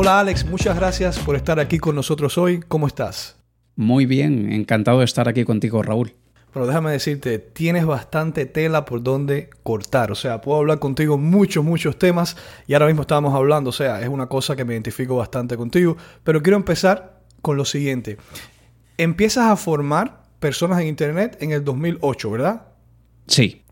Hola 0.00 0.20
Alex, 0.20 0.46
muchas 0.46 0.76
gracias 0.76 1.18
por 1.18 1.34
estar 1.34 1.58
aquí 1.58 1.80
con 1.80 1.96
nosotros 1.96 2.38
hoy. 2.38 2.60
¿Cómo 2.68 2.86
estás? 2.86 3.36
Muy 3.74 4.06
bien, 4.06 4.52
encantado 4.52 5.00
de 5.00 5.04
estar 5.04 5.28
aquí 5.28 5.42
contigo, 5.42 5.82
Raúl. 5.82 6.14
Pero 6.52 6.68
déjame 6.68 6.92
decirte, 6.92 7.40
tienes 7.40 7.84
bastante 7.84 8.46
tela 8.46 8.84
por 8.84 9.02
donde 9.02 9.50
cortar. 9.64 10.12
O 10.12 10.14
sea, 10.14 10.40
puedo 10.40 10.60
hablar 10.60 10.78
contigo 10.78 11.18
muchos, 11.18 11.64
muchos 11.64 11.98
temas. 11.98 12.36
Y 12.68 12.74
ahora 12.74 12.86
mismo 12.86 13.00
estábamos 13.00 13.34
hablando, 13.34 13.70
o 13.70 13.72
sea, 13.72 14.00
es 14.00 14.08
una 14.08 14.28
cosa 14.28 14.54
que 14.54 14.64
me 14.64 14.74
identifico 14.74 15.16
bastante 15.16 15.56
contigo. 15.56 15.96
Pero 16.22 16.44
quiero 16.44 16.56
empezar 16.56 17.18
con 17.42 17.56
lo 17.56 17.64
siguiente. 17.64 18.18
Empiezas 18.98 19.50
a 19.50 19.56
formar 19.56 20.22
personas 20.38 20.80
en 20.80 20.86
Internet 20.86 21.38
en 21.40 21.50
el 21.50 21.64
2008, 21.64 22.30
¿verdad? 22.30 22.68
Sí. 23.26 23.64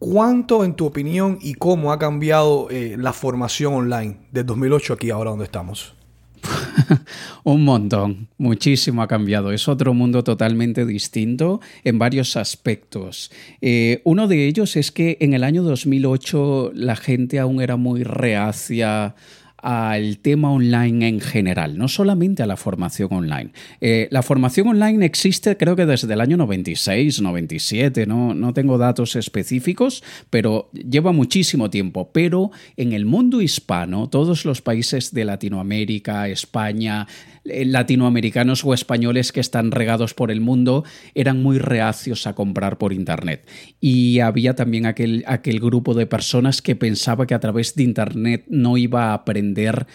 ¿Cuánto, 0.00 0.64
en 0.64 0.72
tu 0.72 0.86
opinión, 0.86 1.38
y 1.42 1.52
cómo 1.52 1.92
ha 1.92 1.98
cambiado 1.98 2.68
eh, 2.70 2.96
la 2.98 3.12
formación 3.12 3.74
online 3.74 4.16
de 4.32 4.44
2008 4.44 4.94
aquí 4.94 5.10
ahora 5.10 5.28
donde 5.28 5.44
estamos? 5.44 5.94
Un 7.44 7.64
montón, 7.64 8.28
muchísimo 8.38 9.02
ha 9.02 9.08
cambiado. 9.08 9.52
Es 9.52 9.68
otro 9.68 9.92
mundo 9.92 10.24
totalmente 10.24 10.86
distinto 10.86 11.60
en 11.84 11.98
varios 11.98 12.38
aspectos. 12.38 13.30
Eh, 13.60 14.00
uno 14.04 14.26
de 14.26 14.46
ellos 14.46 14.74
es 14.76 14.90
que 14.90 15.18
en 15.20 15.34
el 15.34 15.44
año 15.44 15.62
2008 15.62 16.72
la 16.72 16.96
gente 16.96 17.38
aún 17.38 17.60
era 17.60 17.76
muy 17.76 18.02
reacia 18.02 19.14
al 19.62 20.18
tema 20.18 20.50
online 20.50 21.08
en 21.08 21.20
general, 21.20 21.76
no 21.78 21.88
solamente 21.88 22.42
a 22.42 22.46
la 22.46 22.56
formación 22.56 23.08
online. 23.12 23.50
Eh, 23.80 24.08
la 24.10 24.22
formación 24.22 24.68
online 24.68 25.04
existe 25.04 25.56
creo 25.56 25.76
que 25.76 25.86
desde 25.86 26.12
el 26.12 26.20
año 26.20 26.36
96, 26.36 27.20
97, 27.20 28.06
no, 28.06 28.34
no 28.34 28.52
tengo 28.54 28.78
datos 28.78 29.16
específicos, 29.16 30.02
pero 30.30 30.70
lleva 30.72 31.12
muchísimo 31.12 31.70
tiempo. 31.70 32.10
Pero 32.12 32.50
en 32.76 32.92
el 32.92 33.04
mundo 33.04 33.40
hispano, 33.40 34.08
todos 34.08 34.44
los 34.44 34.62
países 34.62 35.12
de 35.12 35.24
Latinoamérica, 35.24 36.28
España, 36.28 37.06
latinoamericanos 37.44 38.64
o 38.64 38.74
españoles 38.74 39.32
que 39.32 39.40
están 39.40 39.70
regados 39.70 40.14
por 40.14 40.30
el 40.30 40.40
mundo 40.40 40.84
eran 41.14 41.42
muy 41.42 41.58
reacios 41.58 42.26
a 42.26 42.34
comprar 42.34 42.78
por 42.78 42.92
Internet. 42.92 43.48
Y 43.80 44.20
había 44.20 44.54
también 44.54 44.86
aquel, 44.86 45.24
aquel 45.26 45.60
grupo 45.60 45.94
de 45.94 46.06
personas 46.06 46.62
que 46.62 46.76
pensaba 46.76 47.26
que 47.26 47.34
a 47.34 47.40
través 47.40 47.74
de 47.74 47.82
Internet 47.82 48.44
no 48.48 48.76
iba 48.76 49.10
a 49.10 49.14
aprender 49.14 49.86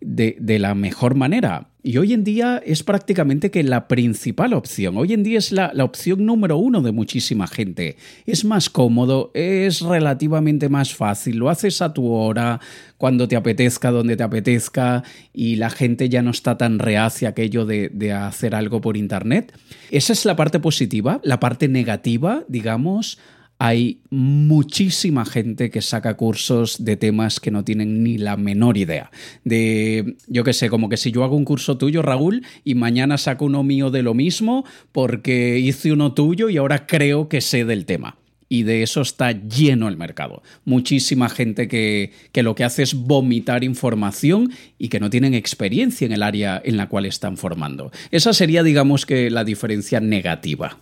de, 0.00 0.58
la 0.58 0.74
mejor 0.74 1.14
manera. 1.14 1.68
Y 1.82 1.96
hoy 1.96 2.12
en 2.12 2.24
día 2.24 2.62
es 2.64 2.82
prácticamente 2.82 3.50
que 3.50 3.62
la 3.62 3.88
principal 3.88 4.52
opción. 4.52 4.96
Hoy 4.98 5.14
en 5.14 5.22
día 5.22 5.38
es 5.38 5.50
la, 5.50 5.70
la, 5.72 5.84
opción 5.84 6.26
número 6.26 6.58
uno 6.58 6.82
de 6.82 6.92
muchísima 6.92 7.46
gente. 7.46 7.96
Es 8.26 8.44
más 8.44 8.68
cómodo, 8.68 9.30
es 9.34 9.80
relativamente 9.80 10.68
más 10.68 10.94
fácil, 10.94 11.36
lo 11.36 11.48
haces 11.48 11.80
a 11.80 11.94
tu 11.94 12.10
hora, 12.10 12.60
cuando 12.98 13.28
te 13.28 13.36
apetezca, 13.36 13.90
donde 13.90 14.16
te 14.16 14.22
apetezca, 14.22 15.04
y 15.32 15.56
la 15.56 15.70
gente 15.70 16.10
ya 16.10 16.20
no 16.20 16.30
está 16.30 16.58
tan 16.58 16.78
reacia 16.78 17.30
aquello 17.30 17.64
de, 17.64 17.88
de 17.88 18.12
hacer 18.12 18.54
algo 18.54 18.82
por 18.82 18.96
Internet. 18.98 19.52
Esa 19.90 20.12
es 20.12 20.24
la 20.26 20.36
parte 20.36 20.60
positiva. 20.60 21.20
La 21.24 21.40
parte 21.40 21.66
negativa, 21.68 22.44
digamos, 22.48 23.18
hay 23.60 24.00
muchísima 24.08 25.26
gente 25.26 25.70
que 25.70 25.82
saca 25.82 26.16
cursos 26.16 26.82
de 26.82 26.96
temas 26.96 27.40
que 27.40 27.50
no 27.50 27.62
tienen 27.62 28.02
ni 28.02 28.16
la 28.16 28.38
menor 28.38 28.78
idea. 28.78 29.10
De, 29.44 30.16
yo 30.28 30.44
qué 30.44 30.54
sé, 30.54 30.70
como 30.70 30.88
que 30.88 30.96
si 30.96 31.12
yo 31.12 31.24
hago 31.24 31.36
un 31.36 31.44
curso 31.44 31.76
tuyo, 31.76 32.00
Raúl, 32.00 32.42
y 32.64 32.74
mañana 32.74 33.18
saco 33.18 33.44
uno 33.44 33.62
mío 33.62 33.90
de 33.90 34.02
lo 34.02 34.14
mismo 34.14 34.64
porque 34.92 35.58
hice 35.58 35.92
uno 35.92 36.14
tuyo 36.14 36.48
y 36.48 36.56
ahora 36.56 36.86
creo 36.86 37.28
que 37.28 37.42
sé 37.42 37.66
del 37.66 37.84
tema. 37.84 38.16
Y 38.48 38.62
de 38.62 38.82
eso 38.82 39.02
está 39.02 39.32
lleno 39.32 39.88
el 39.88 39.98
mercado. 39.98 40.42
Muchísima 40.64 41.28
gente 41.28 41.68
que, 41.68 42.12
que 42.32 42.42
lo 42.42 42.54
que 42.54 42.64
hace 42.64 42.82
es 42.82 42.94
vomitar 42.94 43.62
información 43.62 44.50
y 44.78 44.88
que 44.88 45.00
no 45.00 45.10
tienen 45.10 45.34
experiencia 45.34 46.06
en 46.06 46.12
el 46.12 46.22
área 46.22 46.62
en 46.64 46.78
la 46.78 46.88
cual 46.88 47.04
están 47.04 47.36
formando. 47.36 47.92
Esa 48.10 48.32
sería, 48.32 48.62
digamos 48.62 49.04
que, 49.04 49.28
la 49.28 49.44
diferencia 49.44 50.00
negativa. 50.00 50.78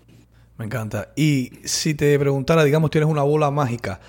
Me 0.59 0.65
encanta. 0.65 1.13
Y 1.17 1.53
si 1.65 1.95
te 1.95 2.19
preguntara, 2.19 2.65
digamos, 2.65 2.91
tienes 2.91 3.09
una 3.09 3.23
bola 3.23 3.51
mágica, 3.51 4.01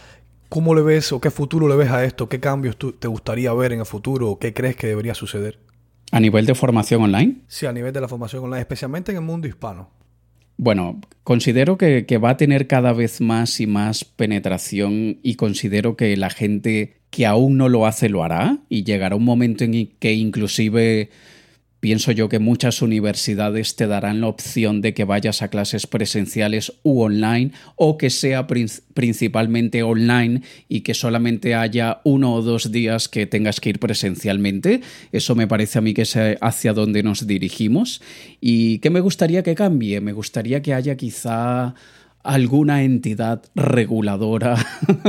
¿cómo 0.50 0.74
le 0.74 0.82
ves 0.82 1.12
o 1.12 1.22
qué 1.22 1.30
futuro 1.30 1.68
le 1.68 1.76
ves 1.76 1.92
a 1.92 2.04
esto? 2.04 2.28
¿Qué 2.28 2.40
cambios 2.40 2.76
te 2.78 3.08
gustaría 3.08 3.54
ver 3.54 3.72
en 3.72 3.80
el 3.80 3.86
futuro 3.86 4.32
o 4.32 4.40
qué 4.40 4.54
crees 4.54 4.76
que 4.76 4.88
debería 4.88 5.14
suceder? 5.14 5.60
¿A 6.12 6.20
nivel 6.20 6.48
de 6.48 6.56
formación 6.56 7.04
online? 7.04 7.42
Sí, 7.48 7.68
a 7.68 7.72
nivel 7.72 7.94
de 7.94 8.02
la 8.02 8.08
formación 8.08 8.44
online, 8.44 8.62
especialmente 8.62 9.12
en 9.12 9.20
el 9.20 9.24
mundo 9.24 9.48
hispano. 9.48 9.92
Bueno, 10.58 11.00
considero 11.24 11.78
que, 11.78 12.06
que, 12.06 12.18
va 12.18 12.32
a 12.32 12.38
tener 12.38 12.68
cada 12.68 12.92
vez 12.94 13.22
más 13.22 13.62
y 13.62 13.68
más 13.68 14.04
penetración 14.04 15.20
y 15.24 15.36
considero 15.36 15.96
que 15.96 16.18
la 16.18 16.32
gente 16.32 16.98
que 17.12 17.28
aún 17.28 17.58
no 17.58 17.70
lo 17.70 17.86
hace 17.86 18.10
lo 18.10 18.24
hará 18.24 18.58
y 18.68 18.84
llegará 18.84 19.16
un 19.16 19.24
momento 19.24 19.64
en 19.64 19.88
que 20.00 20.14
inclusive 20.14 21.12
Pienso 21.80 22.12
yo 22.12 22.28
que 22.28 22.40
muchas 22.40 22.82
universidades 22.82 23.76
te 23.76 23.88
darán 23.88 24.20
la 24.20 24.28
opción 24.28 24.82
de 24.82 24.94
que 24.94 25.06
vayas 25.06 25.42
a 25.42 25.48
clases 25.48 25.88
presenciales 25.88 26.74
u 26.84 27.02
online 27.02 27.52
o 27.76 27.98
que 27.98 28.10
sea 28.10 28.48
principalmente 28.48 29.82
online 29.82 30.42
y 30.68 30.82
que 30.82 30.94
solamente 30.94 31.56
haya 31.56 32.02
uno 32.04 32.34
o 32.34 32.42
dos 32.42 32.74
días 32.74 33.08
que 33.08 33.26
tengas 33.26 33.62
que 33.62 33.70
ir 33.70 33.80
presencialmente. 33.80 34.82
Eso 35.14 35.36
me 35.36 35.48
parece 35.48 35.80
a 35.80 35.82
mí 35.82 35.94
que 35.94 36.02
es 36.02 36.18
hacia 36.42 36.74
donde 36.74 37.02
nos 37.02 37.26
dirigimos. 37.26 38.02
¿Y 38.42 38.80
qué 38.80 38.90
me 38.90 39.00
gustaría 39.00 39.42
que 39.44 39.56
cambie? 39.56 40.02
Me 40.02 40.12
gustaría 40.12 40.62
que 40.62 40.74
haya 40.74 40.98
quizá 40.98 41.76
alguna 42.24 42.84
entidad 42.84 43.44
reguladora 43.56 44.58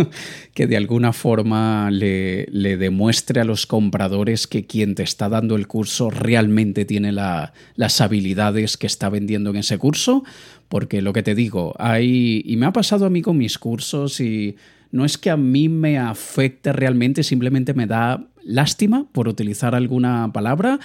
que 0.54 0.66
de 0.66 0.76
alguna 0.76 1.12
forma 1.12 1.90
le, 1.90 2.46
demuestre 2.76 3.40
a 3.40 3.44
los 3.44 3.66
compradores 3.66 4.46
que 4.46 4.66
quien 4.66 4.94
te 4.94 5.02
está 5.02 5.28
dando 5.28 5.56
el 5.56 5.66
curso 5.66 6.10
realmente 6.10 6.84
tiene 6.84 7.12
las 7.12 8.00
habilidades 8.00 8.76
que 8.76 8.86
está 8.86 9.08
vendiendo 9.08 9.50
en 9.50 9.56
ese 9.56 9.78
curso, 9.78 10.24
porque 10.68 11.02
lo 11.02 11.12
que 11.12 11.22
te 11.22 11.34
digo, 11.34 11.74
hay, 11.78 12.42
y 12.44 12.56
me 12.56 12.66
ha 12.66 12.72
pasado 12.72 13.06
a 13.06 13.10
mí 13.10 13.22
con 13.22 13.36
mis 13.36 13.58
cursos 13.58 14.20
y 14.20 14.56
no 14.92 15.04
es 15.04 15.18
que 15.18 15.30
a 15.30 15.36
mí 15.36 15.68
me 15.68 15.98
afecte 15.98 16.72
realmente, 16.72 17.22
simplemente 17.22 17.74
me 17.74 17.86
da 17.86 18.24
lástima, 18.44 19.06
por 19.12 19.28
utilizar 19.28 19.74
alguna 19.74 20.32
palabra, 20.32 20.80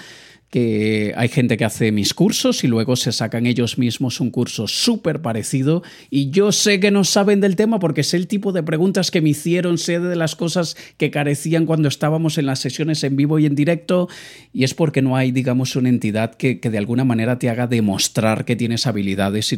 que 0.55 1.13
hay 1.17 1.27
gente 1.27 1.57
que 1.57 1.65
hace 1.65 1.91
mis 1.91 2.13
cursos 2.13 2.63
y 2.63 2.67
luego 2.67 2.95
se 2.95 3.11
sacan 3.11 3.45
ellos 3.45 3.77
mismos 3.77 4.21
un 4.21 4.31
curso 4.31 4.69
súper 4.69 5.21
parecido 5.21 5.83
y 6.09 6.29
yo 6.29 6.53
sé 6.53 6.79
que 6.79 6.91
no 6.91 7.03
saben 7.03 7.41
del 7.41 7.57
tema 7.57 7.77
porque 7.77 8.03
sé 8.03 8.15
el 8.15 8.27
tipo 8.27 8.53
de 8.53 8.63
preguntas 8.63 9.11
que 9.11 9.19
me 9.19 9.31
hicieron, 9.31 9.77
sé 9.77 9.99
de 9.99 10.15
las 10.15 10.37
cosas 10.37 10.77
que 10.95 11.11
carecían 11.11 11.65
cuando 11.65 11.89
estábamos 11.89 12.37
en 12.37 12.45
las 12.45 12.59
sesiones 12.59 13.03
en 13.03 13.17
vivo 13.17 13.37
y 13.37 13.47
en 13.47 13.55
directo 13.55 14.07
y 14.53 14.63
es 14.63 14.73
porque 14.73 15.01
no 15.01 15.17
hay, 15.17 15.33
digamos, 15.33 15.75
una 15.75 15.89
entidad 15.89 16.35
que, 16.35 16.55
de 16.55 16.77
alguna 16.77 17.03
manera 17.03 17.37
te 17.37 17.49
haga 17.49 17.67
demostrar 17.67 18.45
que 18.45 18.55
tienes 18.55 18.87
habilidades 18.87 19.51
y, 19.51 19.57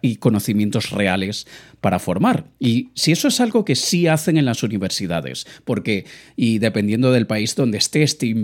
y 0.00 0.16
conocimientos 0.18 0.90
reales 0.90 1.48
para 1.80 1.98
formar. 1.98 2.46
Y 2.58 2.88
si 2.94 3.12
eso 3.12 3.28
es 3.28 3.40
algo 3.40 3.64
que 3.64 3.76
sí 3.76 4.06
hacen 4.06 4.36
en 4.36 4.44
las 4.44 4.62
universidades, 4.62 5.46
porque, 5.64 6.04
y 6.34 6.58
dependiendo 6.58 7.12
del 7.12 7.26
país 7.26 7.54
donde 7.54 7.78
estés, 7.78 8.18
te, 8.18 8.34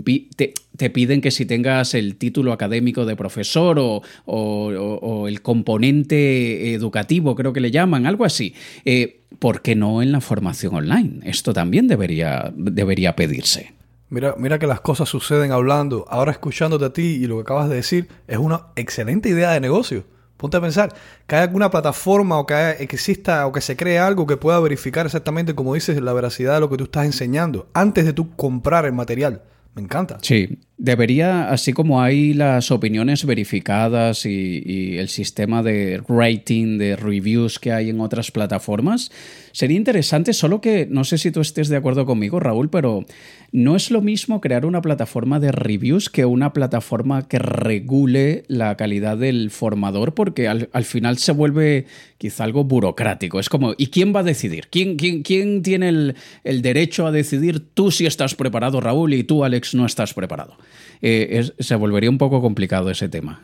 te, 0.77 0.91
piden 0.91 1.21
que 1.21 1.31
si 1.31 1.45
tengas 1.45 1.92
el 1.95 2.17
título 2.17 2.53
académico 2.53 3.05
de 3.05 3.17
profesor 3.17 3.79
o, 3.79 4.03
o, 4.27 5.29
el 5.29 5.43
componente 5.43 6.75
educativo, 6.75 7.35
creo 7.35 7.53
que 7.53 7.61
le 7.61 7.71
llaman, 7.71 8.07
algo 8.07 8.25
así. 8.25 8.55
Eh, 8.85 9.21
¿Por 9.39 9.63
qué 9.63 9.75
no 9.75 10.03
en 10.03 10.13
la 10.13 10.21
formación 10.21 10.75
online? 10.75 11.21
Esto 11.25 11.53
también 11.53 11.89
debería, 11.89 12.53
debería 12.55 13.17
pedirse. 13.17 13.75
Mira, 14.09 14.35
mira 14.39 14.59
que 14.59 14.67
las 14.67 14.81
cosas 14.81 15.09
suceden 15.09 15.53
hablando. 15.53 16.05
Ahora 16.09 16.33
escuchándote 16.33 16.85
a 16.85 16.93
ti 16.93 17.03
y 17.03 17.27
lo 17.27 17.37
que 17.37 17.43
acabas 17.43 17.69
de 17.71 17.77
decir 17.77 18.09
es 18.29 18.39
una 18.39 18.67
excelente 18.77 19.31
idea 19.31 19.53
de 19.53 19.61
negocio. 19.61 20.05
Ponte 20.43 20.57
a 20.57 20.61
pensar 20.61 20.93
que 21.29 21.37
hay 21.37 21.43
alguna 21.43 21.71
plataforma 21.71 22.37
o 22.39 22.45
que, 22.45 22.71
exista 22.81 23.47
o 23.47 23.53
que 23.53 23.61
se 23.61 23.77
cree 23.77 24.01
algo 24.01 24.27
que 24.27 24.37
pueda 24.37 24.59
verificar 24.59 25.07
exactamente, 25.07 25.55
como 25.55 25.75
dices, 25.75 26.03
la 26.03 26.13
veracidad 26.13 26.55
de 26.55 26.61
lo 26.61 26.69
que 26.69 26.77
tú 26.77 26.85
estás 26.85 27.07
enseñando 27.07 27.69
antes 27.75 28.05
de 28.05 28.13
tú 28.13 28.35
comprar 28.35 28.85
el 28.85 28.93
material. 28.93 29.43
Me 29.77 29.83
encanta. 29.83 30.19
Sí, 30.21 30.59
Debería, 30.83 31.49
así 31.49 31.73
como 31.73 32.03
hay 32.03 32.35
las 32.35 32.73
opiniones 32.73 33.25
verificadas 33.25 34.27
y, 34.27 34.99
el 34.99 35.09
sistema 35.09 35.63
de 35.63 36.03
rating, 36.09 36.77
de 36.77 36.97
reviews 36.97 37.61
que 37.61 37.71
hay 37.71 37.91
en 37.91 38.01
otras 38.01 38.33
plataformas, 38.33 39.13
sería 39.53 39.77
interesante, 39.77 40.33
solo 40.33 40.61
que 40.61 40.89
no 40.91 41.05
sé 41.05 41.19
si 41.19 41.31
tú 41.31 41.41
estés 41.41 41.69
de 41.69 41.77
acuerdo 41.77 42.05
conmigo, 42.05 42.41
Raúl, 42.41 42.69
pero 42.69 43.07
no 43.53 43.77
es 43.77 43.93
lo 43.93 44.01
mismo 44.01 44.41
crear 44.41 44.67
una 44.67 44.83
plataforma 44.83 45.39
de 45.39 45.53
reviews 45.53 46.09
que 46.09 46.25
una 46.25 46.53
plataforma 46.53 47.29
que 47.29 47.39
regule 47.39 48.43
la 48.49 48.77
calidad 48.77 49.17
del 49.17 49.53
formador, 49.53 50.15
porque 50.15 50.49
al, 50.49 50.85
final 50.85 51.19
se 51.19 51.31
vuelve 51.31 51.87
quizá 52.19 52.43
algo 52.43 52.65
burocrático. 52.65 53.39
Es 53.39 53.49
como, 53.49 53.75
¿y 53.79 53.87
quién 53.87 54.13
va 54.13 54.21
a 54.21 54.25
decidir? 54.25 54.67
¿Quién, 54.69 54.97
tiene 55.63 56.15
el 56.43 56.63
derecho 56.63 57.07
a 57.07 57.13
decidir 57.13 57.61
tú 57.73 57.93
si 57.93 58.05
estás 58.05 58.35
preparado, 58.35 58.81
Raúl, 58.81 59.15
y 59.15 59.23
tú, 59.23 59.45
Alex, 59.45 59.77
no 59.77 59.87
estás 59.87 60.13
preparado? 60.13 60.57
Eh, 61.01 61.51
se 61.59 61.75
volvería 61.75 62.11
un 62.11 62.19
poco 62.19 62.41
complicado 62.41 62.91
ese 62.91 63.09
tema. 63.09 63.43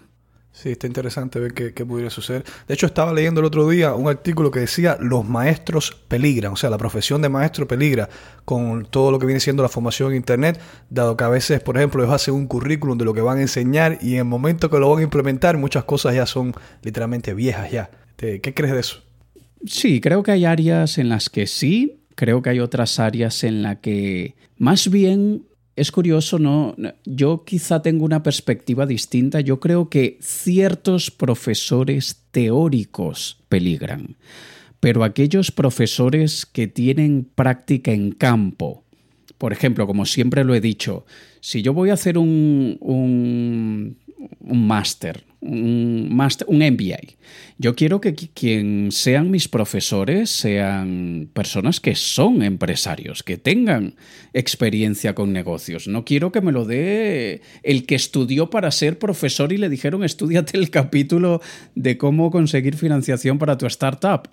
Sí, 0.52 0.70
está 0.70 0.88
interesante 0.88 1.38
ver 1.38 1.54
qué, 1.54 1.86
pudiera 1.86 2.10
suceder. 2.10 2.42
De 2.66 2.74
hecho, 2.74 2.86
estaba 2.86 3.12
leyendo 3.12 3.38
el 3.38 3.46
otro 3.46 3.68
día 3.68 3.94
un 3.94 4.08
artículo 4.08 4.50
que 4.50 4.58
decía 4.58 4.96
los 5.00 5.24
maestros 5.24 5.96
peligran, 6.08 6.52
o 6.52 6.56
sea, 6.56 6.68
la 6.68 6.78
profesión 6.78 7.22
de 7.22 7.28
maestro 7.28 7.68
peligra 7.68 8.08
con 8.44 8.84
todo 8.86 9.12
lo 9.12 9.20
que 9.20 9.26
viene 9.26 9.38
siendo 9.38 9.62
la 9.62 9.68
formación 9.68 10.10
en 10.10 10.16
Internet, 10.16 10.60
dado 10.90 11.16
que 11.16 11.22
a 11.22 11.28
veces, 11.28 11.60
por 11.60 11.76
ejemplo, 11.76 12.02
ellos 12.02 12.12
hacen 12.12 12.34
un 12.34 12.48
currículum 12.48 12.98
de 12.98 13.04
lo 13.04 13.14
que 13.14 13.20
van 13.20 13.38
a 13.38 13.42
enseñar 13.42 13.98
y 14.00 14.14
en 14.14 14.18
el 14.18 14.24
momento 14.24 14.68
que 14.68 14.80
lo 14.80 14.90
van 14.90 14.98
a 14.98 15.02
implementar, 15.02 15.56
muchas 15.58 15.84
cosas 15.84 16.16
ya 16.16 16.26
son 16.26 16.52
literalmente 16.82 17.34
viejas 17.34 17.70
ya. 17.70 17.90
¿Qué 18.16 18.40
crees 18.40 18.74
de 18.74 18.80
eso? 18.80 19.04
Sí, 19.64 20.00
creo 20.00 20.24
que 20.24 20.32
hay 20.32 20.44
áreas 20.44 20.98
en 20.98 21.08
las 21.08 21.30
que 21.30 21.46
sí, 21.46 22.00
creo 22.16 22.42
que 22.42 22.50
hay 22.50 22.58
otras 22.58 22.98
áreas 22.98 23.44
en 23.44 23.62
las 23.62 23.76
que 23.76 24.34
más 24.56 24.90
bien 24.90 25.44
es 25.78 25.92
curioso, 25.92 26.38
¿no? 26.38 26.74
Yo 27.04 27.44
quizá 27.44 27.82
tengo 27.82 28.04
una 28.04 28.22
perspectiva 28.22 28.84
distinta. 28.86 29.40
Yo 29.40 29.60
creo 29.60 29.88
que 29.88 30.18
ciertos 30.20 31.10
profesores 31.10 32.24
teóricos 32.32 33.38
peligran, 33.48 34.16
pero 34.80 35.04
aquellos 35.04 35.50
profesores 35.50 36.46
que 36.46 36.66
tienen 36.66 37.28
práctica 37.34 37.92
en 37.92 38.12
campo, 38.12 38.84
por 39.38 39.52
ejemplo, 39.52 39.86
como 39.86 40.04
siempre 40.04 40.44
lo 40.44 40.54
he 40.54 40.60
dicho, 40.60 41.06
si 41.40 41.62
yo 41.62 41.72
voy 41.72 41.90
a 41.90 41.94
hacer 41.94 42.18
un, 42.18 42.76
un, 42.80 43.96
un 44.40 44.66
máster, 44.66 45.24
un, 45.40 46.18
un 46.46 46.58
MBA. 46.58 46.98
Yo 47.58 47.74
quiero 47.74 48.00
que 48.00 48.14
quien 48.14 48.90
sean 48.92 49.30
mis 49.30 49.48
profesores 49.48 50.30
sean 50.30 51.28
personas 51.32 51.80
que 51.80 51.94
son 51.94 52.42
empresarios, 52.42 53.22
que 53.22 53.36
tengan 53.36 53.94
experiencia 54.32 55.14
con 55.14 55.32
negocios. 55.32 55.88
No 55.88 56.04
quiero 56.04 56.32
que 56.32 56.40
me 56.40 56.52
lo 56.52 56.64
dé 56.64 57.42
el 57.62 57.86
que 57.86 57.94
estudió 57.94 58.50
para 58.50 58.70
ser 58.70 58.98
profesor 58.98 59.52
y 59.52 59.58
le 59.58 59.68
dijeron 59.68 60.04
estudiate 60.04 60.56
el 60.56 60.70
capítulo 60.70 61.40
de 61.74 61.98
cómo 61.98 62.30
conseguir 62.30 62.76
financiación 62.76 63.38
para 63.38 63.58
tu 63.58 63.66
startup. 63.66 64.28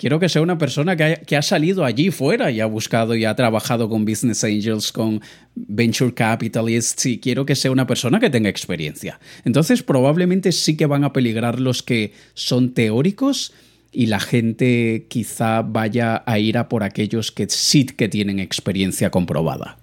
Quiero 0.00 0.18
que 0.18 0.30
sea 0.30 0.40
una 0.40 0.56
persona 0.56 0.96
que, 0.96 1.36
ha 1.36 1.42
salido 1.42 1.84
allí 1.84 2.10
fuera 2.10 2.50
y 2.50 2.60
ha 2.60 2.66
buscado 2.66 3.14
y 3.14 3.26
ha 3.26 3.36
trabajado 3.36 3.90
con 3.90 4.06
business 4.06 4.42
angels, 4.44 4.92
con 4.92 5.20
venture 5.68 6.14
capitalists 6.14 7.06
y 7.06 7.18
quiero 7.18 7.46
que 7.46 7.54
sea 7.54 7.70
una 7.70 7.86
persona 7.86 8.20
que 8.20 8.30
tenga 8.30 8.48
experiencia. 8.48 9.20
Entonces 9.44 9.82
probablemente 9.82 10.52
sí 10.52 10.76
que 10.76 10.86
van 10.86 11.04
a 11.04 11.12
peligrar 11.12 11.60
los 11.60 11.82
que 11.82 12.12
son 12.34 12.74
teóricos 12.74 13.52
y 13.92 14.06
la 14.06 14.20
gente 14.20 15.06
quizá 15.08 15.62
vaya 15.62 16.22
a 16.26 16.38
ir 16.38 16.58
a 16.58 16.68
por 16.68 16.82
aquellos 16.82 17.32
que 17.32 17.46
sí 17.48 17.86
que 17.86 18.08
tienen 18.08 18.38
experiencia 18.38 19.10
comprobada 19.10 19.78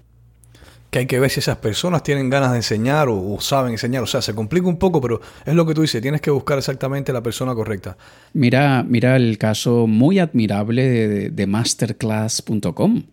que 0.89 0.99
hay 0.99 1.05
que 1.05 1.19
ver 1.19 1.29
si 1.29 1.39
esas 1.39 1.57
personas 1.57 2.03
tienen 2.03 2.29
ganas 2.29 2.51
de 2.51 2.57
enseñar 2.57 3.07
o, 3.09 3.37
saben 3.41 3.73
enseñar. 3.73 4.03
O 4.03 4.07
sea, 4.07 4.21
se 4.21 4.33
complica 4.33 4.67
un 4.67 4.77
poco, 4.77 5.01
pero 5.01 5.21
es 5.45 5.53
lo 5.53 5.65
que 5.65 5.73
tú 5.73 5.81
dices, 5.81 6.01
tienes 6.01 6.21
que 6.21 6.31
buscar 6.31 6.57
exactamente 6.57 7.11
la 7.11 7.21
persona 7.21 7.53
correcta. 7.53 7.97
Mira, 8.33 8.83
mira 8.83 9.15
el 9.15 9.37
caso 9.37 9.87
muy 9.87 10.19
admirable 10.19 11.29
de, 11.29 11.47
masterclass.com. 11.47 13.03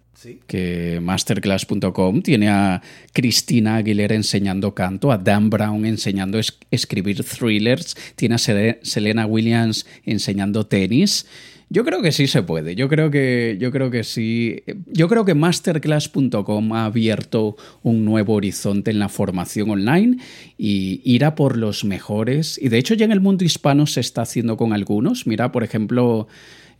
Que 0.46 1.00
masterclass.com 1.02 2.22
tiene 2.22 2.48
a 2.48 2.82
Cristina 3.12 3.76
Aguilera 3.76 4.14
enseñando 4.14 4.74
canto, 4.74 5.12
a 5.12 5.18
Dan 5.18 5.50
Brown 5.50 5.84
enseñando 5.84 6.40
escribir 6.70 7.22
thrillers, 7.24 7.96
tiene 8.16 8.36
a 8.36 8.38
Selena 8.38 9.26
Williams 9.26 9.86
enseñando 10.04 10.66
tenis. 10.66 11.26
Yo 11.70 11.84
creo 11.84 12.02
que 12.02 12.12
sí 12.12 12.26
se 12.26 12.42
puede. 12.42 12.76
Yo 12.76 12.88
creo 12.88 13.10
que, 13.10 13.56
yo 13.58 13.72
creo 13.72 13.90
que 13.90 14.04
sí. 14.04 14.62
Yo 14.86 15.08
creo 15.08 15.24
que 15.24 15.34
masterclass.com 15.34 16.72
ha 16.72 16.84
abierto 16.84 17.56
un 17.82 18.04
nuevo 18.04 18.34
horizonte 18.34 18.90
en 18.90 18.98
la 18.98 19.08
formación 19.08 19.70
online 19.70 20.18
y 20.58 21.00
irá 21.04 21.34
por 21.34 21.56
los 21.56 21.84
mejores. 21.84 22.60
Y 22.62 22.68
de 22.68 22.78
hecho 22.78 22.94
ya 22.94 23.06
en 23.06 23.12
el 23.12 23.20
mundo 23.20 23.44
hispano 23.44 23.86
se 23.86 24.00
está 24.00 24.22
haciendo 24.22 24.56
con 24.56 24.72
algunos. 24.72 25.26
Mira, 25.26 25.50
por 25.52 25.64
ejemplo, 25.64 26.28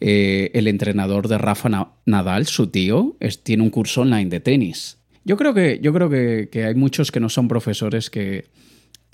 eh, 0.01 0.51
el 0.55 0.69
entrenador 0.69 1.29
de 1.29 1.39
Rafa 1.39 1.95
Nadal, 2.05 2.47
su 2.47 2.69
tío, 2.69 3.17
tiene 3.43 3.63
un 3.63 3.71
curso 3.71 4.03
online 4.03 4.31
de 4.31 4.41
tenis. 4.41 4.99
Yo 5.25 5.37
creo 5.37 5.55
que, 5.55 5.81
yo 5.83 5.93
creo 5.93 6.11
que, 6.11 6.49
que 6.51 6.65
hay 6.65 6.75
muchos 6.75 7.11
que 7.11 7.21
no 7.21 7.29
son 7.29 7.49
profesores 7.49 8.11
que, 8.11 8.47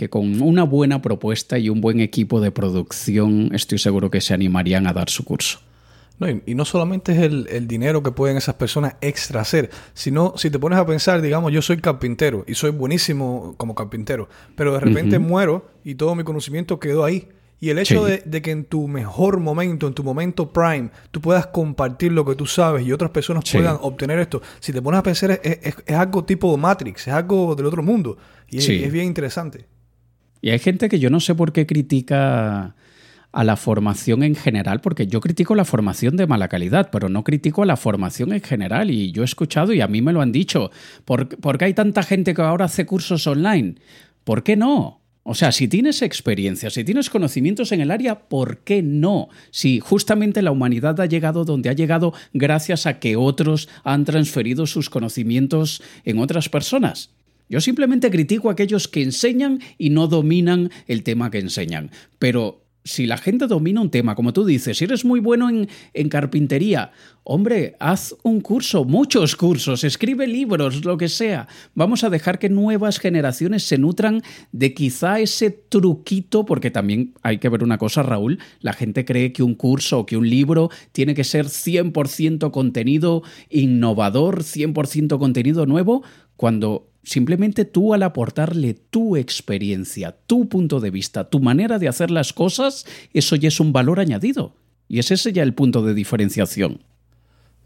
que 0.01 0.09
con 0.09 0.41
una 0.41 0.65
buena 0.65 1.03
propuesta 1.03 1.59
y 1.59 1.69
un 1.69 1.83
buen 1.83 2.01
equipo 2.01 2.41
de 2.41 2.51
producción 2.51 3.51
estoy 3.55 3.77
seguro 3.77 4.11
que 4.11 4.23
se 4.23 4.33
animarían 4.33 4.87
a 4.87 4.95
dar 4.95 5.11
su 5.11 5.27
curso. 5.27 5.61
No, 6.19 6.27
y, 6.29 6.55
no 6.55 6.65
solamente 6.65 7.13
es 7.13 7.19
el, 7.19 7.69
dinero 7.69 8.03
que 8.03 8.11
pueden 8.11 8.39
esas 8.39 8.55
personas 8.55 8.97
extra 9.03 9.43
hacer, 9.43 9.69
sino 9.93 10.33
si 10.39 10.49
te 10.49 10.59
pones 10.59 10.79
a 10.79 10.87
pensar, 10.87 11.21
digamos, 11.21 11.53
yo 11.53 11.61
soy 11.61 11.83
carpintero 11.83 12.45
y 12.49 12.55
soy 12.55 12.71
buenísimo 12.71 13.55
como 13.59 13.75
carpintero, 13.75 14.31
pero 14.55 14.73
de 14.73 14.81
repente 14.81 15.19
muero 15.19 15.71
y 15.85 15.97
todo 15.97 16.15
mi 16.15 16.25
conocimiento 16.25 16.81
quedó 16.81 17.05
ahí. 17.05 17.29
Y 17.61 17.69
el 17.69 17.79
hecho 17.79 18.05
de, 18.05 18.43
que 18.43 18.51
en 18.51 18.65
tu 18.65 18.89
mejor 18.89 19.39
momento, 19.39 19.87
en 19.87 19.93
tu 19.93 20.03
momento 20.03 20.51
prime, 20.51 20.91
tú 21.11 21.21
puedas 21.21 21.47
compartir 21.49 22.11
lo 22.13 22.25
que 22.25 22.35
tú 22.35 22.47
sabes 22.47 22.87
y 22.87 22.93
otras 22.93 23.11
personas 23.11 23.45
puedan 23.51 23.77
obtener 23.83 24.19
esto, 24.19 24.41
si 24.61 24.73
te 24.73 24.81
pones 24.81 25.01
a 25.01 25.03
pensar, 25.03 25.39
es, 25.43 25.75
algo 25.95 26.25
tipo 26.25 26.57
Matrix, 26.57 27.09
es 27.09 27.13
algo 27.13 27.55
del 27.55 27.67
otro 27.67 27.83
mundo. 27.83 28.17
Y 28.49 28.59
es 28.59 28.91
bien 28.91 29.05
interesante. 29.05 29.67
Y 30.41 30.51
hay 30.51 30.59
gente 30.59 30.89
que 30.89 30.99
yo 30.99 31.11
no 31.11 31.21
sé 31.21 31.35
por 31.35 31.53
qué 31.53 31.67
critica 31.67 32.75
a 33.33 33.45
la 33.45 33.57
formación 33.57 34.23
en 34.23 34.35
general, 34.35 34.81
porque 34.81 35.07
yo 35.07 35.21
critico 35.21 35.55
la 35.55 35.65
formación 35.65 36.17
de 36.17 36.27
mala 36.27 36.49
calidad, 36.49 36.89
pero 36.91 37.09
no 37.09 37.23
critico 37.23 37.63
a 37.63 37.67
la 37.67 37.77
formación 37.77 38.33
en 38.33 38.41
general. 38.41 38.91
Y 38.91 39.13
yo 39.13 39.23
he 39.23 39.25
escuchado 39.25 39.73
y 39.73 39.81
a 39.81 39.89
mí 39.89 40.03
me 40.03 40.13
lo 40.13 40.21
han 40.21 40.33
dicho, 40.33 40.71
¿por, 41.05 41.29
qué 41.29 41.65
hay 41.65 41.75
tanta 41.75 42.03
gente 42.03 42.35
que 42.35 42.43
ahora 42.43 42.65
hace 42.65 42.87
cursos 42.87 43.27
online? 43.27 43.77
¿Por 44.25 44.43
qué 44.43 44.57
no? 44.57 45.00
O 45.23 45.35
sea, 45.35 45.53
si 45.53 45.69
tienes 45.69 46.01
experiencia, 46.03 46.71
si 46.71 46.83
tienes 46.83 47.11
conocimientos 47.11 47.73
en 47.73 47.83
el 47.83 47.91
área, 47.91 48.29
¿por 48.29 48.59
qué 48.59 48.83
no? 48.83 49.29
Si 49.51 49.79
justamente 49.79 50.41
la 50.41 50.51
humanidad 50.51 50.99
ha 51.01 51.07
llegado 51.07 51.45
donde 51.45 51.69
ha 51.69 51.75
llegado 51.75 52.15
gracias 52.33 52.87
a 52.87 52.99
que 52.99 53.17
otros 53.17 53.69
han 53.85 54.05
transferido 54.05 54.67
sus 54.67 54.89
conocimientos 54.89 55.83
en 56.05 56.19
otras 56.19 56.49
personas. 56.49 57.11
Yo 57.51 57.61
simplemente 57.61 58.11
critico 58.11 58.49
a 58.49 58.53
aquellos 58.53 58.89
que 58.89 59.03
enseñan 59.03 59.61
y 59.77 59.91
no 59.91 60.07
dominan 60.07 60.71
el 60.87 61.03
tema 61.03 61.31
que 61.31 61.41
enseñan. 61.41 61.91
Pero 62.19 62.65
si 62.85 63.07
la 63.07 63.19
gente 63.19 63.47
domina 63.47 63.81
un 63.81 63.91
tema, 63.91 64.15
como 64.15 64.33
tú 64.33 64.45
dices, 64.45 64.79
si 64.79 64.85
eres 64.85 65.05
muy 65.05 65.21
bueno 65.21 65.49
en, 65.49 65.69
en, 65.93 66.09
carpintería, 66.09 66.93
hombre, 67.25 67.77
haz 67.79 68.15
un 68.23 68.41
curso, 68.41 68.85
muchos 68.85 69.37
cursos, 69.37 69.85
escribe 69.85 70.27
libros, 70.27 70.85
lo 70.85 70.97
que 70.97 71.09
sea. 71.09 71.47
Vamos 71.75 72.05
a 72.05 72.11
dejar 72.11 72.39
que 72.39 72.49
nuevas 72.49 72.99
generaciones 72.99 73.65
se 73.65 73.79
nutran 73.79 74.23
de 74.53 74.75
quizá 74.75 75.21
ese 75.21 75.51
truquito, 75.51 76.45
porque 76.45 76.71
también 76.71 77.15
hay 77.23 77.39
que 77.39 77.49
ver 77.49 77.63
una 77.63 77.79
cosa, 77.79 78.03
Raúl, 78.03 78.39
la 78.61 78.73
gente 78.73 79.05
cree 79.05 79.33
que 79.33 79.43
un 79.43 79.55
curso 79.55 80.01
o 80.01 80.07
que 80.07 80.17
un 80.17 80.29
libro 80.29 80.71
tiene 80.93 81.15
que 81.15 81.25
ser 81.25 81.47
100% 81.47 82.51
contenido 82.51 83.23
innovador, 83.51 84.43
100% 84.43 85.19
contenido 85.19 85.67
nuevo, 85.67 86.03
cuando 86.37 86.90
Simplemente 87.03 87.65
tú 87.65 87.95
al 87.95 88.03
aportarle 88.03 88.75
tu 88.75 89.17
experiencia, 89.17 90.17
tu 90.27 90.49
punto 90.49 90.81
de 90.81 90.91
vista, 90.91 91.29
tu 91.29 91.41
manera 91.41 91.79
de 91.79 91.89
hacer 91.89 92.11
las 92.11 92.33
cosas, 92.33 92.87
eso 93.15 93.37
ya 93.37 93.49
es 93.49 93.59
un 93.59 93.73
valor 93.73 94.01
añadido. 94.01 94.55
Y 94.87 94.99
es 94.99 95.11
ese 95.11 95.33
ya 95.33 95.43
el 95.43 95.55
punto 95.55 95.83
de 95.83 95.95
diferenciación. 95.95 96.83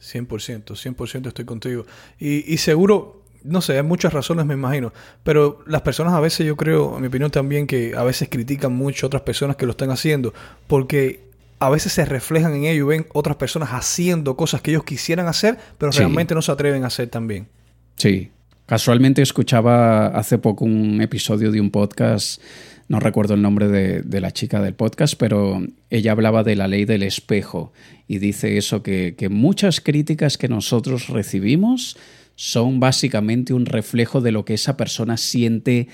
100%, 0.01 0.75
100% 0.75 1.29
estoy 1.29 1.45
contigo. 1.45 1.87
Y, 2.19 2.57
seguro, 2.59 3.23
no 3.43 3.61
sé, 3.61 3.77
hay 3.77 3.83
muchas 3.83 4.13
razones 4.13 4.45
me 4.47 4.55
imagino, 4.55 4.93
pero 5.23 5.63
las 5.67 5.83
personas 5.83 6.13
a 6.13 6.21
veces 6.21 6.47
yo 6.47 6.57
creo, 6.57 6.95
en 6.97 7.01
mi 7.01 7.09
opinión 7.09 7.31
también, 7.31 7.67
que 7.67 7.95
a 7.97 8.05
veces 8.05 8.29
critican 8.31 8.75
mucho 8.75 9.07
a 9.07 9.09
otras 9.09 9.23
personas 9.23 9.57
que 9.57 9.67
lo 9.67 9.73
están 9.73 9.91
haciendo, 9.91 10.35
porque 10.67 11.25
a 11.59 11.71
veces 11.71 11.93
se 11.93 12.05
reflejan 12.05 12.55
en 12.55 12.65
ello 12.65 12.85
y 12.85 12.99
ven 12.99 13.07
otras 13.15 13.37
personas 13.37 13.71
haciendo 13.71 14.37
cosas 14.37 14.61
que 14.61 14.73
ellos 14.73 14.85
quisieran 14.85 15.27
hacer, 15.27 15.59
pero 15.79 15.93
realmente 15.93 16.35
no 16.35 16.43
se 16.43 16.53
atreven 16.53 16.85
a 16.85 16.89
hacer 16.89 17.09
también. 17.09 17.49
Sí, 17.97 18.31
Casualmente 18.67 19.21
escuchaba 19.21 20.07
hace 20.07 20.39
poco 20.39 20.65
un 20.65 21.03
episodio 21.03 21.53
de 21.53 21.61
un 21.61 21.71
podcast, 21.71 22.41
no 22.89 22.99
recuerdo 22.99 23.35
el 23.35 23.43
nombre 23.43 23.69
de, 23.69 24.21
la 24.21 24.31
chica 24.31 24.63
del 24.63 24.73
podcast, 24.73 25.17
pero 25.19 25.63
ella 25.91 26.13
hablaba 26.13 26.43
de 26.45 26.57
la 26.57 26.67
ley 26.67 26.87
del 26.87 27.03
espejo 27.03 27.75
y 28.09 28.19
dice 28.19 28.57
eso, 28.57 28.83
que, 28.83 29.15
muchas 29.31 29.83
críticas 29.83 30.39
que 30.39 30.49
nosotros 30.49 31.09
recibimos 31.09 31.99
son 32.37 32.81
básicamente 32.81 33.53
un 33.53 33.67
reflejo 33.67 34.23
de 34.23 34.33
lo 34.33 34.47
que 34.47 34.55
esa 34.55 34.79
persona 34.79 35.19
siente 35.19 35.89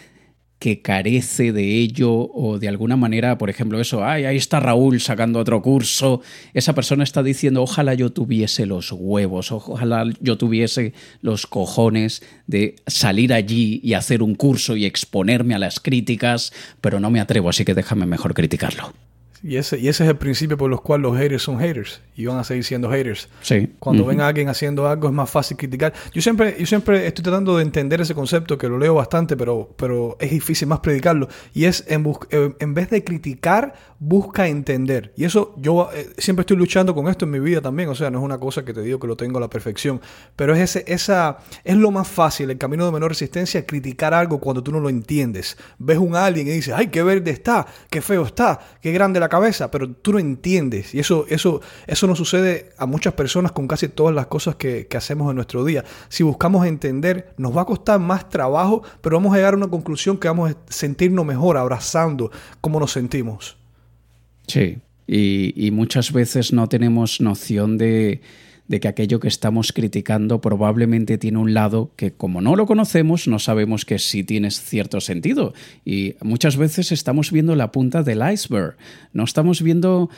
que 0.61 0.83
carece 0.83 1.52
de 1.52 1.79
ello 1.79 2.12
o 2.12 2.59
de 2.59 2.69
alguna 2.69 2.95
manera, 2.95 3.38
por 3.38 3.49
ejemplo, 3.49 3.81
eso, 3.81 4.05
ay, 4.05 4.26
ahí 4.26 4.37
está 4.37 4.61
Raúl 4.61 5.00
sacando 5.00 5.38
otro 5.38 5.62
curso, 5.62 6.21
esa 6.52 6.75
persona 6.75 7.02
está 7.02 7.23
diciendo, 7.23 7.62
ojalá 7.62 7.95
yo 7.95 8.12
tuviese 8.12 8.67
los 8.67 8.93
huevos, 8.93 9.52
ojalá 9.52 10.05
yo 10.21 10.37
tuviese 10.37 10.93
los 11.23 11.47
cojones 11.47 12.23
de 12.47 12.76
salir 12.87 13.33
allí 13.33 13.81
y 13.83 13.95
hacer 13.95 14.23
un 14.23 14.35
curso 14.35 14.76
y 14.76 14.85
exponerme 14.85 15.55
a 15.55 15.59
las 15.59 15.81
críticas, 15.81 16.52
pero 16.83 17.00
no 17.00 17.11
me 17.11 17.21
atrevo, 17.21 17.49
así 17.49 17.64
que 17.64 17.75
déjame 17.75 18.05
mejor 18.05 18.35
criticarlo. 18.35 18.93
Y 19.43 19.57
ese, 19.57 19.79
y 19.79 19.89
ese 19.89 20.05
es 20.05 20.11
el 20.11 20.17
principio 20.17 20.59
por 20.59 20.71
el 20.71 20.79
cual 20.81 21.01
los 21.01 21.17
haters 21.17 21.43
son 21.43 21.59
haters 21.59 22.01
y 22.15 22.27
van 22.27 22.37
a 22.37 22.45
seguir 22.45 22.63
siendo 22.63 22.91
haters. 22.91 23.29
Sí. 23.41 23.75
Cuando 23.79 24.05
ven 24.05 24.21
a 24.21 24.27
alguien 24.27 24.51
haciendo 24.51 24.87
algo 24.87 25.09
es 25.09 25.15
más 25.15 25.31
fácil 25.31 25.57
criticar. 25.57 25.95
Yo 26.13 26.21
siempre, 26.21 26.57
yo 26.59 26.67
siempre 26.67 27.07
estoy 27.07 27.23
tratando 27.23 27.57
de 27.57 27.63
entender 27.63 28.03
ese 28.03 28.15
concepto, 28.15 28.59
que 28.59 28.69
lo 28.69 28.79
leo 28.79 28.95
bastante, 28.95 29.39
pero, 29.39 29.71
pero 29.77 30.19
es 30.21 30.31
difícil 30.31 30.69
más 30.69 30.81
predicarlo. 30.81 31.29
Y 31.55 31.65
es 31.65 31.85
en, 31.89 32.07
eh, 32.31 32.55
en 32.59 32.75
vez 32.75 32.91
de 32.91 33.03
criticar, 33.03 33.73
busca 33.99 34.47
entender. 34.47 35.15
Y 35.17 35.25
eso 35.25 35.55
yo 35.57 35.89
eh, 35.95 36.11
siempre 36.19 36.43
estoy 36.43 36.59
luchando 36.59 36.95
con 36.95 37.09
esto 37.09 37.25
en 37.25 37.31
mi 37.31 37.41
vida 37.41 37.63
también. 37.63 37.89
O 37.89 37.95
sea, 37.95 38.11
no 38.11 38.19
es 38.19 38.25
una 38.25 38.39
cosa 38.39 38.63
que 38.67 38.75
te 38.75 38.83
digo 38.83 39.01
que 39.01 39.07
lo 39.07 39.17
tengo 39.17 39.39
a 39.39 39.41
la 39.41 39.49
perfección. 39.49 40.03
Pero 40.37 40.55
es, 40.55 40.61
ese, 40.61 40.85
esa, 40.87 41.39
es 41.65 41.77
lo 41.77 41.91
más 41.91 42.07
fácil, 42.07 42.51
el 42.51 42.59
camino 42.59 42.85
de 42.85 42.93
menor 42.93 43.13
resistencia, 43.13 43.65
criticar 43.65 44.13
algo 44.13 44.39
cuando 44.41 44.63
tú 44.63 44.73
no 44.73 44.81
lo 44.81 44.91
entiendes. 44.91 45.57
Ves 45.79 45.97
un 45.97 46.15
alguien 46.15 46.47
y 46.49 46.51
dices, 46.51 46.75
ay, 46.77 46.89
qué 46.89 47.03
verde 47.03 47.31
está, 47.31 47.67
qué 47.89 48.03
feo 48.03 48.27
está, 48.27 48.61
qué 48.83 48.93
grande 48.93 49.19
la 49.19 49.30
cabeza, 49.31 49.71
pero 49.71 49.91
tú 49.91 50.13
no 50.13 50.19
entiendes. 50.19 50.95
Y 50.95 50.99
eso, 50.99 51.25
eso, 51.31 51.63
eso 51.87 52.07
nos 52.07 52.19
sucede 52.19 52.73
a 52.77 52.85
muchas 52.85 53.15
personas 53.15 53.53
con 53.53 53.67
casi 53.67 53.89
todas 53.89 54.15
las 54.15 54.27
cosas 54.27 54.57
que, 54.57 54.87
hacemos 54.95 55.31
en 55.31 55.37
nuestro 55.37 55.65
día. 55.65 55.83
Si 56.11 56.23
buscamos 56.23 56.67
entender, 56.67 57.33
nos 57.39 57.57
va 57.57 57.63
a 57.63 57.65
costar 57.65 57.99
más 57.99 58.29
trabajo, 58.29 58.83
pero 59.01 59.17
vamos 59.17 59.33
a 59.33 59.37
llegar 59.37 59.55
a 59.55 59.57
una 59.57 59.69
conclusión 59.69 60.19
que 60.19 60.29
vamos 60.29 60.51
a 60.51 60.57
sentirnos 60.69 61.25
mejor 61.25 61.57
abrazando 61.57 62.31
cómo 62.61 62.79
nos 62.79 62.93
sentimos. 62.93 63.57
Sí, 64.47 64.79
y 65.07 65.71
muchas 65.73 66.13
veces 66.13 66.53
no 66.53 66.69
tenemos 66.69 67.23
noción 67.23 67.79
de 67.79 68.21
de 68.71 68.79
que 68.79 68.87
aquello 68.87 69.19
que 69.19 69.27
estamos 69.27 69.73
criticando 69.73 70.41
probablemente 70.41 71.19
tiene 71.19 71.39
un 71.39 71.55
lado 71.55 71.91
que 71.97 72.12
como 72.12 72.41
no 72.41 72.55
lo 72.55 72.67
conocemos 72.67 73.27
no 73.27 73.41
sabemos 73.41 73.85
que 73.85 73.99
sí 73.99 74.23
tiene 74.23 74.53
cierto 74.53 75.00
sentido. 75.00 75.55
Y 75.85 76.15
muchas 76.23 76.57
veces 76.57 76.93
estamos 76.93 77.33
viendo 77.33 77.57
la 77.57 77.73
punta 77.73 78.05
del 78.05 78.23
iceberg, 78.33 78.77
no 79.12 79.25
estamos 79.25 79.61
viendo 79.61 80.09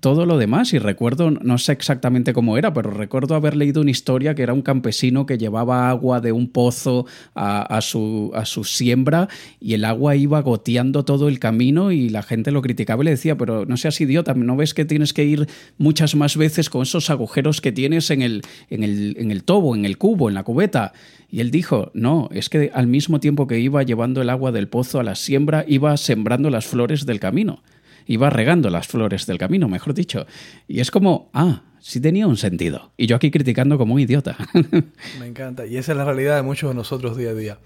todo 0.00 0.26
lo 0.26 0.38
demás. 0.38 0.72
Y 0.72 0.78
recuerdo, 0.78 1.30
no 1.30 1.58
sé 1.58 1.72
exactamente 1.72 2.32
cómo 2.32 2.56
era, 2.58 2.72
pero 2.72 2.90
recuerdo 2.90 3.34
haber 3.34 3.56
leído 3.56 3.80
una 3.80 3.90
historia 3.90 4.34
que 4.34 4.42
era 4.42 4.52
un 4.52 4.62
campesino 4.62 5.26
que 5.26 5.38
llevaba 5.38 5.90
agua 5.90 6.20
de 6.20 6.32
un 6.32 6.48
pozo 6.48 7.06
a, 7.34 7.80
su, 7.80 8.32
a 8.34 8.44
su 8.44 8.64
siembra 8.64 9.28
y 9.60 9.74
el 9.74 9.84
agua 9.84 10.16
iba 10.16 10.40
goteando 10.40 11.04
todo 11.04 11.28
el 11.28 11.38
camino 11.38 11.92
y 11.92 12.08
la 12.08 12.22
gente 12.22 12.50
lo 12.50 12.62
criticaba 12.62 13.02
y 13.02 13.06
le 13.06 13.10
decía, 13.12 13.36
pero 13.36 13.66
no 13.66 13.76
seas 13.76 14.00
idiota, 14.00 14.34
¿no 14.34 14.56
ves 14.56 14.74
que 14.74 14.84
tienes 14.84 15.12
que 15.12 15.24
ir 15.24 15.48
muchas 15.76 16.14
más 16.14 16.36
veces 16.36 16.70
con 16.70 16.82
esos 16.82 17.10
agujeros 17.10 17.60
que 17.60 17.72
tienes 17.72 18.10
en 18.10 18.22
el, 18.22 18.42
en 18.70 18.82
el, 18.82 19.16
en 19.18 19.30
el 19.30 19.44
tobo, 19.44 19.74
en 19.74 19.84
el 19.84 19.98
cubo, 19.98 20.28
en 20.28 20.34
la 20.34 20.42
cubeta? 20.42 20.92
Y 21.30 21.40
él 21.40 21.50
dijo, 21.50 21.90
no, 21.92 22.28
es 22.32 22.48
que 22.48 22.70
al 22.72 22.86
mismo 22.86 23.20
tiempo 23.20 23.46
que 23.46 23.60
iba 23.60 23.82
llevando 23.82 24.22
el 24.22 24.30
agua 24.30 24.50
del 24.50 24.68
pozo 24.68 24.98
a 24.98 25.02
la 25.02 25.14
siembra, 25.14 25.64
iba 25.68 25.94
sembrando 25.96 26.48
las 26.48 26.66
flores 26.66 27.04
del 27.04 27.20
camino 27.20 27.62
iba 28.08 28.30
regando 28.30 28.70
las 28.70 28.88
flores 28.88 29.26
del 29.26 29.38
camino, 29.38 29.68
mejor 29.68 29.94
dicho. 29.94 30.26
Y 30.66 30.80
es 30.80 30.90
como, 30.90 31.30
ah, 31.34 31.62
sí 31.78 32.00
tenía 32.00 32.26
un 32.26 32.36
sentido. 32.36 32.90
Y 32.96 33.06
yo 33.06 33.14
aquí 33.14 33.30
criticando 33.30 33.78
como 33.78 33.94
un 33.94 34.00
idiota. 34.00 34.36
Me 35.20 35.26
encanta. 35.26 35.66
Y 35.66 35.76
esa 35.76 35.92
es 35.92 35.98
la 35.98 36.04
realidad 36.04 36.36
de 36.36 36.42
muchos 36.42 36.70
de 36.70 36.74
nosotros 36.74 37.16
día 37.16 37.30
a 37.30 37.34
día. 37.34 37.58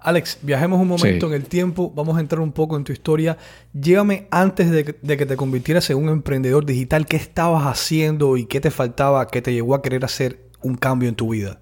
Alex, 0.00 0.38
viajemos 0.42 0.80
un 0.80 0.86
momento 0.86 1.26
en 1.26 1.32
el 1.32 1.46
tiempo, 1.46 1.92
vamos 1.94 2.16
a 2.16 2.20
entrar 2.20 2.40
un 2.40 2.52
poco 2.52 2.76
en 2.76 2.84
tu 2.84 2.92
historia. 2.92 3.36
Llévame 3.74 4.28
antes 4.30 4.70
de 4.70 4.96
de 5.02 5.16
que, 5.16 5.26
te 5.26 5.36
convirtieras 5.36 5.90
en 5.90 5.96
un 5.96 6.08
emprendedor 6.08 6.64
digital, 6.64 7.04
¿qué 7.06 7.16
estabas 7.16 7.64
haciendo 7.64 8.36
y 8.36 8.46
qué 8.46 8.60
te 8.60 8.70
faltaba 8.70 9.26
que 9.26 9.42
te 9.42 9.52
llegó 9.52 9.74
a 9.74 9.82
querer 9.82 10.04
hacer 10.04 10.38
un 10.62 10.76
cambio 10.76 11.08
en 11.08 11.16
tu 11.16 11.30
vida? 11.30 11.60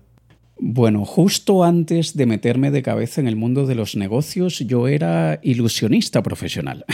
Bueno, 0.58 1.04
justo 1.04 1.64
antes 1.64 2.16
de 2.16 2.24
meterme 2.24 2.70
de 2.70 2.82
cabeza 2.82 3.20
en 3.20 3.28
el 3.28 3.36
mundo 3.36 3.66
de 3.66 3.74
los 3.74 3.94
negocios, 3.94 4.60
yo 4.60 4.88
era 4.88 5.38
ilusionista 5.42 6.22
profesional. 6.22 6.86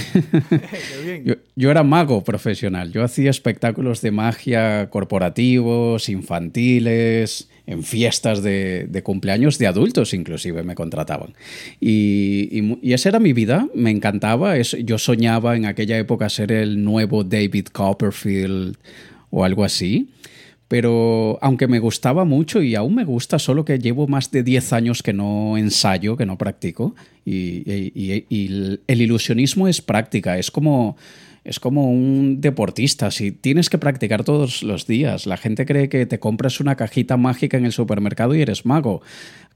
yo, 1.54 1.70
era 1.70 1.84
mago 1.84 2.24
profesional. 2.24 2.90
Yo 2.90 3.04
hacía 3.04 3.30
espectáculos 3.30 4.02
de 4.02 4.10
magia 4.10 4.90
corporativos, 4.90 6.08
infantiles, 6.08 7.48
en 7.64 7.84
fiestas 7.84 8.42
de, 8.42 9.00
cumpleaños 9.04 9.58
de 9.58 9.68
adultos 9.68 10.12
inclusive 10.12 10.64
me 10.64 10.74
contrataban. 10.74 11.34
Y, 11.80 12.92
esa 12.92 13.10
era 13.10 13.20
mi 13.20 13.32
vida, 13.32 13.68
me 13.76 13.92
encantaba. 13.92 14.58
yo 14.58 14.98
soñaba 14.98 15.56
en 15.56 15.66
aquella 15.66 15.98
época 15.98 16.28
ser 16.30 16.50
el 16.50 16.82
nuevo 16.82 17.22
David 17.22 17.66
Copperfield 17.66 18.76
o 19.30 19.44
algo 19.44 19.62
así 19.62 20.08
pero 20.72 21.38
aunque 21.42 21.68
me 21.68 21.80
gustaba 21.80 22.24
mucho 22.24 22.62
y 22.62 22.76
aún 22.76 22.94
me 22.94 23.04
gusta, 23.04 23.38
solo 23.38 23.62
que 23.62 23.78
llevo 23.78 24.06
más 24.06 24.30
de 24.30 24.42
10 24.42 24.72
años 24.72 25.02
que 25.02 25.12
no 25.12 25.58
ensayo, 25.58 26.16
que 26.16 26.24
no 26.24 26.38
practico, 26.38 26.94
y, 27.24 28.78
el 28.86 29.00
ilusionismo 29.00 29.68
es 29.68 29.80
práctica, 29.80 30.38
es 30.38 30.50
como 30.50 30.96
es 31.44 31.58
como 31.58 31.90
un 31.90 32.40
deportista. 32.40 33.10
Si 33.10 33.32
tienes 33.32 33.68
que 33.68 33.78
practicar 33.78 34.22
todos 34.22 34.62
los 34.62 34.86
días, 34.86 35.26
la 35.26 35.36
gente 35.36 35.66
cree 35.66 35.88
que 35.88 36.06
te 36.06 36.20
compras 36.20 36.60
una 36.60 36.76
cajita 36.76 37.16
mágica 37.16 37.56
en 37.56 37.64
el 37.64 37.72
supermercado 37.72 38.34
y 38.34 38.42
eres 38.42 38.64
mago. 38.64 39.02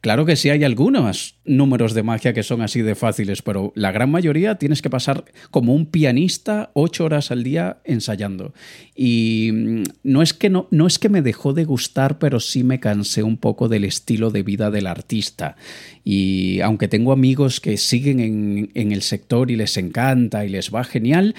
Claro 0.00 0.26
que 0.26 0.36
sí 0.36 0.50
hay 0.50 0.62
algunos 0.62 1.36
números 1.44 1.94
de 1.94 2.02
magia 2.02 2.32
que 2.32 2.42
son 2.42 2.60
así 2.60 2.82
de 2.82 2.94
fáciles, 2.94 3.42
pero 3.42 3.72
la 3.74 3.92
gran 3.92 4.10
mayoría 4.10 4.56
tienes 4.56 4.82
que 4.82 4.90
pasar 4.90 5.24
como 5.50 5.74
un 5.74 5.86
pianista 5.86 6.70
ocho 6.74 7.04
horas 7.04 7.30
al 7.30 7.42
día 7.42 7.78
ensayando. 7.84 8.52
Y 8.94 9.50
mm, 9.52 9.82
no 10.04 10.22
es 10.22 10.32
que, 10.32 10.50
no, 10.50 10.68
no 10.70 10.86
es 10.86 10.98
que 10.98 11.08
me 11.08 11.22
dejó 11.22 11.54
de 11.54 11.64
gustar, 11.64 12.18
pero 12.18 12.40
sí 12.40 12.62
me 12.62 12.78
cansé 12.78 13.22
un 13.22 13.36
poco 13.36 13.68
del 13.68 13.84
estilo 13.84 14.30
de 14.30 14.42
vida 14.42 14.70
del 14.70 14.86
artista. 14.86 15.56
Y 16.04 16.60
aunque 16.60 16.88
tengo 16.88 17.12
amigos 17.12 17.55
que 17.60 17.76
siguen 17.76 18.20
en, 18.20 18.70
en 18.74 18.92
el 18.92 19.02
sector 19.02 19.50
y 19.50 19.56
les 19.56 19.76
encanta 19.76 20.44
y 20.44 20.48
les 20.48 20.74
va 20.74 20.84
genial, 20.84 21.34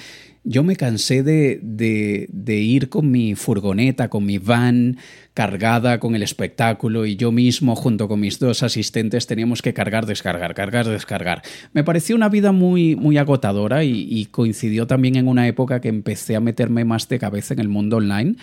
yo 0.49 0.63
me 0.63 0.77
cansé 0.77 1.23
de, 1.23 1.59
de, 1.61 2.55
ir 2.55 2.87
con 2.87 3.11
mi 3.11 3.35
furgoneta, 3.35 4.07
con 4.07 4.25
mi 4.25 4.37
van 4.37 4.97
cargada 5.37 5.99
con 5.99 6.15
el 6.15 6.23
espectáculo 6.23 7.05
y 7.05 7.15
yo 7.15 7.31
mismo 7.31 7.75
junto 7.75 8.07
con 8.07 8.19
mis 8.19 8.39
dos 8.39 8.63
asistentes 8.63 9.27
teníamos 9.27 9.61
que 9.61 9.71
cargar, 9.71 10.07
descargar, 10.07 10.55
cargar, 10.55 10.87
descargar. 10.87 11.43
Me 11.73 11.83
pareció 11.83 12.15
una 12.15 12.27
vida 12.27 12.51
muy, 12.51 12.95
muy 12.95 13.19
agotadora 13.19 13.83
y, 13.83 14.25
coincidió 14.31 14.87
también 14.87 15.15
en 15.15 15.27
una 15.27 15.47
época 15.47 15.79
que 15.79 15.89
empecé 15.89 16.35
a 16.35 16.39
meterme 16.39 16.85
más 16.85 17.07
de 17.07 17.19
cabeza 17.19 17.53
en 17.53 17.59
el 17.59 17.69
mundo 17.69 17.97
online 17.97 18.35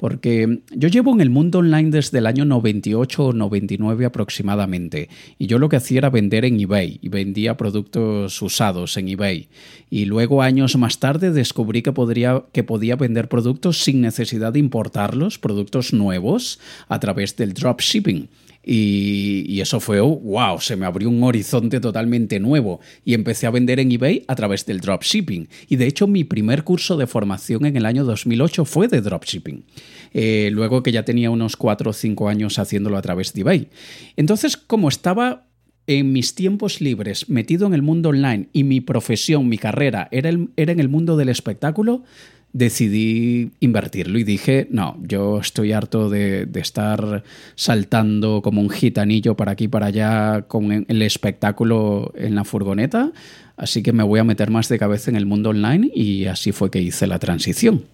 porque 0.00 0.62
yo 0.70 0.88
llevo 0.88 1.12
en 1.12 1.20
el 1.20 1.28
mundo 1.28 1.58
online 1.58 1.90
desde 1.90 2.18
el 2.18 2.26
año 2.26 2.46
98 2.46 3.26
o 3.26 3.32
99 3.34 4.06
aproximadamente, 4.06 5.10
y 5.38 5.46
yo 5.46 5.58
lo 5.58 5.68
que 5.68 5.76
hacía 5.76 5.98
era 5.98 6.08
vender 6.08 6.46
en 6.46 6.58
eBay, 6.58 6.98
y 7.02 7.10
vendía 7.10 7.58
productos 7.58 8.40
usados 8.40 8.96
en 8.96 9.08
eBay. 9.08 9.48
Y 9.90 10.06
luego 10.06 10.40
años 10.40 10.74
más 10.78 11.00
tarde 11.00 11.32
descubrí 11.32 11.82
que, 11.82 11.92
podría, 11.92 12.44
que 12.52 12.64
podía 12.64 12.96
vender 12.96 13.28
productos 13.28 13.82
sin 13.84 14.00
necesidad 14.00 14.54
de 14.54 14.60
importarlos, 14.60 15.38
productos 15.38 15.92
nuevos, 15.92 16.39
a 16.88 16.98
través 16.98 17.36
del 17.36 17.54
dropshipping. 17.54 18.28
Y, 18.62 19.60
eso 19.60 19.80
fue, 19.80 20.00
wow, 20.00 20.60
se 20.60 20.76
me 20.76 20.84
abrió 20.84 21.08
un 21.08 21.22
horizonte 21.22 21.80
totalmente 21.80 22.38
nuevo 22.40 22.80
y 23.04 23.14
empecé 23.14 23.46
a 23.46 23.50
vender 23.50 23.80
en 23.80 23.90
eBay 23.90 24.24
a 24.28 24.34
través 24.34 24.66
del 24.66 24.80
dropshipping. 24.80 25.48
Y 25.68 25.76
de 25.76 25.86
hecho 25.86 26.06
mi 26.06 26.24
primer 26.24 26.62
curso 26.62 26.96
de 26.96 27.06
formación 27.06 27.64
en 27.64 27.76
el 27.76 27.86
año 27.86 28.04
2008 28.04 28.64
fue 28.64 28.88
de 28.88 29.00
dropshipping. 29.00 29.64
Eh, 30.12 30.50
luego 30.52 30.82
que 30.82 30.92
ya 30.92 31.04
tenía 31.04 31.30
unos 31.30 31.56
4 31.56 31.90
o 31.90 31.92
5 31.92 32.28
años 32.28 32.58
haciéndolo 32.58 32.96
a 32.98 33.02
través 33.02 33.32
de 33.32 33.40
eBay. 33.40 33.68
Entonces, 34.16 34.56
como 34.56 34.88
estaba 34.88 35.46
en 35.86 36.12
mis 36.12 36.34
tiempos 36.34 36.80
libres 36.80 37.28
metido 37.28 37.66
en 37.66 37.74
el 37.74 37.82
mundo 37.82 38.10
online 38.10 38.48
y 38.52 38.64
mi 38.64 38.80
profesión, 38.80 39.48
mi 39.48 39.58
carrera 39.58 40.08
era, 40.10 40.30
era 40.56 40.72
en 40.72 40.80
el 40.80 40.88
mundo 40.88 41.16
del 41.16 41.30
espectáculo, 41.30 42.04
decidí 42.52 43.52
invertirlo 43.60 44.18
y 44.18 44.24
dije, 44.24 44.66
no, 44.70 44.96
yo 45.02 45.38
estoy 45.38 45.72
harto 45.72 46.10
de, 46.10 46.48
estar 46.54 47.22
saltando 47.54 48.42
como 48.42 48.60
un 48.60 48.70
gitanillo 48.70 49.36
para 49.36 49.52
aquí 49.52 49.68
para 49.68 49.86
allá 49.86 50.42
con 50.42 50.72
el 50.86 51.02
espectáculo 51.02 52.12
en 52.16 52.34
la 52.34 52.44
furgoneta, 52.44 53.12
así 53.56 53.82
que 53.82 53.92
me 53.92 54.02
voy 54.02 54.20
a 54.20 54.24
meter 54.24 54.50
más 54.50 54.68
de 54.68 54.78
cabeza 54.78 55.10
en 55.10 55.16
el 55.16 55.26
mundo 55.26 55.50
online 55.50 55.90
y 55.94 56.26
así 56.26 56.52
fue 56.52 56.70
que 56.70 56.80
hice 56.80 57.06
la 57.06 57.18
transición. 57.18 57.84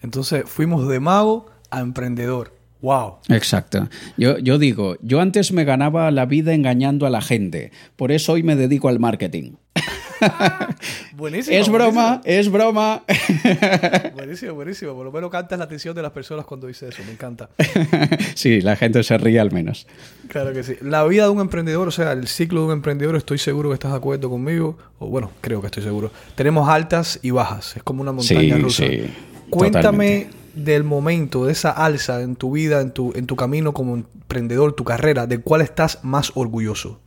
Entonces 0.00 0.44
fuimos 0.46 0.88
de 0.88 1.00
mago 1.00 1.46
a 1.70 1.80
emprendedor. 1.80 2.52
Wow. 2.82 3.16
Exacto. 3.28 3.88
Yo, 4.16 4.38
yo 4.38 4.58
digo, 4.58 4.96
yo 5.02 5.20
antes 5.20 5.52
me 5.52 5.64
ganaba 5.64 6.10
la 6.10 6.26
vida 6.26 6.52
engañando 6.54 7.06
a 7.06 7.10
la 7.10 7.20
gente, 7.22 7.72
por 7.96 8.12
eso 8.12 8.32
hoy 8.32 8.42
me 8.42 8.54
dedico 8.56 8.88
al 8.88 8.98
marketing. 8.98 9.52
buenísimo. 11.16 11.56
Es 11.56 11.68
broma, 11.68 12.20
buenísimo. 12.22 12.40
es 12.40 12.50
broma. 12.50 13.02
Buenísimo, 14.14 14.54
buenísimo. 14.54 14.94
Por 14.94 15.04
lo 15.04 15.12
menos 15.12 15.30
cantas 15.30 15.58
la 15.58 15.66
atención 15.66 15.94
de 15.94 16.02
las 16.02 16.10
personas 16.12 16.46
cuando 16.46 16.66
dice 16.66 16.88
eso. 16.88 17.02
Me 17.04 17.12
encanta. 17.12 17.50
sí, 18.34 18.60
la 18.62 18.76
gente 18.76 19.02
se 19.02 19.18
ríe 19.18 19.38
al 19.38 19.52
menos. 19.52 19.86
Claro 20.28 20.52
que 20.54 20.62
sí. 20.62 20.74
La 20.80 21.04
vida 21.04 21.24
de 21.24 21.30
un 21.30 21.40
emprendedor, 21.40 21.86
o 21.88 21.90
sea, 21.90 22.12
el 22.12 22.26
ciclo 22.28 22.60
de 22.60 22.66
un 22.68 22.72
emprendedor, 22.72 23.14
estoy 23.16 23.38
seguro 23.38 23.68
que 23.70 23.74
estás 23.74 23.90
de 23.92 23.98
acuerdo 23.98 24.30
conmigo. 24.30 24.78
O 24.98 25.08
bueno, 25.08 25.30
creo 25.42 25.60
que 25.60 25.66
estoy 25.66 25.82
seguro. 25.82 26.10
Tenemos 26.34 26.68
altas 26.68 27.18
y 27.22 27.30
bajas. 27.30 27.76
Es 27.76 27.82
como 27.82 28.00
una 28.02 28.12
montaña 28.12 28.56
Sí, 28.56 28.62
rusa. 28.62 28.86
sí, 28.86 29.02
Cuéntame 29.50 29.82
totalmente. 29.82 30.45
Del 30.56 30.84
momento, 30.84 31.46
de 31.46 31.52
esa 31.52 31.70
alza 31.70 32.22
en 32.22 32.34
tu 32.34 32.52
vida, 32.52 32.80
en 32.80 32.90
tu, 32.90 33.12
en 33.14 33.26
tu 33.26 33.36
camino 33.36 33.72
como 33.72 33.94
emprendedor, 33.94 34.72
tu 34.72 34.84
carrera, 34.84 35.26
del 35.26 35.42
cual 35.42 35.60
estás 35.60 36.02
más 36.02 36.32
orgulloso. 36.34 37.00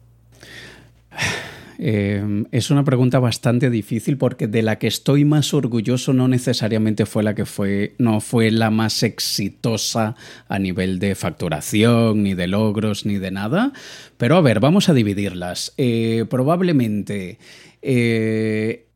Eh, 1.81 2.43
es 2.51 2.71
una 2.71 2.83
pregunta 2.83 3.19
bastante 3.19 3.69
difícil 3.69 4.17
porque 4.17 4.47
de 4.47 4.61
la 4.63 4.77
que 4.77 4.87
estoy 4.87 5.23
más 5.23 5.53
orgulloso 5.53 6.11
no 6.11 6.27
necesariamente 6.27 7.05
fue 7.05 7.23
la 7.23 7.35
que 7.35 7.45
fue, 7.45 7.95
no 7.97 8.19
fue 8.19 8.51
la 8.51 8.69
más 8.69 9.01
exitosa 9.01 10.17
a 10.49 10.59
nivel 10.59 10.99
de 10.99 11.15
facturación, 11.15 12.21
ni 12.23 12.33
de 12.33 12.47
logros, 12.47 13.05
ni 13.05 13.17
de 13.17 13.31
nada. 13.31 13.71
Pero 14.17 14.35
a 14.35 14.41
ver, 14.41 14.59
vamos 14.59 14.89
a 14.89 14.93
dividirlas. 14.93 15.73
Eh, 15.77 16.25
probablemente 16.29 17.39
eh, 17.81 18.88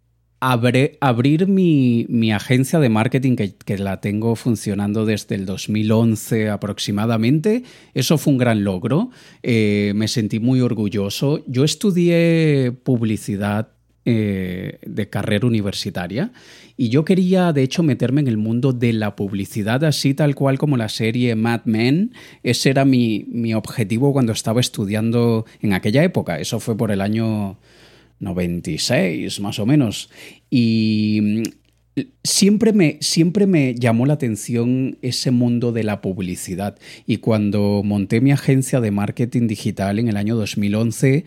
abrir 0.51 1.47
mi, 1.47 2.31
agencia 2.31 2.79
de 2.79 2.89
marketing, 2.89 3.35
que, 3.35 3.53
que 3.53 3.77
la 3.77 4.01
tengo 4.01 4.35
funcionando 4.35 5.05
desde 5.05 5.35
el 5.35 5.45
2011 5.45 6.49
aproximadamente, 6.49 7.63
eso 7.93 8.17
fue 8.17 8.33
un 8.33 8.39
gran 8.39 8.63
logro. 8.63 9.09
Eh, 9.41 9.93
me 9.95 10.07
sentí 10.07 10.39
muy 10.39 10.61
orgulloso. 10.61 11.43
Yo 11.47 11.63
estudié 11.63 12.73
publicidad 12.83 13.69
eh, 14.05 14.79
de 14.85 15.09
carrera 15.09 15.47
universitaria 15.47 16.33
y 16.75 16.89
yo 16.89 17.05
quería 17.05 17.53
de 17.53 17.63
hecho 17.63 17.83
meterme 17.83 18.19
en 18.19 18.27
el 18.27 18.35
mundo 18.35 18.73
de 18.73 18.91
la 18.91 19.15
publicidad 19.15 19.81
así 19.85 20.13
tal 20.13 20.35
cual 20.35 20.57
como 20.57 20.75
la 20.75 20.89
serie 20.89 21.35
Mad 21.35 21.61
Men 21.63 22.11
ese 22.43 22.71
era 22.71 22.83
mi, 22.83 23.25
mi 23.29 23.53
objetivo 23.53 24.11
cuando 24.11 24.33
estaba 24.33 24.59
estudiando 24.59 25.45
en 25.61 25.71
aquella 25.71 26.03
época 26.03 26.37
eso 26.37 26.59
fue 26.59 26.75
por 26.75 26.91
el 26.91 26.99
año 26.99 27.55
96 28.23 29.39
más 29.39 29.59
o 29.59 29.65
menos. 29.65 30.09
Y 30.49 31.19
mm, 31.21 32.03
siempre 32.23 32.73
me, 32.73 32.97
siempre 33.01 33.45
me 33.45 33.75
llamó 33.75 34.05
la 34.05 34.13
atención 34.13 34.97
ese 35.01 35.31
mundo 35.31 35.71
de 35.71 35.83
la 35.83 36.01
publicidad. 36.01 36.77
Y 37.05 37.17
cuando 37.17 37.81
monté 37.83 38.21
mi 38.21 38.31
agencia 38.31 38.81
de 38.81 38.91
marketing 38.91 39.47
digital 39.47 39.99
en 39.99 40.07
el 40.07 40.17
año 40.17 40.35
2011 40.35 41.25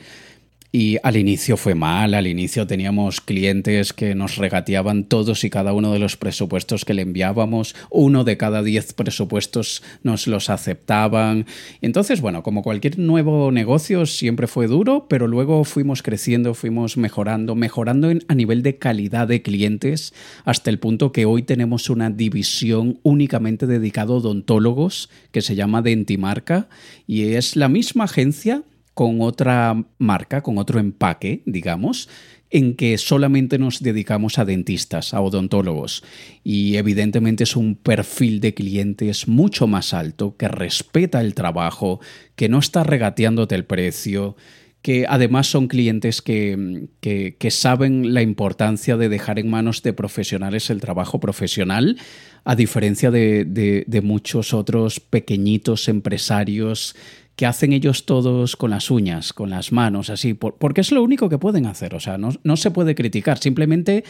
y 0.73 0.99
al 1.03 1.17
inicio 1.17 1.57
fue 1.57 1.75
mal, 1.75 2.15
al 2.15 2.27
inicio 2.27 2.67
teníamos 2.67 3.21
clientes 3.21 3.93
que 3.93 4.15
nos 4.15 4.37
regateaban 4.37 5.05
todos 5.05 5.45
y 5.45 5.51
cada 5.51 5.73
uno 5.73 5.93
de 5.93 5.99
los 5.99 6.17
presupuestos 6.17 6.85
que 6.85 6.95
le 6.95 7.03
enviábamos, 7.03 7.75
uno 7.91 8.25
de 8.25 8.37
cada 8.37 8.63
diez 8.63 8.93
presupuestos 8.93 9.83
nos 10.03 10.27
los 10.27 10.51
aceptaban. 10.51 11.47
Entonces, 11.81 12.21
bueno, 12.21 12.43
como 12.43 12.63
cualquier 12.63 12.99
nuevo 12.99 13.51
negocio 13.53 14.07
siempre 14.07 14.47
fue 14.47 14.67
duro, 14.67 15.07
pero 15.09 15.27
luego 15.27 15.65
fuimos 15.65 16.03
creciendo, 16.03 16.55
fuimos 16.55 16.97
mejorando, 16.97 17.55
mejorando 17.55 18.11
en- 18.11 18.23
a 18.29 18.35
nivel 18.35 18.63
de 18.63 18.77
calidad 18.79 19.29
de 19.29 19.43
clientes, 19.43 20.13
hasta 20.45 20.71
el 20.71 20.79
punto 20.79 21.13
que 21.13 21.25
hoy 21.27 21.43
tenemos 21.43 21.89
una 21.91 22.11
división 22.11 22.99
únicamente 23.03 23.67
dedicada 23.67 24.13
a 24.13 24.17
odontólogos 24.17 25.09
que 25.31 25.43
se 25.43 25.55
llama 25.55 25.83
Dentimarca 25.83 26.69
y 27.07 27.35
es 27.35 27.57
la 27.57 27.69
misma 27.69 28.05
agencia 28.05 28.63
con 28.97 29.21
otra 29.21 29.76
marca, 29.99 30.43
con 30.43 30.57
otro 30.57 30.81
empaque, 30.81 31.43
digamos, 31.45 32.09
en 32.49 32.76
que 32.76 32.97
solamente 32.97 33.59
nos 33.59 33.83
dedicamos 33.83 34.38
a 34.38 34.47
dentistas, 34.47 35.12
a 35.12 35.21
odontólogos. 35.21 36.03
Y 36.43 36.76
evidentemente 36.76 37.45
es 37.45 37.57
un 37.57 37.75
perfil 37.75 38.41
de 38.41 38.55
clientes 38.55 39.29
mucho 39.29 39.67
más 39.67 39.93
alto, 39.93 40.35
que 40.38 40.49
respeta 40.49 41.21
el 41.21 41.35
trabajo, 41.35 42.00
que 42.37 42.49
no 42.49 42.59
está 42.59 42.85
regateándote 42.85 43.55
el 43.55 43.67
precio, 43.67 44.35
que 44.81 45.05
además 45.07 45.47
son 45.49 45.69
clientes 45.69 46.23
que, 46.23 46.87
que, 47.00 47.37
que 47.38 47.50
saben 47.50 48.15
la 48.15 48.23
importancia 48.23 48.97
de 48.97 49.11
dejar 49.11 49.38
en 49.38 49.50
manos 49.50 49.83
de 49.83 49.93
profesionales 49.93 50.71
el 50.71 50.81
trabajo 50.81 51.21
profesional, 51.21 51.99
a 52.45 52.57
diferencia 52.57 53.11
de, 53.11 53.45
de- 53.45 53.85
de 53.87 54.00
muchos 54.00 54.55
otros 54.55 55.00
pequeñitos 55.00 55.88
empresarios 55.88 56.95
que 57.37 57.47
hacen 57.47 57.73
ellos 57.73 58.07
todos 58.07 58.57
con 58.57 58.71
las 58.71 58.90
uñas, 58.90 59.33
con 59.33 59.50
las 59.50 59.71
manos, 59.71 60.08
así, 60.11 60.32
por- 60.34 60.56
porque 60.56 60.80
es 60.80 60.91
lo 60.91 61.02
único 61.02 61.28
que 61.28 61.39
pueden 61.39 61.67
hacer, 61.67 61.95
o 61.95 62.00
sea, 62.00 62.17
no, 62.19 62.30
no 62.45 62.56
se 62.56 62.71
puede 62.71 62.95
criticar, 62.95 63.39
simplemente 63.39 64.04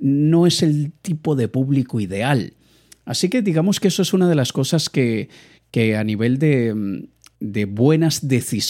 no 0.00 0.46
es 0.48 0.62
el 0.64 0.92
tipo 1.00 1.36
de 1.36 1.46
público 1.48 2.00
ideal. 2.00 2.54
Así 3.04 3.28
que 3.28 3.40
digamos 3.42 3.78
que 3.80 3.88
eso 3.88 4.02
es 4.02 4.12
una 4.12 4.28
de 4.28 4.34
las 4.34 4.52
cosas 4.52 4.90
que, 4.90 5.28
que 5.70 5.96
a 5.96 6.02
nivel 6.04 6.38
de, 6.38 7.06
de 7.40 7.64
buenas 7.66 8.26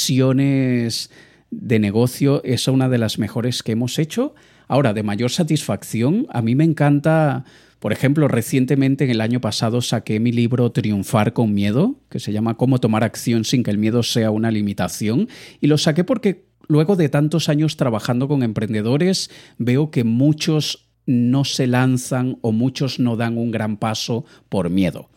decisiones 0.07 1.11
de 1.51 1.79
negocio 1.79 2.43
es 2.45 2.67
una 2.69 2.89
de 2.89 2.99
las 2.99 3.19
mejores 3.19 3.63
que 3.63 3.73
hemos 3.73 3.99
hecho. 3.99 4.35
Ahora, 4.69 4.95
de 4.95 5.03
mayor 5.03 5.31
satisfacción, 5.31 6.27
a 6.31 6.41
mí 6.43 6.55
me 6.55 6.65
encanta, 6.65 7.45
por 7.83 7.93
ejemplo, 7.93 8.29
recientemente 8.29 9.03
en 9.03 9.11
el 9.11 9.21
año 9.21 9.41
pasado 9.41 9.81
saqué 9.83 10.21
mi 10.21 10.31
libro 10.31 10.71
Triunfar 10.71 11.33
con 11.33 11.53
Miedo, 11.53 11.97
que 12.11 12.21
se 12.21 12.33
llama 12.33 12.57
Cómo 12.57 12.79
tomar 12.79 13.03
acción 13.03 13.45
sin 13.45 13.65
que 13.65 13.73
el 13.73 13.79
miedo 13.79 14.05
sea 14.05 14.31
una 14.31 14.53
limitación, 14.53 15.29
y 15.61 15.67
lo 15.67 15.77
saqué 15.79 16.05
porque 16.05 16.47
luego 16.69 16.95
de 16.95 17.09
tantos 17.09 17.49
años 17.49 17.77
trabajando 17.77 18.29
con 18.29 18.45
emprendedores, 18.45 19.33
veo 19.59 19.91
que 19.91 20.05
muchos 20.05 20.91
no 21.07 21.45
se 21.45 21.67
lanzan 21.67 22.39
o 22.41 22.53
muchos 22.53 23.01
no 23.01 23.17
dan 23.17 23.37
un 23.37 23.51
gran 23.51 23.77
paso 23.77 24.25
por 24.49 24.71
miedo. 24.71 25.11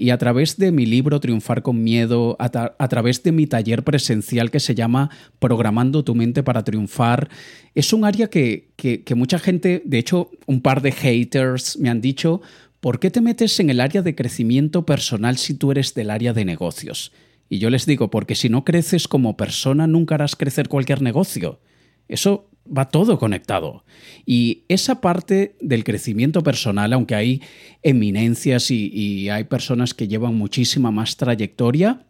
Y 0.00 0.08
a 0.08 0.16
través 0.16 0.56
de 0.56 0.72
mi 0.72 0.86
libro 0.86 1.20
Triunfar 1.20 1.60
con 1.60 1.84
Miedo, 1.84 2.34
a, 2.38 2.48
través 2.88 3.22
de 3.22 3.32
mi 3.32 3.46
taller 3.46 3.84
presencial 3.84 4.50
que 4.50 4.58
se 4.58 4.74
llama 4.74 5.10
Programando 5.38 6.02
tu 6.04 6.14
mente 6.14 6.42
para 6.42 6.64
triunfar, 6.64 7.28
es 7.74 7.92
un 7.92 8.06
área 8.06 8.30
que, 8.30 8.70
que- 8.76 9.02
que 9.04 9.14
mucha 9.14 9.38
gente, 9.38 9.82
de 9.84 9.98
hecho 9.98 10.30
un 10.46 10.62
par 10.62 10.80
de 10.80 10.92
haters 10.92 11.78
me 11.78 11.90
han 11.90 12.00
dicho, 12.00 12.40
¿por 12.80 12.98
qué 12.98 13.10
te 13.10 13.20
metes 13.20 13.60
en 13.60 13.68
el 13.68 13.78
área 13.78 14.00
de 14.00 14.14
crecimiento 14.14 14.86
personal 14.86 15.36
si 15.36 15.52
tú 15.52 15.70
eres 15.70 15.92
del 15.92 16.08
área 16.08 16.32
de 16.32 16.46
negocios? 16.46 17.12
Y 17.50 17.58
yo 17.58 17.68
les 17.68 17.84
digo, 17.84 18.08
porque 18.08 18.36
si 18.36 18.48
no 18.48 18.64
creces 18.64 19.06
como 19.06 19.36
persona, 19.36 19.86
nunca 19.86 20.14
harás 20.14 20.34
crecer 20.34 20.68
cualquier 20.70 21.02
negocio. 21.02 21.60
Eso 22.08 22.49
va 22.66 22.88
todo 22.88 23.18
conectado. 23.18 23.84
Y 24.26 24.64
esa 24.68 25.00
parte 25.00 25.56
del 25.60 25.84
crecimiento 25.84 26.42
personal, 26.42 26.92
aunque 26.92 27.14
hay 27.14 27.42
eminencias 27.82 28.70
y, 28.70 29.28
hay 29.28 29.44
personas 29.44 29.94
que 29.94 30.08
llevan 30.08 30.36
muchísima 30.36 30.90
más 30.90 31.16
trayectoria, 31.16 32.06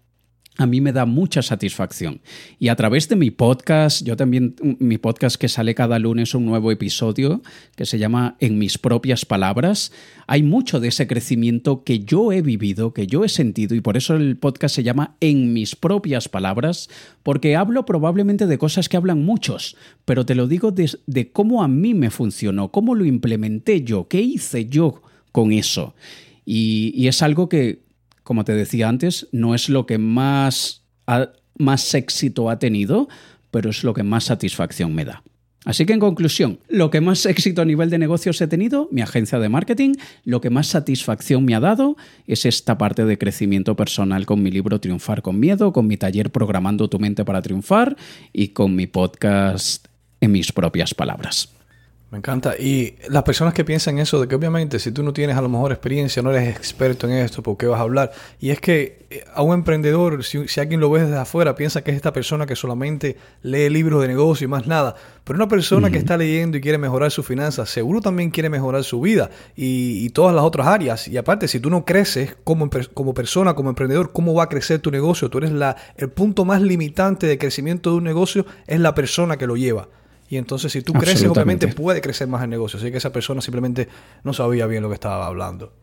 a 0.60 0.66
mí 0.66 0.82
me 0.82 0.92
da 0.92 1.06
mucha 1.06 1.40
satisfacción. 1.40 2.20
Y 2.58 2.68
a 2.68 2.76
través 2.76 3.08
de 3.08 3.16
mi 3.16 3.30
podcast, 3.30 4.06
yo 4.06 4.14
también, 4.14 4.56
mi 4.78 4.98
podcast 4.98 5.36
que 5.36 5.48
sale 5.48 5.74
cada 5.74 5.98
lunes 5.98 6.34
un 6.34 6.44
nuevo 6.44 6.70
episodio 6.70 7.40
que 7.76 7.86
se 7.86 7.98
llama 7.98 8.36
En 8.40 8.58
mis 8.58 8.76
propias 8.76 9.24
palabras, 9.24 9.90
hay 10.26 10.42
mucho 10.42 10.78
de 10.78 10.88
ese 10.88 11.06
crecimiento 11.06 11.82
que 11.82 12.00
yo 12.00 12.30
he 12.30 12.42
vivido, 12.42 12.92
que 12.92 13.06
yo 13.06 13.24
he 13.24 13.30
sentido, 13.30 13.74
y 13.74 13.80
por 13.80 13.96
eso 13.96 14.16
el 14.16 14.36
podcast 14.36 14.74
se 14.74 14.82
llama 14.82 15.16
En 15.20 15.54
mis 15.54 15.76
propias 15.76 16.28
palabras, 16.28 16.90
porque 17.22 17.56
hablo 17.56 17.86
probablemente 17.86 18.46
de 18.46 18.58
cosas 18.58 18.90
que 18.90 18.98
hablan 18.98 19.24
muchos, 19.24 19.78
pero 20.04 20.26
te 20.26 20.34
lo 20.34 20.46
digo 20.46 20.72
de, 20.72 21.32
cómo 21.32 21.62
a 21.62 21.68
mí 21.68 21.94
me 21.94 22.10
funcionó, 22.10 22.70
cómo 22.70 22.94
lo 22.94 23.06
implementé 23.06 23.82
yo, 23.82 24.08
qué 24.08 24.20
hice 24.20 24.66
yo 24.66 25.00
con 25.32 25.52
eso. 25.52 25.94
Y 26.44 27.06
es 27.06 27.22
algo 27.22 27.48
que, 27.48 27.89
como 28.30 28.44
te 28.44 28.54
decía 28.54 28.88
antes, 28.88 29.26
no 29.32 29.56
es 29.56 29.68
lo 29.68 29.86
que 29.86 29.98
más, 29.98 30.84
más 31.58 31.94
éxito 31.94 32.48
ha 32.48 32.60
tenido, 32.60 33.08
pero 33.50 33.70
es 33.70 33.82
lo 33.82 33.92
que 33.92 34.04
más 34.04 34.22
satisfacción 34.22 34.94
me 34.94 35.04
da. 35.04 35.24
Así 35.64 35.84
que 35.84 35.94
en 35.94 35.98
conclusión, 35.98 36.60
lo 36.68 36.90
que 36.90 37.00
más 37.00 37.26
éxito 37.26 37.60
a 37.60 37.64
nivel 37.64 37.90
de 37.90 37.98
negocios 37.98 38.40
he 38.40 38.46
tenido, 38.46 38.88
mi 38.92 39.00
agencia 39.00 39.40
de 39.40 39.48
marketing, 39.48 39.94
lo 40.24 40.40
que 40.40 40.48
más 40.48 40.68
satisfacción 40.68 41.44
me 41.44 41.56
ha 41.56 41.60
dado 41.60 41.96
es 42.28 42.46
esta 42.46 42.78
parte 42.78 43.04
de 43.04 43.18
crecimiento 43.18 43.74
personal 43.74 44.26
con 44.26 44.44
mi 44.44 44.52
libro 44.52 44.78
Triunfar 44.78 45.22
con 45.22 45.40
Miedo, 45.40 45.72
con 45.72 45.88
mi 45.88 45.96
taller 45.96 46.30
Programando 46.30 46.88
tu 46.88 47.00
mente 47.00 47.24
para 47.24 47.42
triunfar 47.42 47.96
y 48.32 48.50
con 48.50 48.76
mi 48.76 48.86
podcast 48.86 49.88
en 50.20 50.30
mis 50.30 50.52
propias 50.52 50.94
palabras. 50.94 51.59
Me 52.10 52.18
encanta. 52.18 52.56
Y 52.58 52.96
las 53.08 53.22
personas 53.22 53.54
que 53.54 53.64
piensan 53.64 54.00
eso, 54.00 54.20
de 54.20 54.26
que 54.26 54.34
obviamente 54.34 54.80
si 54.80 54.90
tú 54.90 55.04
no 55.04 55.12
tienes 55.12 55.36
a 55.36 55.42
lo 55.42 55.48
mejor 55.48 55.70
experiencia, 55.70 56.20
no 56.22 56.32
eres 56.32 56.56
experto 56.56 57.06
en 57.06 57.12
esto, 57.12 57.40
¿por 57.40 57.56
qué 57.56 57.66
vas 57.66 57.78
a 57.78 57.82
hablar? 57.82 58.10
Y 58.40 58.50
es 58.50 58.60
que 58.60 59.06
eh, 59.10 59.22
a 59.32 59.42
un 59.42 59.54
emprendedor, 59.54 60.24
si, 60.24 60.48
si 60.48 60.58
alguien 60.58 60.80
lo 60.80 60.90
ve 60.90 61.02
desde 61.02 61.16
afuera, 61.16 61.54
piensa 61.54 61.82
que 61.82 61.92
es 61.92 61.96
esta 61.96 62.12
persona 62.12 62.46
que 62.46 62.56
solamente 62.56 63.16
lee 63.42 63.70
libros 63.70 64.02
de 64.02 64.08
negocio 64.08 64.44
y 64.44 64.48
más 64.48 64.66
nada. 64.66 64.96
Pero 65.22 65.36
una 65.36 65.46
persona 65.46 65.88
que 65.88 65.98
está 65.98 66.16
leyendo 66.16 66.56
y 66.56 66.60
quiere 66.60 66.78
mejorar 66.78 67.12
sus 67.12 67.24
finanzas, 67.24 67.70
seguro 67.70 68.00
también 68.00 68.30
quiere 68.30 68.50
mejorar 68.50 68.82
su 68.82 69.00
vida 69.00 69.30
y, 69.54 70.04
y 70.04 70.10
todas 70.10 70.34
las 70.34 70.42
otras 70.42 70.66
áreas. 70.66 71.06
Y 71.06 71.16
aparte, 71.16 71.46
si 71.46 71.60
tú 71.60 71.70
no 71.70 71.84
creces 71.84 72.36
como, 72.42 72.68
como 72.92 73.14
persona, 73.14 73.54
como 73.54 73.68
emprendedor, 73.68 74.10
¿cómo 74.10 74.34
va 74.34 74.44
a 74.44 74.48
crecer 74.48 74.80
tu 74.80 74.90
negocio? 74.90 75.30
Tú 75.30 75.38
eres 75.38 75.52
la, 75.52 75.76
el 75.96 76.10
punto 76.10 76.44
más 76.44 76.60
limitante 76.60 77.28
de 77.28 77.38
crecimiento 77.38 77.90
de 77.90 77.98
un 77.98 78.04
negocio, 78.04 78.46
es 78.66 78.80
la 78.80 78.96
persona 78.96 79.36
que 79.36 79.46
lo 79.46 79.56
lleva. 79.56 79.86
Y 80.30 80.36
entonces 80.36 80.70
si 80.70 80.80
tú 80.80 80.92
creces, 80.92 81.28
obviamente 81.28 81.66
puede 81.68 82.00
crecer 82.00 82.28
más 82.28 82.42
el 82.44 82.50
negocio. 82.50 82.78
Así 82.78 82.90
que 82.92 82.98
esa 82.98 83.12
persona 83.12 83.40
simplemente 83.40 83.88
no 84.22 84.32
sabía 84.32 84.66
bien 84.66 84.82
lo 84.82 84.88
que 84.88 84.94
estaba 84.94 85.26
hablando. 85.26 85.74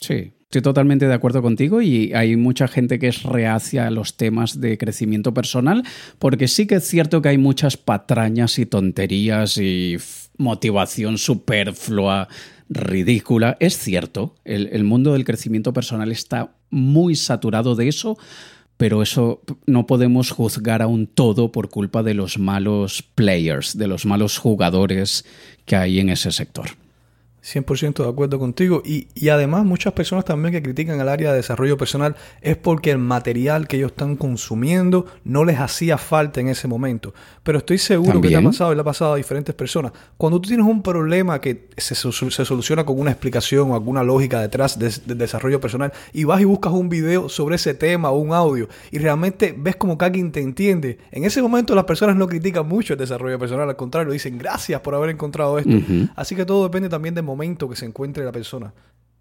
Sí, 0.00 0.32
estoy 0.44 0.62
totalmente 0.62 1.06
de 1.06 1.12
acuerdo 1.12 1.42
contigo 1.42 1.82
y 1.82 2.14
hay 2.14 2.34
mucha 2.36 2.66
gente 2.66 2.98
que 2.98 3.08
es 3.08 3.22
reacia 3.22 3.86
a 3.86 3.90
los 3.90 4.16
temas 4.16 4.58
de 4.58 4.78
crecimiento 4.78 5.34
personal 5.34 5.84
porque 6.18 6.48
sí 6.48 6.66
que 6.66 6.76
es 6.76 6.88
cierto 6.88 7.20
que 7.20 7.28
hay 7.28 7.36
muchas 7.36 7.76
patrañas 7.76 8.58
y 8.58 8.64
tonterías 8.64 9.58
y 9.58 9.98
motivación 10.38 11.18
superflua, 11.18 12.28
ridícula. 12.70 13.58
Es 13.60 13.76
cierto, 13.76 14.34
el, 14.44 14.82
mundo 14.84 15.12
del 15.12 15.26
crecimiento 15.26 15.74
personal 15.74 16.10
está 16.10 16.56
muy 16.70 17.16
saturado 17.16 17.74
de 17.74 17.88
eso, 17.88 18.16
pero 18.80 19.02
eso 19.02 19.42
no 19.66 19.86
podemos 19.86 20.30
juzgar 20.30 20.80
a 20.80 20.86
un 20.86 21.06
todo 21.06 21.52
por 21.52 21.68
culpa 21.68 22.02
de 22.02 22.14
los 22.14 22.38
malos 22.38 23.02
players, 23.02 23.76
de 23.76 23.86
los 23.86 24.06
malos 24.06 24.38
jugadores 24.38 25.26
que 25.66 25.76
hay 25.76 26.00
en 26.00 26.08
ese 26.08 26.32
sector. 26.32 26.70
100% 27.42 28.02
de 28.02 28.08
acuerdo 28.08 28.38
contigo. 28.38 28.82
Y, 28.84 29.08
y, 29.14 29.28
además 29.28 29.64
muchas 29.64 29.92
personas 29.92 30.24
también 30.24 30.52
que 30.52 30.62
critican 30.62 31.00
el 31.00 31.08
área 31.08 31.30
de 31.30 31.36
desarrollo 31.36 31.76
personal 31.76 32.16
es 32.40 32.56
porque 32.56 32.90
el 32.90 32.98
material 32.98 33.68
que 33.68 33.76
ellos 33.76 33.92
están 33.92 34.16
consumiendo 34.16 35.06
no 35.24 35.44
les 35.44 35.58
hacía 35.58 35.98
falta 35.98 36.40
en 36.40 36.48
ese 36.48 36.68
momento. 36.68 37.14
Pero 37.42 37.58
estoy 37.58 37.78
seguro 37.78 38.20
que 38.20 38.28
te 38.28 38.36
ha 38.36 38.42
pasado 38.42 38.72
y 38.72 38.74
le 38.74 38.80
ha 38.80 38.84
pasado 38.84 39.14
a 39.14 39.16
diferentes 39.16 39.54
personas. 39.54 39.92
Cuando 40.16 40.40
tú 40.40 40.48
tienes 40.48 40.66
un 40.66 40.82
problema 40.82 41.40
que 41.40 41.68
se, 41.76 41.94
se 41.94 42.44
soluciona 42.44 42.84
con 42.84 42.98
una 42.98 43.10
explicación 43.10 43.70
o 43.70 43.74
alguna 43.74 44.02
lógica 44.02 44.40
detrás 44.40 44.78
del 44.78 45.18
desarrollo 45.18 45.60
personal 45.60 45.92
y 46.12 46.24
vas 46.24 46.40
y 46.40 46.44
buscas 46.44 46.72
un 46.72 46.88
video 46.88 47.28
sobre 47.28 47.56
ese 47.56 47.74
tema 47.74 48.10
o 48.10 48.18
un 48.18 48.32
audio 48.32 48.68
y 48.90 48.98
realmente 48.98 49.54
ves 49.56 49.76
como 49.76 49.96
que 49.96 50.04
alguien 50.04 50.32
te 50.32 50.40
entiende, 50.40 50.98
en 51.10 51.24
ese 51.24 51.42
momento 51.42 51.74
las 51.74 51.84
personas 51.84 52.16
no 52.16 52.26
critican 52.26 52.66
mucho 52.66 52.94
el 52.94 52.98
desarrollo 52.98 53.38
personal, 53.38 53.68
al 53.68 53.76
contrario, 53.76 54.12
dicen 54.12 54.38
gracias 54.38 54.80
por 54.80 54.94
haber 54.94 55.10
encontrado 55.10 55.58
esto. 55.58 55.70
Así 56.16 56.34
que 56.34 56.44
todo 56.44 56.64
depende 56.64 56.88
también 56.88 57.14
de 57.14 57.22
momento 57.30 57.68
que 57.68 57.76
se 57.76 57.86
encuentre 57.86 58.24
la 58.24 58.32
persona. 58.32 58.72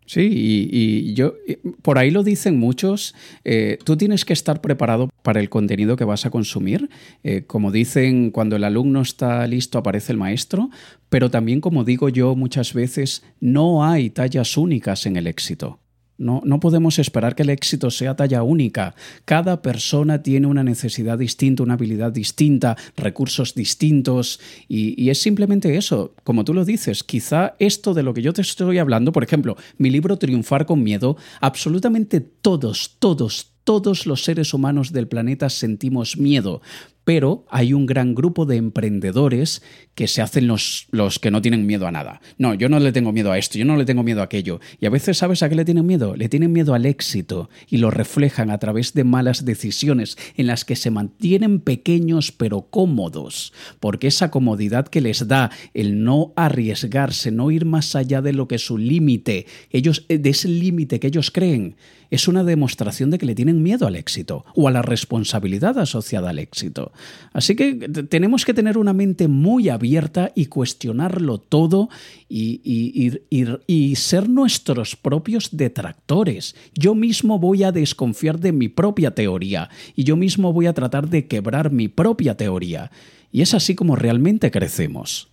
Sí, 0.09 0.27
y, 0.71 1.13
yo, 1.13 1.35
por 1.83 1.99
ahí 1.99 2.09
lo 2.09 2.23
dicen 2.23 2.57
muchos, 2.57 3.13
eh, 3.43 3.77
tú 3.83 3.95
tienes 3.95 4.25
que 4.25 4.33
estar 4.33 4.59
preparado 4.59 5.07
para 5.21 5.39
el 5.39 5.49
contenido 5.49 5.97
que 5.97 6.03
vas 6.03 6.25
a 6.25 6.31
consumir. 6.31 6.89
Eh, 7.23 7.43
como 7.45 7.71
dicen, 7.71 8.31
cuando 8.31 8.55
el 8.55 8.63
alumno 8.63 9.01
está 9.01 9.45
listo 9.45 9.77
aparece 9.77 10.11
el 10.11 10.17
maestro, 10.17 10.71
pero 11.09 11.29
también 11.29 11.61
como 11.61 11.83
digo 11.83 12.09
yo 12.09 12.35
muchas 12.35 12.73
veces, 12.73 13.23
no 13.39 13.85
hay 13.85 14.09
tallas 14.09 14.57
únicas 14.57 15.05
en 15.05 15.15
el 15.15 15.27
éxito. 15.27 15.79
No, 16.19 16.41
no, 16.43 16.59
podemos 16.59 16.99
esperar 16.99 17.33
que 17.33 17.43
el 17.43 17.49
éxito 17.49 17.89
sea 17.89 18.15
talla 18.15 18.43
única. 18.43 18.93
Cada 19.25 19.61
persona 19.61 20.21
tiene 20.21 20.47
una 20.47 20.63
necesidad 20.63 21.17
distinta, 21.17 21.63
una 21.63 21.75
habilidad 21.75 22.11
distinta, 22.11 22.77
recursos 22.95 23.55
distintos 23.55 24.39
y, 24.67 25.01
y, 25.01 25.09
es 25.09 25.21
simplemente 25.21 25.77
eso. 25.77 26.13
Como 26.23 26.43
tú 26.43 26.53
lo 26.53 26.65
dices, 26.65 27.03
quizá 27.03 27.55
esto 27.57 27.93
de 27.93 28.03
lo 28.03 28.13
que 28.13 28.21
yo 28.21 28.33
te 28.33 28.41
estoy 28.41 28.77
hablando, 28.77 29.11
por 29.11 29.23
ejemplo, 29.23 29.55
mi 29.77 29.89
libro 29.89 30.17
Triunfar 30.17 30.65
con 30.65 30.83
Miedo, 30.83 31.17
absolutamente 31.39 32.19
todos, 32.19 32.97
todos, 32.99 33.53
todos 33.63 34.05
los 34.05 34.23
seres 34.23 34.53
humanos 34.53 34.91
del 34.91 35.07
planeta 35.07 35.49
sentimos 35.49 36.17
miedo, 36.17 36.61
pero 37.09 37.43
hay 37.49 37.73
un 37.73 37.87
gran 37.87 38.13
grupo 38.13 38.45
de 38.45 38.57
emprendedores 38.57 39.63
que 39.95 40.07
se 40.07 40.21
hacen 40.21 40.45
los, 40.45 40.85
los, 40.91 41.17
que 41.17 41.31
no 41.31 41.41
tienen 41.41 41.65
miedo 41.65 41.87
a 41.87 41.91
nada. 41.91 42.21
No, 42.37 42.53
yo 42.53 42.69
no 42.69 42.77
le 42.77 42.91
tengo 42.91 43.11
miedo 43.11 43.31
a 43.31 43.39
esto, 43.39 43.57
yo 43.57 43.65
no 43.65 43.77
le 43.77 43.85
tengo 43.85 44.03
miedo 44.03 44.21
a 44.21 44.25
aquello. 44.25 44.59
Y 44.79 44.85
a 44.85 44.91
veces, 44.91 45.17
¿sabes 45.17 45.41
a 45.41 45.49
qué 45.49 45.55
le 45.55 45.65
tienen 45.65 45.87
miedo? 45.87 46.15
Le 46.15 46.29
tienen 46.29 46.51
miedo 46.51 46.75
al 46.75 46.85
éxito 46.85 47.49
y 47.67 47.77
lo 47.77 47.89
reflejan 47.89 48.51
a 48.51 48.59
través 48.59 48.93
de 48.93 49.05
malas 49.05 49.43
decisiones 49.43 50.19
en 50.37 50.45
las 50.45 50.65
que 50.65 50.75
se 50.75 50.91
mantienen 50.91 51.61
pequeños 51.61 52.31
pero 52.31 52.67
cómodos, 52.69 53.53
porque 53.79 54.05
esa 54.05 54.29
comodidad 54.29 54.87
que 54.87 55.01
les 55.01 55.27
da 55.27 55.49
el 55.73 56.03
no 56.03 56.31
arriesgarse, 56.35 57.31
no 57.31 57.49
ir 57.49 57.65
más 57.65 57.95
allá 57.95 58.21
de 58.21 58.33
lo 58.33 58.47
que 58.47 58.59
su 58.59 58.77
límite, 58.77 59.47
ellos 59.71 60.05
de 60.07 60.29
ese 60.29 60.47
límite 60.47 60.99
que 60.99 61.07
ellos 61.07 61.31
creen, 61.31 61.75
es 62.11 62.27
una 62.27 62.43
demostración 62.43 63.11
de 63.11 63.17
que 63.17 63.25
le 63.25 63.35
tienen 63.35 63.61
miedo 63.61 63.85
al 63.87 63.95
éxito 63.95 64.45
o 64.55 64.67
a 64.67 64.71
la 64.71 64.81
responsabilidad 64.81 65.77
asociada 65.77 66.31
al 66.31 66.39
éxito. 66.39 66.91
Así 67.33 67.55
que 67.55 67.73
tenemos 68.09 68.45
que 68.45 68.53
tener 68.53 68.77
una 68.77 68.93
mente 68.93 69.27
muy 69.27 69.69
abierta 69.69 70.31
y 70.35 70.47
cuestionarlo 70.47 71.37
todo 71.37 71.89
y, 72.27 73.95
ser 73.95 74.29
nuestros 74.29 74.95
propios 74.95 75.49
detractores. 75.51 76.55
Yo 76.73 76.95
mismo 76.95 77.39
voy 77.39 77.63
a 77.63 77.71
desconfiar 77.71 78.39
de 78.39 78.51
mi 78.51 78.69
propia 78.69 79.11
teoría 79.11 79.69
y 79.95 80.03
yo 80.03 80.15
mismo 80.15 80.53
voy 80.53 80.67
a 80.67 80.73
tratar 80.73 81.09
de 81.09 81.27
quebrar 81.27 81.71
mi 81.71 81.87
propia 81.87 82.35
teoría. 82.35 82.91
Y 83.31 83.41
es 83.41 83.53
así 83.53 83.75
como 83.75 83.95
realmente 83.95 84.51
crecemos. 84.51 85.29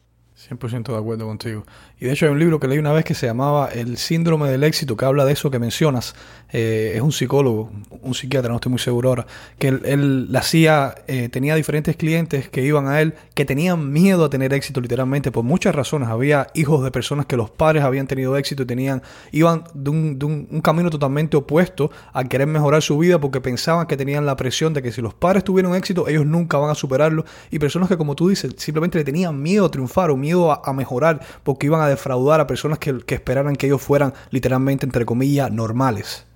100% 0.48 0.92
de 0.92 0.96
acuerdo 0.96 1.26
contigo. 1.26 1.64
Y 1.98 2.06
de 2.06 2.12
hecho 2.12 2.26
hay 2.26 2.32
un 2.32 2.38
libro 2.38 2.60
que 2.60 2.68
leí 2.68 2.78
una 2.78 2.92
vez 2.92 3.04
que 3.04 3.14
se 3.14 3.26
llamaba 3.26 3.68
El 3.68 3.96
síndrome 3.96 4.48
del 4.48 4.64
éxito, 4.64 4.96
que 4.96 5.04
habla 5.04 5.24
de 5.24 5.32
eso 5.32 5.50
que 5.50 5.58
mencionas. 5.58 6.14
Eh, 6.52 6.92
es 6.94 7.00
un 7.00 7.12
psicólogo, 7.12 7.70
un 8.02 8.14
psiquiatra, 8.14 8.50
no 8.50 8.56
estoy 8.56 8.70
muy 8.70 8.78
seguro 8.78 9.08
ahora, 9.08 9.26
que 9.58 9.68
él, 9.68 10.30
la 10.30 10.40
hacía, 10.40 10.94
eh, 11.08 11.28
tenía 11.28 11.54
diferentes 11.54 11.96
clientes 11.96 12.48
que 12.48 12.62
iban 12.62 12.86
a 12.86 13.00
él, 13.00 13.14
que 13.34 13.44
tenían 13.44 13.92
miedo 13.92 14.24
a 14.24 14.30
tener 14.30 14.52
éxito 14.52 14.80
literalmente, 14.80 15.32
por 15.32 15.44
muchas 15.44 15.74
razones. 15.74 16.08
Había 16.08 16.48
hijos 16.54 16.84
de 16.84 16.90
personas 16.90 17.26
que 17.26 17.36
los 17.36 17.50
padres 17.50 17.82
habían 17.82 18.06
tenido 18.06 18.36
éxito 18.36 18.62
y 18.62 18.66
tenían, 18.66 19.02
iban 19.32 19.64
de 19.74 19.90
un, 19.90 20.18
de 20.18 20.26
un, 20.26 20.48
un 20.50 20.60
camino 20.60 20.90
totalmente 20.90 21.36
opuesto 21.36 21.90
a 22.12 22.24
querer 22.24 22.46
mejorar 22.46 22.82
su 22.82 22.96
vida 22.98 23.20
porque 23.20 23.40
pensaban 23.40 23.86
que 23.86 23.96
tenían 23.96 24.26
la 24.26 24.36
presión 24.36 24.72
de 24.72 24.82
que 24.82 24.92
si 24.92 25.02
los 25.02 25.14
padres 25.14 25.44
tuvieron 25.44 25.74
éxito, 25.74 26.08
ellos 26.08 26.26
nunca 26.26 26.58
van 26.58 26.70
a 26.70 26.74
superarlo. 26.74 27.24
Y 27.50 27.58
personas 27.58 27.88
que, 27.88 27.96
como 27.96 28.14
tú 28.14 28.28
dices, 28.28 28.54
simplemente 28.58 28.98
le 28.98 29.04
tenían 29.04 29.40
miedo 29.42 29.66
a 29.66 29.70
triunfar 29.70 30.10
o 30.10 30.16
miedo 30.16 30.35
a, 30.44 30.72
mejorar 30.72 31.20
porque 31.42 31.66
iban 31.66 31.80
a 31.80 31.88
defraudar 31.88 32.40
a 32.40 32.46
personas 32.46 32.78
que, 32.78 32.98
que, 33.00 33.14
esperaran 33.16 33.56
que 33.56 33.66
ellos 33.66 33.82
fueran 33.82 34.14
literalmente, 34.30 34.86
entre 34.86 35.04
comillas, 35.04 35.50
normales. 35.50 36.26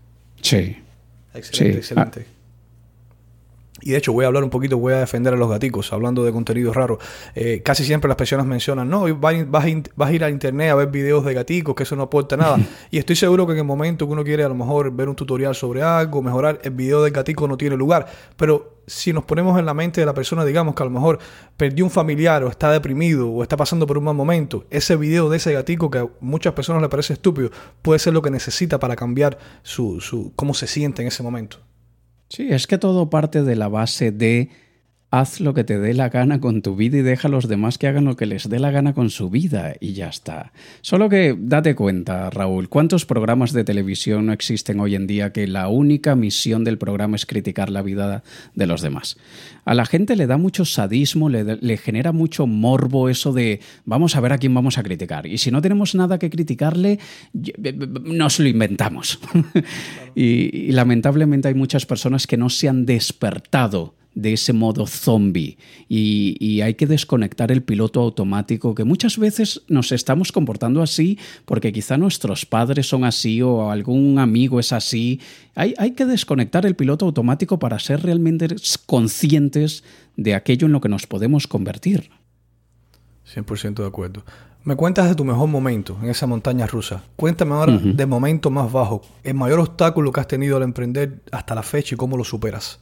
Sí. 0.41 0.77
Excelente, 1.35 1.79
excelente. 1.79 2.27
Y 3.81 3.91
de 3.91 3.99
hecho 3.99 4.13
voy 4.13 4.25
a 4.25 4.29
hablar 4.29 4.45
un 4.45 4.51
poquito, 4.51 4.79
voy 4.79 4.93
a 4.93 4.99
defender 4.99 5.35
a 5.35 5.37
los 5.37 5.49
gaticos, 5.49 5.93
hablando 5.93 6.25
de 6.25 6.33
contenido 6.33 6.73
raro. 6.73 6.99
Eh, 7.35 7.63
casi 7.65 7.85
siempre 7.85 8.09
las 8.09 8.17
personas 8.17 8.47
mencionan, 8.47 8.89
no, 8.89 9.05
vas, 9.17 9.35
a 9.35 10.13
ir 10.13 10.25
a 10.25 10.31
internet 10.31 10.71
a 10.71 10.75
ver 10.75 10.89
videos 10.89 11.25
de 11.25 11.35
gaticos, 11.35 11.75
que 11.75 11.83
eso 11.85 11.97
no 11.97 12.03
aporta 12.03 12.37
nada. 12.37 12.59
y 12.91 12.99
estoy 12.99 13.17
seguro 13.17 13.47
que 13.47 13.53
en 13.53 13.59
el 13.59 13.65
momento 13.65 14.07
que 14.07 14.13
uno 14.13 14.25
quiere 14.25 14.45
a 14.45 14.49
lo 14.49 14.55
mejor 14.55 14.91
ver 14.93 15.09
un 15.09 15.17
tutorial 15.17 15.55
sobre 15.55 15.83
algo, 15.83 16.23
mejorar, 16.23 16.61
el 16.63 16.71
video 16.71 17.03
del 17.03 17.13
gatico 17.13 17.49
no 17.49 17.57
tiene 17.57 17.77
lugar. 17.77 18.07
Pero 18.37 18.81
si 18.87 19.13
nos 19.13 19.25
ponemos 19.25 19.59
en 19.59 19.67
la 19.67 19.75
mente 19.75 20.01
de 20.01 20.07
la 20.07 20.15
persona, 20.15 20.45
digamos 20.45 20.75
que 20.75 20.83
a 20.83 20.87
lo 20.87 20.91
mejor 20.91 21.19
perdió 21.57 21.85
un 21.85 21.91
familiar 21.91 22.43
o 22.43 22.49
está 22.49 22.73
deprimido 22.73 23.31
o 23.31 23.43
está 23.43 23.57
pasando 23.57 23.87
por 23.87 23.97
un 23.97 24.05
mal 24.05 24.15
momento, 24.15 24.65
ese 24.69 24.97
video 24.97 25.31
de 25.31 25.37
ese 25.37 25.53
gatico 25.53 25.91
que 25.91 25.99
a 25.99 26.09
muchas 26.21 26.55
personas 26.55 26.83
le 26.83 26.89
parece 26.89 27.13
estúpido, 27.13 27.51
puede 27.83 28.01
ser 28.01 28.13
lo 28.13 28.23
que 28.23 28.31
necesita 28.31 28.81
para 28.81 28.97
cambiar 28.97 29.39
su, 29.63 30.01
su 30.01 30.33
cómo 30.35 30.55
se 30.55 30.67
siente 30.67 31.03
en 31.03 31.09
ese 31.09 31.23
momento. 31.23 31.59
Sí, 32.31 32.47
es 32.49 32.69
que 32.69 32.79
todo 32.79 33.11
parte 33.11 33.43
de 33.43 33.57
la 33.57 33.67
base 33.67 34.13
de 34.13 34.51
haz 35.11 35.41
lo 35.41 35.55
que 35.55 35.65
te 35.65 35.79
dé 35.79 35.93
la 35.93 36.09
gana 36.09 36.41
con 36.41 36.63
tu 36.63 36.77
vida 36.77 36.99
y 36.99 37.03
deja 37.03 37.27
a 37.27 37.31
los 37.31 37.49
demás 37.49 37.79
que 37.79 37.89
hagan 37.89 38.05
lo 38.05 38.17
que 38.17 38.27
les 38.27 38.49
dé 38.49 38.61
la 38.61 38.71
gana 38.71 38.95
con 38.95 39.11
su 39.11 39.29
vida 39.29 39.75
y 39.81 39.93
ya 39.93 40.09
está. 40.09 40.53
Solo 40.83 41.09
que 41.09 41.37
date 41.37 41.75
cuenta, 41.75 42.31
Raúl, 42.31 42.69
¿cuántos 42.69 43.07
programas 43.07 43.53
de 43.53 43.65
televisión 43.65 44.27
no 44.27 44.33
existen 44.33 44.79
hoy 44.79 44.95
en 44.95 45.09
día 45.09 45.33
que 45.33 45.49
la 45.49 45.69
única 45.69 46.15
misión 46.15 46.63
del 46.63 46.79
programa 46.79 47.17
es 47.17 47.27
criticar 47.27 47.71
la 47.71 47.83
vida 47.83 48.23
de 48.55 48.67
los 48.67 48.83
demás? 48.83 49.17
A 49.65 49.75
la 49.75 49.85
gente 49.85 50.15
le 50.15 50.29
da 50.29 50.37
mucho 50.37 50.65
sadismo, 50.65 51.29
le, 51.29 51.77
genera 51.77 52.13
mucho 52.13 52.47
morbo 52.47 53.09
eso 53.09 53.33
de 53.33 53.61
vamos 53.85 54.15
a 54.15 54.21
ver 54.21 54.33
a 54.33 54.39
quién 54.39 54.55
vamos 54.55 54.79
a 54.79 54.83
criticar. 54.85 55.27
Y 55.27 55.39
si 55.39 55.51
no 55.51 55.61
tenemos 55.61 55.95
nada 55.97 56.19
que 56.19 56.31
criticarle, 56.31 57.01
nos 58.05 58.39
lo 58.39 58.49
inventamos. 58.49 59.19
y 60.15 60.71
lamentablemente 60.71 61.49
hay 61.49 61.55
muchas 61.55 61.85
personas 61.85 62.29
que 62.29 62.37
no 62.37 62.49
se 62.49 62.69
han 62.69 62.87
despertado 62.87 63.95
de 64.15 64.33
ese 64.33 64.53
modo 64.53 64.87
zombie 64.87 65.57
y, 65.89 66.61
hay 66.61 66.75
que 66.75 66.87
desconectar 66.87 67.51
el 67.53 67.63
piloto 67.63 68.01
automático 68.01 68.75
que 68.75 68.85
muchas 68.85 69.17
veces 69.17 69.63
nos 69.69 69.93
estamos 69.93 70.31
comportando 70.31 70.83
así 70.83 71.19
porque 71.47 71.73
quizá 71.73 71.97
nuestros 71.97 72.45
padres 72.45 72.87
son 72.87 73.05
así 73.05 73.41
o 73.41 73.71
algún 73.71 74.19
amigo 74.19 74.61
es 74.61 74.73
así. 74.73 75.21
Hay, 75.55 75.75
hay 75.79 75.93
que 75.93 76.05
desconectar 76.05 76.67
el 76.67 76.77
piloto 76.77 77.07
automático 77.07 77.59
para 77.59 77.79
ser 77.79 78.03
realmente 78.03 78.49
conscientes 78.85 79.85
de 80.17 80.35
aquello 80.35 80.67
en 80.67 80.73
lo 80.73 80.81
que 80.81 80.91
nos 80.91 81.07
podemos 81.07 81.47
convertir. 81.47 82.11
100% 83.35 83.77
de 83.77 83.87
acuerdo. 83.87 84.23
Me 84.63 84.77
cuentas 84.77 85.09
de 85.09 85.15
tu 85.15 85.25
mejor 85.25 85.49
momento 85.49 85.97
en 86.03 86.11
esa 86.11 86.27
montaña 86.27 86.67
rusa. 86.67 87.03
Cuéntame 87.17 87.55
ahora 87.55 87.79
de 87.79 88.07
momento 88.07 88.51
más 88.51 88.71
bajo, 88.71 89.01
el 89.25 89.35
mayor 89.35 89.61
obstáculo 89.61 90.13
que 90.13 90.21
has 90.21 90.29
tenido 90.29 90.59
al 90.59 90.63
emprender 90.65 91.23
hasta 91.33 91.55
la 91.55 91.63
fecha 91.63 91.95
y 91.95 91.99
cómo 91.99 92.19
lo 92.19 92.25
superas. 92.25 92.81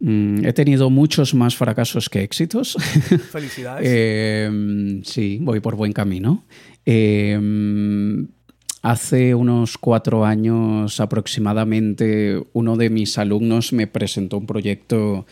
Mm, 0.00 0.46
he 0.46 0.52
tenido 0.54 0.88
muchos 0.88 1.34
más 1.34 1.56
fracasos 1.56 2.08
que 2.08 2.22
éxitos. 2.22 2.76
Felicidades. 3.30 3.86
Em, 3.86 5.02
sí, 5.04 5.38
voy 5.42 5.60
por 5.60 5.76
buen 5.76 5.92
camino. 5.92 6.44
Em, 6.86 8.26
hace 8.82 9.34
unos 9.34 9.76
cuatro 9.76 10.24
años 10.24 11.00
aproximadamente, 11.00 12.42
uno 12.54 12.76
de 12.76 12.88
mis 12.88 13.18
alumnos 13.18 13.74
me 13.74 13.86
presentó 13.86 14.38
un 14.38 14.46
proyecto 14.46 15.26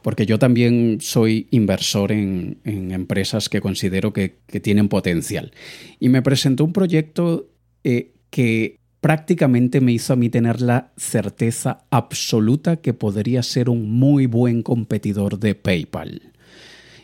porque 0.00 0.26
yo 0.26 0.38
también 0.38 0.98
soy 1.00 1.48
inversor 1.50 2.12
en, 2.12 2.58
empresas 2.62 3.48
que 3.48 3.62
considero 3.62 4.12
que, 4.12 4.36
tienen 4.62 4.88
potencial. 4.88 5.52
Y 5.98 6.10
me 6.10 6.20
presentó 6.20 6.62
un 6.64 6.74
proyecto 6.74 7.48
eh, 7.84 8.12
que 8.28 8.80
prácticamente 9.04 9.82
me 9.82 9.92
hizo 9.92 10.14
a 10.14 10.16
mí 10.16 10.30
tener 10.30 10.62
la 10.62 10.90
certeza 10.96 11.84
absoluta 11.90 12.76
que 12.76 12.94
podría 12.94 13.42
ser 13.42 13.68
un 13.68 13.90
muy 13.90 14.24
buen 14.24 14.62
competidor 14.62 15.38
de 15.38 15.54
PayPal. 15.54 16.32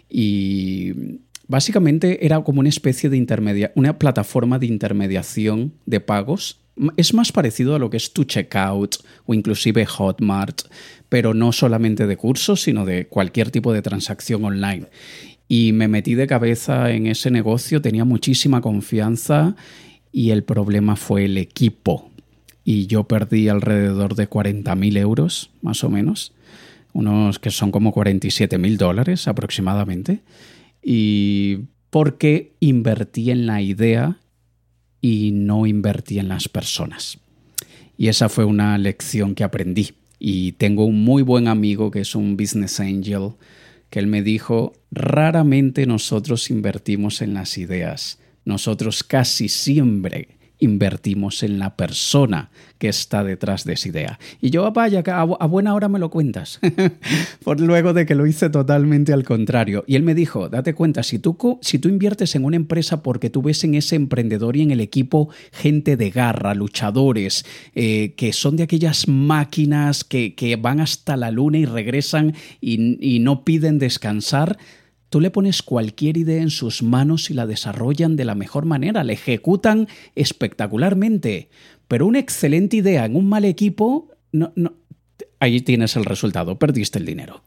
Y 0.09 0.95
básicamente 1.47 2.25
era 2.25 2.41
como 2.41 2.61
una 2.61 2.71
especie 2.71 3.11
de 3.11 3.19
intermedia, 3.19 3.71
una 3.75 3.99
plataforma 3.99 4.59
de 4.59 4.65
intermediación 4.65 5.75
de 5.85 6.01
pagos 6.01 6.63
es 6.97 7.13
más 7.13 7.33
parecido 7.33 7.75
a 7.75 7.79
lo 7.79 7.91
que 7.91 7.99
es 7.99 8.15
tu 8.15 8.25
checkout 8.25 8.97
o 9.27 9.35
inclusive 9.35 9.85
Hotmart, 9.85 10.63
pero 11.11 11.35
no 11.35 11.53
solamente 11.53 12.07
de 12.07 12.17
cursos, 12.17 12.63
sino 12.63 12.87
de 12.87 13.09
cualquier 13.09 13.51
tipo 13.51 13.75
de 13.75 13.83
transacción 13.83 14.43
online. 14.43 14.87
Y 15.49 15.73
me 15.73 15.87
metí 15.87 16.15
de 16.15 16.27
cabeza 16.27 16.93
en 16.93 17.09
ese 17.09 17.31
negocio, 17.31 17.83
tenía 17.83 18.07
muchísima 18.07 18.63
confianza 18.63 19.55
y 20.13 20.31
el 20.31 20.45
problema 20.45 20.97
fue 20.97 21.25
el 21.27 21.39
equipo. 21.39 22.11
Y 22.65 22.87
yo 22.87 23.05
perdí 23.05 23.49
alrededor 23.49 24.15
de 24.15 24.29
40.000 24.29 24.99
euros, 24.99 25.51
más 25.63 25.83
o 25.83 25.91
menos, 25.91 26.33
unos 26.93 27.39
que 27.39 27.51
son 27.51 27.71
como 27.73 27.93
47.000 27.93 28.77
dólares 28.77 29.29
aproximadamente. 29.29 30.21
Y 30.83 31.61
porque 31.91 32.55
invertí 32.61 33.31
en 33.31 33.47
la 33.47 33.61
idea 33.61 34.19
y 35.01 35.33
no 35.33 35.67
invertí 35.67 36.19
en 36.19 36.29
las 36.29 36.49
personas. 36.49 37.19
Y 37.97 38.09
esa 38.09 38.29
fue 38.29 38.45
una 38.45 38.79
lección 38.79 39.35
que 39.35 39.45
aprendí. 39.45 39.91
Y 40.19 40.53
tengo 40.53 40.85
un 40.85 41.03
muy 41.03 41.23
buen 41.23 41.49
amigo 41.49 41.91
que 41.91 42.01
es 42.01 42.15
un 42.15 42.37
business 42.37 42.79
angel, 42.81 43.33
que 43.89 43.99
él 43.99 44.07
me 44.07 44.23
dijo, 44.23 44.75
raramente 44.91 45.87
nosotros 45.87 46.51
invertimos 46.51 47.23
en 47.23 47.35
las 47.35 47.59
ideas, 47.59 48.20
nosotros 48.45 49.03
casi 49.05 49.49
siempre 49.49 50.41
invertimos 50.61 51.43
en 51.43 51.59
la 51.59 51.75
persona 51.75 52.51
que 52.79 52.89
está 52.89 53.25
detrás 53.25 53.65
de 53.65 53.75
esa 53.75 53.89
idea. 53.89 54.19
Y 54.41 54.51
yo, 54.51 54.65
ah, 54.65 54.71
vaya, 54.71 55.03
a, 55.07 55.47
buena 55.47 55.75
hora 55.75 55.89
me 55.89 55.99
lo 55.99 56.11
cuentas, 56.11 56.61
por 57.45 57.61
luego 57.61 57.93
de 57.93 58.07
que 58.07 58.15
lo 58.15 58.27
hice 58.27 58.49
totalmente 58.49 59.13
al 59.13 59.25
contrario. 59.25 59.85
Y 59.87 59.97
él 59.97 60.03
me 60.03 60.15
dijo, 60.15 60.49
date 60.49 60.75
cuenta, 60.75 61.03
si 61.03 61.19
tú, 61.19 61.59
si 61.63 61.79
tú 61.79 61.89
inviertes 61.89 62.35
en 62.35 62.45
una 62.45 62.57
empresa 62.57 63.03
porque 63.03 63.31
tú 63.31 63.43
ves 63.43 63.65
en 63.65 63.75
ese 63.75 63.97
emprendedor 63.97 64.57
y 64.57 64.63
en 64.63 64.71
el 64.71 64.81
equipo 64.81 65.31
gente 65.53 65.97
de 65.97 66.11
garra, 66.11 66.55
luchadores, 66.55 67.45
eh, 67.75 68.15
que 68.17 68.33
son 68.33 68.57
de 68.57 68.63
aquellas 68.63 69.09
máquinas 69.09 70.05
que, 70.05 70.31
van 70.61 70.81
hasta 70.81 71.17
la 71.17 71.31
luna 71.31 71.59
y 71.59 71.65
regresan 71.65 72.35
y 72.61 73.19
no 73.21 73.45
piden 73.45 73.79
descansar, 73.79 74.59
Tú 75.11 75.21
le 75.21 75.31
pones 75.31 75.63
cualquier 75.63 76.17
idea 76.17 76.41
en 76.41 76.51
sus 76.51 76.83
manos 76.83 77.31
y 77.31 77.35
la 77.35 77.47
desarrollan 77.47 78.17
de 78.17 78.25
la 78.25 78.37
mejor 78.37 78.65
manera, 78.65 79.05
la 79.05 79.13
ejecutan 79.13 79.89
espectacularmente. 80.15 81.51
Pero 81.89 82.07
una 82.07 82.21
excelente 82.21 82.77
idea 82.77 83.05
en 83.05 83.17
un 83.17 83.29
mal 83.29 83.45
equipo, 83.45 84.09
no, 84.31 84.53
no, 84.55 84.75
ahí 85.41 85.61
tienes 85.61 85.97
el 85.97 86.05
resultado, 86.05 86.59
perdiste 86.59 87.01
el 87.01 87.07
dinero. 87.07 87.43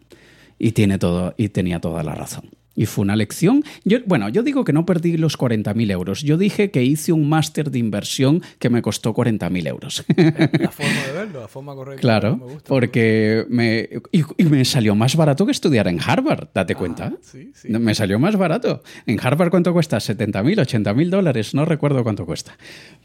Y, 0.60 0.74
tiene 0.74 1.00
todo, 1.00 1.34
y 1.38 1.50
tenía 1.50 1.80
toda 1.80 2.04
la 2.04 2.16
razón. 2.16 2.50
Y 2.76 2.86
fue 2.86 3.04
una 3.04 3.16
lección. 3.16 3.64
Yo, 3.84 4.00
bueno, 4.06 4.30
yo 4.30 4.42
digo 4.42 4.64
que 4.64 4.74
no 4.74 4.86
perdí 4.86 5.18
los 5.18 5.38
40.000 5.38 5.92
euros. 5.92 6.22
Yo 6.24 6.38
dije 6.38 6.72
que 6.72 6.84
hice 6.84 7.12
un 7.12 7.30
máster 7.30 7.70
de 7.70 7.80
inversión 7.80 8.42
que 8.60 8.70
me 8.70 8.82
costó 8.82 9.14
40.000 9.14 9.68
euros. 9.68 10.04
La 10.18 10.72
forma 10.72 11.04
de 11.08 11.14
verlo, 11.14 11.42
la 11.42 11.48
forma 11.48 11.76
correcta. 11.76 12.02
Claro, 12.02 12.48
porque 12.66 13.46
me, 13.50 13.90
y, 14.12 14.44
me 14.46 14.66
salió 14.66 14.96
más 14.96 15.16
barato 15.16 15.46
que 15.46 15.52
estudiar 15.52 15.88
en 15.88 16.00
Harvard, 16.02 16.50
date 16.54 16.74
ah, 16.74 16.78
cuenta. 16.78 17.14
Sí, 17.22 17.52
sí. 17.54 17.70
Me 17.70 17.94
salió 17.94 18.18
más 18.20 18.36
barato. 18.36 18.84
En 19.06 19.20
Harvard, 19.22 19.50
¿cuánto 19.50 19.74
cuesta? 19.74 19.98
70.000, 19.98 20.84
80.000 20.84 21.10
dólares, 21.10 21.54
no 21.54 21.66
recuerdo 21.66 22.04
cuánto 22.04 22.26
cuesta. 22.26 22.58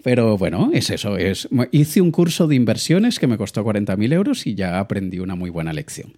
Pero 0.03 0.39
bueno, 0.39 0.71
es 0.73 0.91
eso. 0.91 1.17
Es, 1.17 1.49
hice 1.73 2.01
un 2.01 2.11
curso 2.11 2.47
de 2.47 2.55
inversiones 2.55 3.19
que 3.19 3.27
me 3.27 3.37
costó 3.37 3.65
40.000 3.65 4.13
euros 4.13 4.47
y 4.47 4.55
ya 4.55 4.79
aprendí 4.79 5.19
una 5.19 5.35
muy 5.35 5.51
buena 5.51 5.73
lección. 5.73 6.15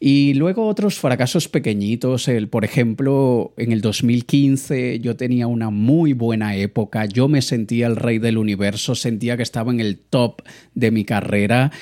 Y 0.00 0.34
luego 0.34 0.66
otros 0.66 0.98
fracasos 0.98 1.48
pequeñitos, 1.48 2.28
el, 2.28 2.48
por 2.48 2.64
ejemplo, 2.64 2.85
ejemplo, 2.86 3.52
en 3.56 3.72
el 3.72 3.80
2015 3.80 5.00
yo 5.00 5.16
tenía 5.16 5.48
una 5.48 5.70
muy 5.70 6.12
buena 6.12 6.54
época, 6.54 7.06
yo 7.06 7.26
me 7.26 7.42
sentía 7.42 7.88
el 7.88 7.96
rey 7.96 8.20
del 8.20 8.38
universo, 8.38 8.94
sentía 8.94 9.36
que 9.36 9.42
estaba 9.42 9.72
en 9.72 9.80
el 9.80 9.98
top 9.98 10.42
de 10.74 10.92
mi 10.92 11.04
carrera 11.04 11.72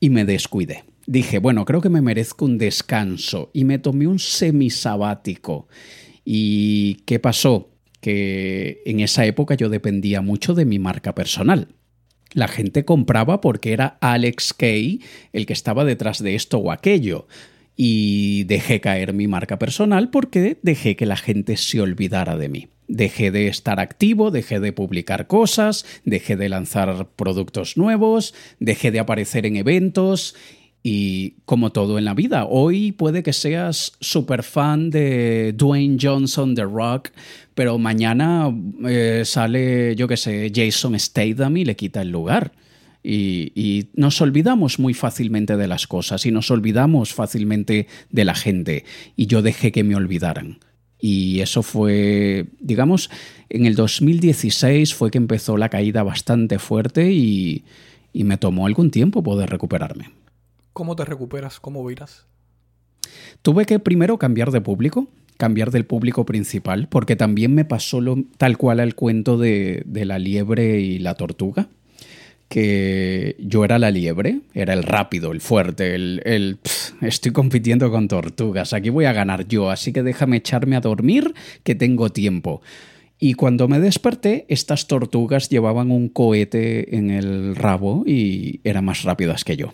y 0.00 0.08
me 0.08 0.24
descuidé. 0.24 0.84
Dije, 1.06 1.38
bueno, 1.38 1.66
creo 1.66 1.82
que 1.82 1.90
me 1.90 2.00
merezco 2.00 2.46
un 2.46 2.56
descanso 2.56 3.50
y 3.52 3.64
me 3.64 3.78
tomé 3.78 4.06
un 4.06 4.18
semisabático. 4.18 5.68
¿Y 6.24 6.94
qué 7.04 7.18
pasó? 7.18 7.68
Que 8.00 8.80
en 8.86 9.00
esa 9.00 9.26
época 9.26 9.54
yo 9.56 9.68
dependía 9.68 10.22
mucho 10.22 10.54
de 10.54 10.64
mi 10.64 10.78
marca 10.78 11.14
personal. 11.14 11.68
La 12.32 12.48
gente 12.48 12.86
compraba 12.86 13.42
porque 13.42 13.74
era 13.74 13.98
Alex 14.00 14.54
Kay 14.54 15.02
el 15.34 15.44
que 15.44 15.52
estaba 15.52 15.84
detrás 15.84 16.22
de 16.22 16.34
esto 16.34 16.56
o 16.56 16.72
aquello 16.72 17.26
y 17.76 18.44
dejé 18.44 18.80
caer 18.80 19.12
mi 19.12 19.26
marca 19.26 19.58
personal 19.58 20.10
porque 20.10 20.58
dejé 20.62 20.96
que 20.96 21.06
la 21.06 21.16
gente 21.16 21.56
se 21.56 21.80
olvidara 21.80 22.36
de 22.36 22.48
mí. 22.48 22.68
Dejé 22.86 23.30
de 23.30 23.48
estar 23.48 23.80
activo, 23.80 24.30
dejé 24.30 24.60
de 24.60 24.72
publicar 24.72 25.26
cosas, 25.26 25.86
dejé 26.04 26.36
de 26.36 26.48
lanzar 26.48 27.08
productos 27.16 27.76
nuevos, 27.76 28.34
dejé 28.60 28.90
de 28.90 29.00
aparecer 29.00 29.46
en 29.46 29.56
eventos 29.56 30.34
y 30.86 31.36
como 31.46 31.72
todo 31.72 31.96
en 31.96 32.04
la 32.04 32.12
vida, 32.12 32.44
hoy 32.44 32.92
puede 32.92 33.22
que 33.22 33.32
seas 33.32 33.94
súper 34.00 34.42
fan 34.42 34.90
de 34.90 35.54
Dwayne 35.56 35.96
Johnson, 35.98 36.54
The 36.54 36.64
Rock, 36.64 37.08
pero 37.54 37.78
mañana 37.78 38.54
eh, 38.86 39.22
sale, 39.24 39.96
yo 39.96 40.06
qué 40.06 40.18
sé, 40.18 40.52
Jason 40.54 40.98
Statham 41.00 41.56
y 41.56 41.64
le 41.64 41.74
quita 41.74 42.02
el 42.02 42.10
lugar. 42.10 42.52
Y, 43.06 43.88
nos 43.94 44.22
olvidamos 44.22 44.78
muy 44.78 44.94
fácilmente 44.94 45.58
de 45.58 45.68
las 45.68 45.86
cosas 45.86 46.24
y 46.24 46.30
nos 46.30 46.50
olvidamos 46.50 47.12
fácilmente 47.12 47.86
de 48.10 48.24
la 48.24 48.34
gente. 48.34 48.84
Y 49.14 49.26
yo 49.26 49.42
dejé 49.42 49.72
que 49.72 49.84
me 49.84 49.94
olvidaran. 49.94 50.58
Y 50.98 51.40
eso 51.40 51.62
fue, 51.62 52.46
digamos, 52.60 53.10
en 53.50 53.66
el 53.66 53.74
2016 53.74 54.94
fue 54.94 55.10
que 55.10 55.18
empezó 55.18 55.58
la 55.58 55.68
caída 55.68 56.02
bastante 56.02 56.58
fuerte 56.58 57.12
y, 57.12 57.64
y 58.14 58.24
me 58.24 58.38
tomó 58.38 58.66
algún 58.66 58.90
tiempo 58.90 59.22
poder 59.22 59.50
recuperarme. 59.50 60.10
¿Cómo 60.72 60.96
te 60.96 61.04
recuperas? 61.04 61.60
¿Cómo 61.60 61.84
viras? 61.84 62.24
Tuve 63.42 63.66
que 63.66 63.78
primero 63.78 64.16
cambiar 64.16 64.50
de 64.50 64.62
público, 64.62 65.08
cambiar 65.36 65.70
del 65.70 65.84
público 65.84 66.24
principal, 66.24 66.88
porque 66.88 67.16
también 67.16 67.54
me 67.54 67.66
pasó 67.66 68.00
lo, 68.00 68.16
tal 68.38 68.56
cual 68.56 68.80
al 68.80 68.94
cuento 68.94 69.36
de, 69.36 69.82
de 69.84 70.06
la 70.06 70.18
liebre 70.18 70.80
y 70.80 70.98
la 70.98 71.16
tortuga 71.16 71.68
que 72.48 73.36
yo 73.38 73.64
era 73.64 73.78
la 73.78 73.90
liebre, 73.90 74.40
era 74.54 74.74
el 74.74 74.82
rápido, 74.82 75.32
el 75.32 75.40
fuerte, 75.40 75.94
el, 75.94 76.58
estoy 77.00 77.32
compitiendo 77.32 77.90
con 77.90 78.08
tortugas, 78.08 78.72
aquí 78.72 78.90
voy 78.90 79.06
a 79.06 79.12
ganar 79.12 79.48
yo, 79.48 79.70
así 79.70 79.92
que 79.92 80.02
déjame 80.02 80.38
echarme 80.38 80.76
a 80.76 80.80
dormir 80.80 81.34
que 81.62 81.74
tengo 81.74 82.10
tiempo. 82.10 82.62
Y 83.18 83.34
cuando 83.34 83.68
me 83.68 83.80
desperté, 83.80 84.44
estas 84.48 84.86
tortugas 84.86 85.48
llevaban 85.48 85.90
un 85.90 86.08
cohete 86.08 86.96
en 86.96 87.10
el 87.10 87.56
rabo 87.56 88.04
y 88.06 88.60
eran 88.64 88.84
más 88.84 89.02
rápidas 89.02 89.44
que 89.44 89.56
yo. 89.56 89.72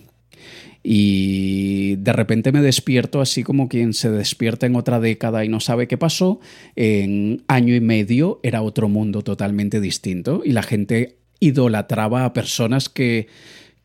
Y 0.82 1.96
de 1.96 2.12
repente 2.12 2.52
me 2.52 2.62
despierto 2.62 3.20
así 3.20 3.42
como 3.42 3.68
quien 3.68 3.92
se 3.92 4.10
despierta 4.10 4.66
en 4.66 4.76
otra 4.76 5.00
década 5.00 5.44
y 5.44 5.48
no 5.48 5.60
sabe 5.60 5.88
qué 5.88 5.98
pasó. 5.98 6.40
En 6.76 7.42
año 7.48 7.74
y 7.74 7.80
medio 7.80 8.40
era 8.42 8.62
otro 8.62 8.88
mundo 8.88 9.22
totalmente 9.22 9.80
distinto 9.80 10.42
y 10.44 10.52
la 10.52 10.62
gente 10.62 11.18
idolatraba 11.40 12.24
a 12.24 12.32
personas 12.32 12.88
que, 12.88 13.28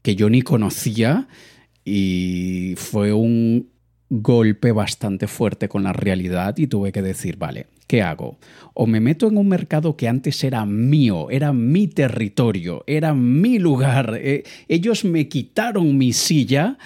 que 0.02 0.16
yo 0.16 0.30
ni 0.30 0.42
conocía 0.42 1.28
y 1.84 2.76
fue 2.78 3.14
un 3.14 3.70
golpe 4.10 4.72
bastante 4.72 5.28
fuerte 5.28 5.68
con 5.68 5.84
la 5.84 5.94
realidad 5.94 6.58
y 6.58 6.68
tuve 6.68 6.92
que 6.92 7.02
decir, 7.02 7.38
vale, 7.38 7.68
¿qué 7.88 8.02
hago? 8.02 8.38
O 8.74 8.88
me 8.88 9.00
meto 9.00 9.28
en 9.28 9.38
un 9.38 9.48
mercado 9.48 9.96
que 9.98 10.08
antes 10.08 10.44
era 10.44 10.66
mío, 10.66 11.30
era 11.30 11.54
mi 11.54 11.88
territorio, 11.88 12.84
era 12.88 13.14
mi 13.14 13.60
lugar, 13.60 14.20
eh, 14.22 14.44
ellos 14.68 15.06
me 15.06 15.28
quitaron 15.28 15.98
mi 15.98 16.14
silla 16.14 16.78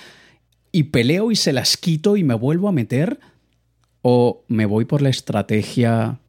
y 0.72 0.84
peleo 0.84 1.32
y 1.32 1.36
se 1.36 1.54
las 1.54 1.78
quito 1.78 2.16
y 2.16 2.24
me 2.24 2.36
vuelvo 2.36 2.70
a 2.70 2.74
meter, 2.74 3.20
o 4.02 4.46
me 4.48 4.66
voy 4.66 4.86
por 4.86 5.02
la 5.02 5.10
estrategia 5.10 6.20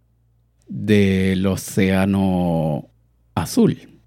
del 0.66 1.46
océano 1.46 2.88
azul. 3.34 3.99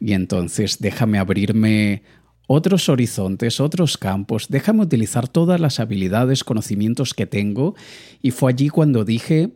Y 0.00 0.12
entonces 0.12 0.78
déjame 0.80 1.18
abrirme 1.18 2.02
otros 2.46 2.88
horizontes, 2.88 3.60
otros 3.60 3.96
campos, 3.96 4.48
déjame 4.48 4.82
utilizar 4.82 5.28
todas 5.28 5.60
las 5.60 5.80
habilidades, 5.80 6.44
conocimientos 6.44 7.14
que 7.14 7.26
tengo. 7.26 7.74
Y 8.20 8.32
fue 8.32 8.52
allí 8.52 8.68
cuando 8.68 9.04
dije, 9.04 9.52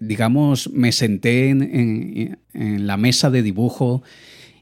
digamos, 0.00 0.70
me 0.70 0.92
senté 0.92 1.50
en, 1.50 2.38
la 2.52 2.96
mesa 2.96 3.30
de 3.30 3.42
dibujo 3.42 4.02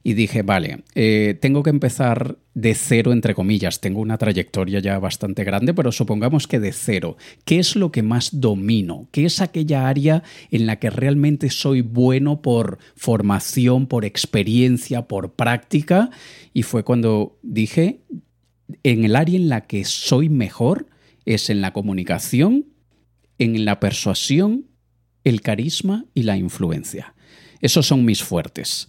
y 0.07 0.14
dije, 0.14 0.42
vale, 0.42 0.85
eh, 0.95 1.37
tengo 1.40 1.64
que 1.64 1.71
empezar 1.71 2.38
de 2.55 2.77
cero, 2.77 3.12
entre 3.12 3.35
comillas. 3.35 3.81
Tengo 3.81 4.01
una 4.01 4.19
trayectoria 4.19 4.79
ya 4.79 5.01
bastante 5.01 5.42
grande, 5.42 5.75
pero 5.75 5.90
supongamos 5.90 6.47
que 6.47 6.61
de 6.61 6.71
cero. 6.71 7.16
¿Qué 7.45 7.59
es 7.59 7.75
lo 7.75 7.90
que 7.90 8.05
más 8.05 8.40
domino? 8.40 9.09
¿Qué 9.11 9.25
es 9.25 9.40
aquella 9.40 9.88
área 9.88 10.23
en 10.53 10.66
la 10.66 10.79
que 10.79 10.90
realmente 10.90 11.51
soy 11.51 11.81
bueno 11.81 12.40
por 12.40 12.79
formación, 12.95 13.88
por 13.88 14.05
experiencia, 14.05 15.09
por 15.09 15.33
práctica? 15.33 16.11
Y 16.55 16.62
fue 16.62 16.85
cuando 16.85 17.37
dije, 17.42 17.99
en 18.85 19.05
el 19.05 19.16
área 19.16 19.37
en 19.37 19.49
la 19.49 19.62
que 19.62 19.85
soy 19.85 20.29
mejor 20.29 20.87
es 21.25 21.51
en 21.51 21.61
la 21.61 21.73
comunicación, 21.73 22.66
en 23.38 23.64
la 23.64 23.81
persuasión, 23.81 24.66
el 25.25 25.40
carisma 25.40 26.05
y 26.14 26.23
la 26.23 26.37
influencia. 26.37 27.16
Esos 27.61 27.87
son 27.87 28.05
mis 28.05 28.23
fuertes. 28.23 28.88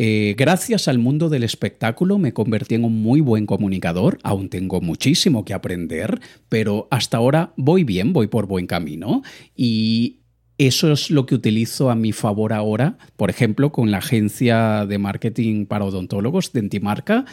Eh, 0.00 0.36
gracias 0.38 0.86
al 0.86 1.00
mundo 1.00 1.28
del 1.28 1.42
espectáculo 1.42 2.18
me 2.18 2.32
convertí 2.32 2.76
en 2.76 2.84
un 2.84 3.02
muy 3.02 3.20
buen 3.20 3.46
comunicador, 3.46 4.20
aún 4.22 4.48
tengo 4.48 4.80
muchísimo 4.80 5.44
que 5.44 5.54
aprender, 5.54 6.20
pero 6.48 6.86
hasta 6.92 7.16
ahora 7.16 7.52
voy 7.56 7.82
bien, 7.82 8.12
voy 8.12 8.28
por 8.28 8.46
buen 8.46 8.68
camino. 8.68 9.22
Y 9.56 10.18
eso 10.56 10.92
es 10.92 11.10
lo 11.10 11.26
que 11.26 11.34
utilizo 11.34 11.90
a 11.90 11.96
mi 11.96 12.12
favor 12.12 12.52
ahora, 12.52 12.96
por 13.16 13.28
ejemplo, 13.28 13.72
con 13.72 13.90
la 13.90 13.98
agencia 13.98 14.86
de 14.86 14.98
marketing 14.98 15.66
para 15.66 15.84
odontólogos, 15.84 16.52
Dentimarca. 16.52 17.24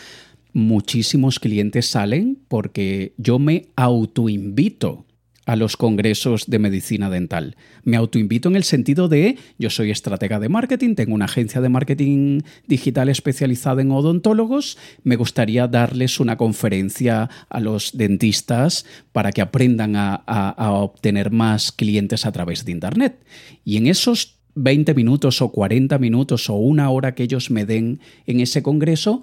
Muchísimos 0.52 1.40
clientes 1.40 1.86
salen 1.86 2.40
porque 2.48 3.14
yo 3.18 3.38
me 3.38 3.68
autoinvito 3.76 5.05
a 5.46 5.56
los 5.56 5.78
congresos 5.78 6.48
de 6.48 6.60
medicina 6.60 7.10
dental. 7.10 7.56
Me 7.84 7.98
autoinvito 7.98 8.50
en 8.50 8.56
el 8.56 8.64
sentido 8.64 9.08
de 9.08 9.38
yo 9.58 9.70
soy 9.70 9.92
estratega 9.92 10.40
de 10.40 10.50
marketing, 10.50 10.96
tengo 10.96 11.14
una 11.14 11.26
agencia 11.26 11.62
de 11.62 11.70
marketing 11.70 12.42
digital 12.68 13.10
especializada 13.10 13.82
en 13.82 13.92
odontólogos, 13.92 14.78
me 15.04 15.16
gustaría 15.16 15.68
darles 15.68 16.20
una 16.20 16.38
conferencia 16.38 17.30
a 17.50 17.60
los 17.60 17.98
dentistas 17.98 18.86
para 19.12 19.32
que 19.32 19.42
aprendan 19.42 19.96
a, 19.96 20.16
a 20.16 20.72
obtener 20.72 21.32
más 21.32 21.72
clientes 21.72 22.26
a 22.26 22.32
través 22.32 22.66
de 22.66 22.72
Internet. 22.72 23.24
Y 23.64 23.78
en 23.78 23.88
esos 23.88 24.36
20 24.56 24.94
minutos 24.94 25.42
o 25.42 25.50
40 25.50 25.98
minutos 26.00 26.50
o 26.50 26.56
una 26.56 26.90
hora 26.90 27.14
que 27.14 27.24
ellos 27.24 27.52
me 27.52 27.66
den 27.66 28.00
en 28.26 28.40
ese 28.40 28.64
congreso, 28.64 29.22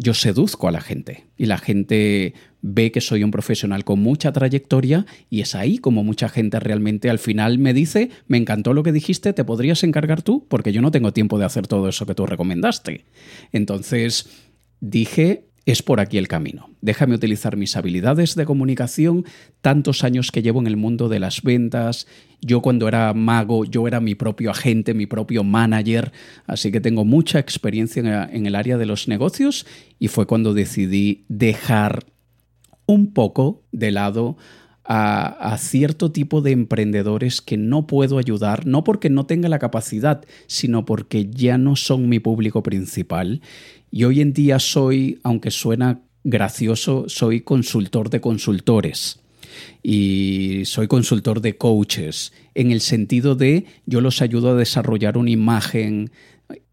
yo 0.00 0.14
seduzco 0.14 0.66
a 0.66 0.72
la 0.72 0.80
gente 0.80 1.26
y 1.36 1.44
la 1.44 1.58
gente 1.58 2.32
ve 2.62 2.90
que 2.90 3.02
soy 3.02 3.22
un 3.22 3.30
profesional 3.30 3.84
con 3.84 4.00
mucha 4.00 4.32
trayectoria 4.32 5.04
y 5.28 5.42
es 5.42 5.54
ahí 5.54 5.76
como 5.76 6.02
mucha 6.02 6.30
gente 6.30 6.58
realmente 6.58 7.10
al 7.10 7.18
final 7.18 7.58
me 7.58 7.74
dice, 7.74 8.08
me 8.26 8.38
encantó 8.38 8.72
lo 8.72 8.82
que 8.82 8.92
dijiste, 8.92 9.34
¿te 9.34 9.44
podrías 9.44 9.84
encargar 9.84 10.22
tú? 10.22 10.46
Porque 10.48 10.72
yo 10.72 10.80
no 10.80 10.90
tengo 10.90 11.12
tiempo 11.12 11.38
de 11.38 11.44
hacer 11.44 11.66
todo 11.66 11.86
eso 11.86 12.06
que 12.06 12.14
tú 12.14 12.24
recomendaste. 12.24 13.04
Entonces 13.52 14.30
dije, 14.80 15.49
es 15.66 15.82
por 15.82 16.00
aquí 16.00 16.18
el 16.18 16.28
camino. 16.28 16.70
Déjame 16.80 17.14
utilizar 17.14 17.56
mis 17.56 17.76
habilidades 17.76 18.34
de 18.34 18.46
comunicación, 18.46 19.24
tantos 19.60 20.04
años 20.04 20.30
que 20.32 20.42
llevo 20.42 20.60
en 20.60 20.66
el 20.66 20.76
mundo 20.76 21.08
de 21.08 21.20
las 21.20 21.42
ventas. 21.42 22.06
Yo 22.40 22.62
cuando 22.62 22.88
era 22.88 23.12
mago, 23.12 23.64
yo 23.64 23.86
era 23.86 24.00
mi 24.00 24.14
propio 24.14 24.50
agente, 24.50 24.94
mi 24.94 25.06
propio 25.06 25.44
manager, 25.44 26.12
así 26.46 26.72
que 26.72 26.80
tengo 26.80 27.04
mucha 27.04 27.38
experiencia 27.38 28.28
en 28.32 28.46
el 28.46 28.54
área 28.54 28.78
de 28.78 28.86
los 28.86 29.08
negocios 29.08 29.66
y 29.98 30.08
fue 30.08 30.26
cuando 30.26 30.54
decidí 30.54 31.24
dejar 31.28 32.06
un 32.86 33.12
poco 33.12 33.62
de 33.72 33.90
lado 33.90 34.36
a, 34.92 35.56
cierto 35.58 36.10
tipo 36.10 36.40
de 36.40 36.50
emprendedores 36.50 37.40
que 37.40 37.56
no 37.56 37.86
puedo 37.86 38.18
ayudar, 38.18 38.66
no 38.66 38.82
porque 38.82 39.08
no 39.08 39.24
tenga 39.24 39.48
la 39.48 39.60
capacidad, 39.60 40.24
sino 40.48 40.84
porque 40.84 41.30
ya 41.30 41.58
no 41.58 41.76
son 41.76 42.08
mi 42.08 42.18
público 42.18 42.64
principal. 42.64 43.40
Y 43.90 44.04
hoy 44.04 44.20
en 44.20 44.32
día 44.32 44.58
soy, 44.58 45.18
aunque 45.22 45.50
suena 45.50 46.00
gracioso, 46.24 47.04
soy 47.08 47.40
consultor 47.40 48.10
de 48.10 48.20
consultores. 48.20 49.20
Y 49.82 50.62
soy 50.64 50.86
consultor 50.86 51.40
de 51.40 51.56
coaches, 51.56 52.32
en 52.54 52.70
el 52.70 52.80
sentido 52.80 53.34
de 53.34 53.66
yo 53.86 54.00
los 54.00 54.22
ayudo 54.22 54.50
a 54.50 54.54
desarrollar 54.54 55.18
una 55.18 55.30
imagen 55.30 56.10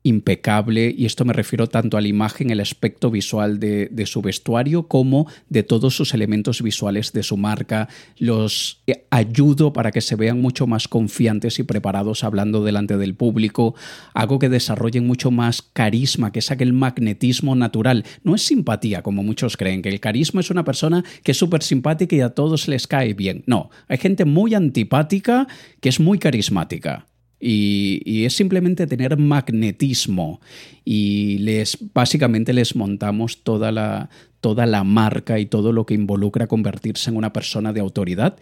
impecable 0.08 0.94
y 0.98 1.06
esto 1.06 1.26
me 1.26 1.34
refiero 1.34 1.68
tanto 1.68 1.98
a 1.98 2.02
la 2.02 2.08
imagen, 2.08 2.50
el 2.50 2.60
aspecto 2.60 3.12
visual 3.12 3.60
de, 3.60 4.04
su 4.06 4.22
vestuario 4.22 4.88
como 4.88 5.28
de 5.50 5.64
todos 5.64 5.96
sus 5.96 6.14
elementos 6.14 6.62
visuales 6.62 7.12
de 7.14 7.24
su 7.24 7.38
marca. 7.38 7.90
Los 8.18 8.82
ayudo 9.10 9.74
para 9.74 9.92
que 9.92 10.02
se 10.02 10.16
vean 10.16 10.42
mucho 10.42 10.68
más 10.68 10.88
confiantes 10.88 11.60
y 11.60 11.64
preparados 11.64 12.24
hablando 12.24 12.64
delante 12.64 12.98
del 12.98 13.16
público. 13.16 13.76
Hago 14.14 14.40
que 14.40 14.50
desarrollen 14.50 15.06
mucho 15.06 15.32
más 15.32 15.62
carisma, 15.62 16.32
que 16.32 16.40
es 16.40 16.52
aquel 16.52 16.74
magnetismo 16.74 17.56
natural. 17.56 18.06
No 18.24 18.36
es 18.36 18.44
simpatía 18.44 19.02
como 19.02 19.24
muchos 19.24 19.58
creen, 19.58 19.82
que 19.82 19.90
el 19.90 20.00
carisma 20.00 20.42
es 20.42 20.50
una 20.50 20.64
persona 20.64 21.04
que 21.24 21.32
es 21.32 21.38
súper 21.38 21.64
simpática 21.64 22.16
y 22.16 22.22
a 22.22 22.30
todos 22.30 22.68
les 22.68 22.88
cae 22.88 23.14
bien. 23.14 23.44
No, 23.46 23.70
hay 23.88 23.98
gente 23.98 24.26
muy 24.26 24.54
antipática 24.54 25.48
que 25.82 25.90
es 25.90 26.00
muy 26.00 26.20
carismática. 26.20 27.08
Y, 27.40 28.26
es 28.26 28.36
simplemente 28.36 28.88
tener 28.88 29.18
magnetismo 29.18 30.42
y 30.84 31.38
les 31.40 31.78
básicamente 31.94 32.52
les 32.52 32.76
montamos 32.76 33.44
toda 33.44 33.72
la, 33.72 34.10
toda 34.42 34.66
la 34.66 34.84
marca 34.84 35.38
y 35.40 35.46
todo 35.46 35.72
lo 35.72 35.86
que 35.86 35.94
involucra 35.94 36.48
convertirse 36.48 37.10
en 37.10 37.18
una 37.18 37.34
persona 37.34 37.74
de 37.74 37.80
autoridad. 37.80 38.38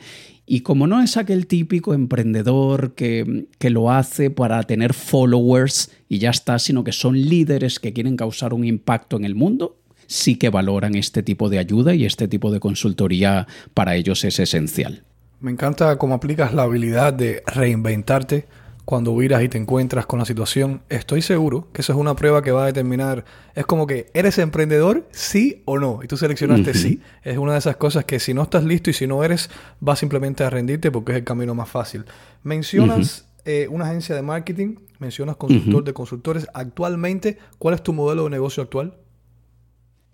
Y 0.46 0.62
como 0.62 0.88
no 0.88 1.02
es 1.02 1.18
aquel 1.18 1.48
típico 1.48 1.94
emprendedor 1.94 2.96
que, 2.96 3.48
que 3.58 3.70
lo 3.70 3.92
hace 3.92 4.30
para 4.30 4.64
tener 4.64 4.94
followers 4.94 5.92
y 6.08 6.20
ya 6.20 6.30
está, 6.30 6.58
sino 6.60 6.84
que 6.84 6.92
son 6.92 7.20
líderes 7.20 7.80
que 7.80 7.94
quieren 7.94 8.16
causar 8.16 8.54
un 8.54 8.64
impacto 8.64 9.18
en 9.18 9.26
el 9.26 9.36
mundo, 9.36 9.78
sí 10.08 10.36
que 10.36 10.50
valoran 10.50 10.96
este 10.96 11.24
tipo 11.24 11.50
de 11.50 11.60
ayuda 11.60 11.94
y 11.96 12.06
este 12.06 12.28
tipo 12.28 12.52
de 12.52 12.60
consultoría 12.60 13.48
para 13.74 13.96
ellos 13.96 14.24
es 14.24 14.40
esencial. 14.40 15.04
Me 15.40 15.52
encanta 15.52 15.98
cómo 15.98 16.16
aplicas 16.16 16.54
la 16.54 16.64
habilidad 16.64 17.14
de 17.14 17.44
reinventarte 17.46 18.46
cuando 18.86 19.16
viras 19.16 19.42
y 19.42 19.50
te 19.50 19.58
encuentras 19.58 20.06
con 20.06 20.20
la 20.20 20.26
situación, 20.26 20.82
estoy 20.90 21.24
seguro 21.24 21.68
que 21.74 21.82
eso 21.82 21.92
es 21.92 21.98
una 21.98 22.16
prueba 22.16 22.44
que 22.44 22.52
va 22.52 22.64
a 22.64 22.66
determinar, 22.68 23.26
es 23.56 23.66
como 23.66 23.88
que, 23.88 24.12
¿eres 24.14 24.38
emprendedor? 24.38 25.08
Sí 25.12 25.64
o 25.66 25.80
no. 25.80 26.02
Y 26.04 26.08
tú 26.08 26.18
seleccionaste 26.18 26.76
sí. 26.76 27.02
Es 27.24 27.40
una 27.40 27.54
de 27.54 27.60
esas 27.60 27.78
cosas 27.78 28.06
que 28.06 28.20
si 28.20 28.36
no 28.36 28.44
estás 28.44 28.64
listo 28.64 28.92
y 28.92 28.94
si 28.94 29.08
no 29.08 29.24
eres, 29.24 29.50
vas 29.80 29.98
simplemente 29.98 30.44
a 30.44 30.52
rendirte 30.52 30.92
porque 30.92 31.14
es 31.14 31.18
el 31.18 31.24
camino 31.24 31.56
más 31.56 31.68
fácil. 31.68 32.06
Mencionas 32.44 33.28
eh, 33.44 33.68
una 33.72 33.86
agencia 33.86 34.16
de 34.16 34.22
marketing, 34.22 34.76
mencionas 35.00 35.36
consultor 35.36 35.84
de 35.84 35.94
consultores. 35.94 36.48
Actualmente, 36.54 37.40
¿cuál 37.58 37.74
es 37.74 37.82
tu 37.82 37.92
modelo 37.92 38.26
de 38.26 38.30
negocio 38.30 38.62
actual? 38.62 38.98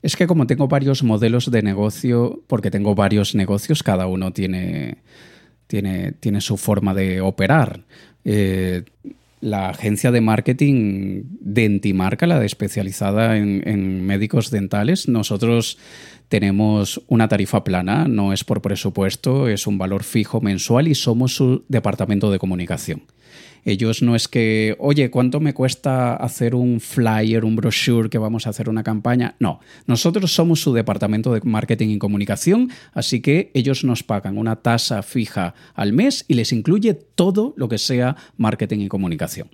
Es 0.02 0.16
que 0.16 0.28
como 0.28 0.48
tengo 0.48 0.68
varios 0.68 1.04
modelos 1.04 1.52
de 1.52 1.62
negocio, 1.62 2.42
porque 2.48 2.72
tengo 2.72 2.96
varios 2.96 3.36
negocios, 3.36 3.84
cada 3.84 4.08
uno 4.08 4.32
tiene, 4.32 5.04
tiene, 5.68 6.14
tiene 6.14 6.42
su 6.42 6.58
forma 6.58 6.94
de 6.94 7.22
operar. 7.22 7.86
Eh, 8.26 8.84
la 9.42 9.70
agencia 9.70 10.12
de 10.12 10.22
marketing 10.22 11.24
Dentimarca, 11.40 12.28
la 12.28 12.40
de 12.40 12.46
especializada 12.46 13.38
en, 13.38 14.06
médicos 14.06 14.52
dentales, 14.52 15.08
nosotros 15.08 15.80
tenemos 16.30 17.02
una 17.08 17.28
tarifa 17.28 17.64
plana, 17.64 18.08
no 18.08 18.34
es 18.34 18.44
por 18.44 18.62
presupuesto, 18.62 19.48
es 19.48 19.66
un 19.66 19.78
valor 19.80 20.04
fijo 20.04 20.42
mensual 20.42 20.88
y 20.88 20.96
somos 20.96 21.36
su 21.36 21.64
departamento 21.68 22.32
de 22.32 22.40
comunicación. 22.40 23.02
Ellos 23.66 24.02
no 24.02 24.16
es 24.16 24.28
que, 24.28 24.76
oye, 24.80 25.10
¿cuánto 25.12 25.40
me 25.40 25.54
cuesta 25.54 26.16
hacer 26.16 26.56
un 26.56 26.80
flyer, 26.80 27.46
un 27.46 27.56
brochure 27.56 28.10
que 28.10 28.18
vamos 28.18 28.48
a 28.48 28.52
hacer 28.52 28.70
una 28.70 28.84
campaña? 28.84 29.36
No, 29.40 29.60
nosotros 29.86 30.34
somos 30.34 30.62
su 30.62 30.74
departamento 30.74 31.34
de 31.34 31.42
marketing 31.44 31.90
y 31.90 31.98
comunicación, 32.00 32.70
así 32.94 33.22
que 33.22 33.52
ellos 33.54 33.84
nos 33.84 34.04
pagan 34.04 34.38
una 34.38 34.58
tasa 34.58 35.04
fija 35.04 35.54
al 35.76 35.94
mes 35.94 36.26
y 36.28 36.34
les 36.34 36.52
incluye 36.52 36.94
todo 36.94 37.54
lo 37.58 37.70
que 37.70 37.78
sea 37.78 38.16
marketing 38.38 38.80
y 38.80 38.88
comunicación. 38.88 39.50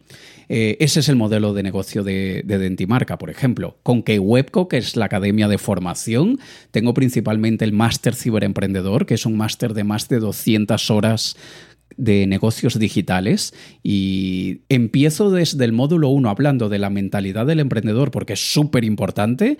Eh, 0.49 0.77
ese 0.79 1.01
es 1.01 1.09
el 1.09 1.15
modelo 1.17 1.53
de 1.53 1.63
negocio 1.63 2.03
de, 2.03 2.43
Dentimarca, 2.45 3.17
por 3.17 3.29
ejemplo. 3.29 3.77
Con 3.83 4.03
Webco, 4.07 4.67
que 4.67 4.77
es 4.77 4.95
la 4.95 5.05
academia 5.05 5.47
de 5.47 5.57
formación, 5.57 6.39
tengo 6.71 6.93
principalmente 6.93 7.65
el 7.65 7.73
máster 7.73 8.15
ciberemprendedor, 8.15 9.05
que 9.05 9.15
es 9.15 9.25
un 9.25 9.35
máster 9.35 9.73
de 9.73 9.83
más 9.83 10.07
de 10.07 10.19
200 10.19 10.89
horas 10.89 11.35
de 11.97 12.27
negocios 12.27 12.77
digitales 12.77 13.53
y 13.83 14.61
empiezo 14.69 15.31
desde 15.31 15.65
el 15.65 15.73
módulo 15.73 16.09
1 16.09 16.29
hablando 16.29 16.69
de 16.69 16.79
la 16.79 16.89
mentalidad 16.89 17.45
del 17.45 17.59
emprendedor 17.59 18.11
porque 18.11 18.33
es 18.33 18.53
súper 18.53 18.83
importante, 18.83 19.57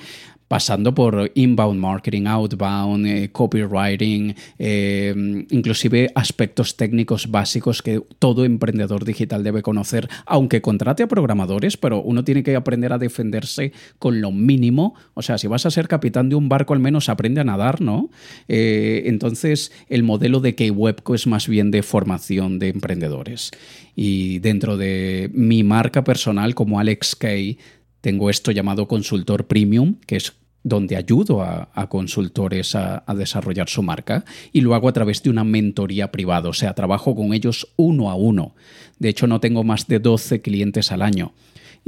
pasando 0.47 0.93
por 0.95 1.31
inbound 1.35 1.79
marketing, 1.79 2.25
outbound, 2.27 3.05
eh, 3.05 3.29
copywriting, 3.31 4.33
eh, 4.59 5.45
inclusive 5.49 6.09
aspectos 6.15 6.77
técnicos 6.77 7.29
básicos 7.29 7.81
que 7.81 8.01
todo 8.19 8.45
emprendedor 8.45 9.03
digital 9.03 9.43
debe 9.43 9.61
conocer, 9.61 10.07
aunque 10.25 10.61
contrate 10.61 11.03
a 11.03 11.07
programadores, 11.07 11.75
pero 11.75 12.01
uno 12.01 12.23
tiene 12.23 12.43
que 12.43 12.55
aprender 12.55 12.93
a 12.93 12.97
defenderse 12.97 13.73
con 13.99 14.21
lo 14.21 14.31
mínimo. 14.31 14.95
O 15.15 15.21
sea, 15.21 15.37
si 15.37 15.47
vas 15.47 15.65
a 15.65 15.71
ser 15.71 15.89
capitán 15.89 16.29
de 16.29 16.35
un 16.35 16.47
barco, 16.47 16.73
al 16.73 16.79
menos 16.79 17.09
aprende 17.09 17.41
a 17.41 17.43
nadar, 17.43 17.81
¿no? 17.81 18.09
Eh, 18.47 19.03
entonces, 19.07 19.73
el 19.89 20.03
modelo 20.03 20.39
de 20.39 20.55
K-Webco 20.55 21.15
es 21.15 21.27
más 21.27 21.49
bien 21.49 21.71
de 21.71 21.83
formación 21.83 22.26
de 22.27 22.69
emprendedores. 22.69 23.51
Y 23.95 24.39
dentro 24.39 24.77
de 24.77 25.29
mi 25.33 25.63
marca 25.63 26.03
personal 26.03 26.55
como 26.55 26.79
Alex 26.79 27.15
Kay, 27.15 27.57
tengo 28.01 28.29
esto 28.29 28.51
llamado 28.51 28.87
consultor 28.87 29.47
premium, 29.47 29.95
que 30.05 30.17
es 30.17 30.33
donde 30.63 30.97
ayudo 30.97 31.41
a, 31.41 31.87
consultores 31.89 32.75
a, 32.75 33.03
a, 33.07 33.15
desarrollar 33.15 33.69
su 33.69 33.81
marca 33.83 34.25
y 34.51 34.61
lo 34.61 34.75
hago 34.75 34.89
a 34.89 34.93
través 34.93 35.23
de 35.23 35.29
una 35.29 35.45
mentoría 35.45 36.11
privada, 36.11 36.49
o 36.49 36.53
sea, 36.53 36.73
trabajo 36.73 37.15
con 37.15 37.33
ellos 37.33 37.73
uno 37.77 38.09
a 38.09 38.15
uno. 38.15 38.53
De 38.99 39.07
hecho, 39.07 39.27
no 39.27 39.39
tengo 39.39 39.63
más 39.63 39.87
de 39.87 39.99
12 39.99 40.41
clientes 40.41 40.91
al 40.91 41.01
año 41.01 41.33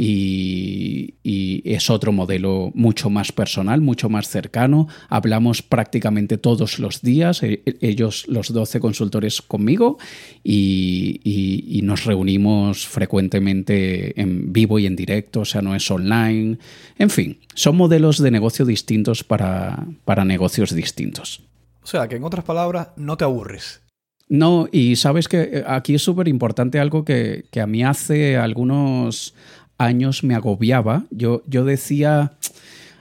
y, 0.01 1.61
es 1.65 1.89
otro 1.89 2.11
modelo 2.11 2.71
mucho 2.73 3.09
más 3.09 3.31
personal, 3.31 3.81
mucho 3.81 4.09
más 4.09 4.29
cercano. 4.29 4.87
Hablamos 5.09 5.61
prácticamente 5.61 6.37
todos 6.37 6.79
los 6.79 7.01
días, 7.01 7.43
e, 7.43 7.61
e, 7.65 7.77
ellos 7.81 8.25
los 8.27 8.51
12 8.51 8.79
consultores 8.79 9.41
conmigo 9.41 9.97
y, 10.43 11.81
nos 11.83 12.05
reunimos 12.05 12.87
frecuentemente 12.87 14.19
en 14.19 14.53
vivo 14.53 14.77
y 14.77 14.85
en 14.85 14.95
directo, 14.95 15.41
o 15.41 15.45
sea, 15.45 15.61
no 15.61 15.75
es 15.75 15.89
online. 15.89 16.59
En 16.97 17.09
fin, 17.09 17.39
son 17.55 17.75
modelos 17.77 18.19
de 18.19 18.31
negocio 18.31 18.65
distintos 18.65 19.23
para, 19.23 19.87
para 20.05 20.23
negocios 20.23 20.73
distintos. 20.73 21.41
O 21.81 21.87
sea, 21.87 22.07
que 22.07 22.17
en 22.17 22.23
otras 22.23 22.45
palabras, 22.45 22.89
no 22.95 23.17
te 23.17 23.23
aburres. 23.23 23.81
No, 24.29 24.69
y 24.71 24.95
sabes 24.95 25.27
que 25.27 25.41
eh, 25.41 25.63
aquí 25.65 25.95
es 25.95 26.03
súper 26.03 26.27
importante 26.27 26.79
algo 26.79 27.03
que, 27.03 27.45
que, 27.49 27.61
a 27.61 27.67
mí 27.67 27.83
hace 27.83 28.37
algunos 28.37 29.33
años 29.79 30.23
me 30.23 30.35
agobiaba. 30.35 31.05
Yo, 31.09 31.41
yo 31.47 31.65
decía, 31.65 32.33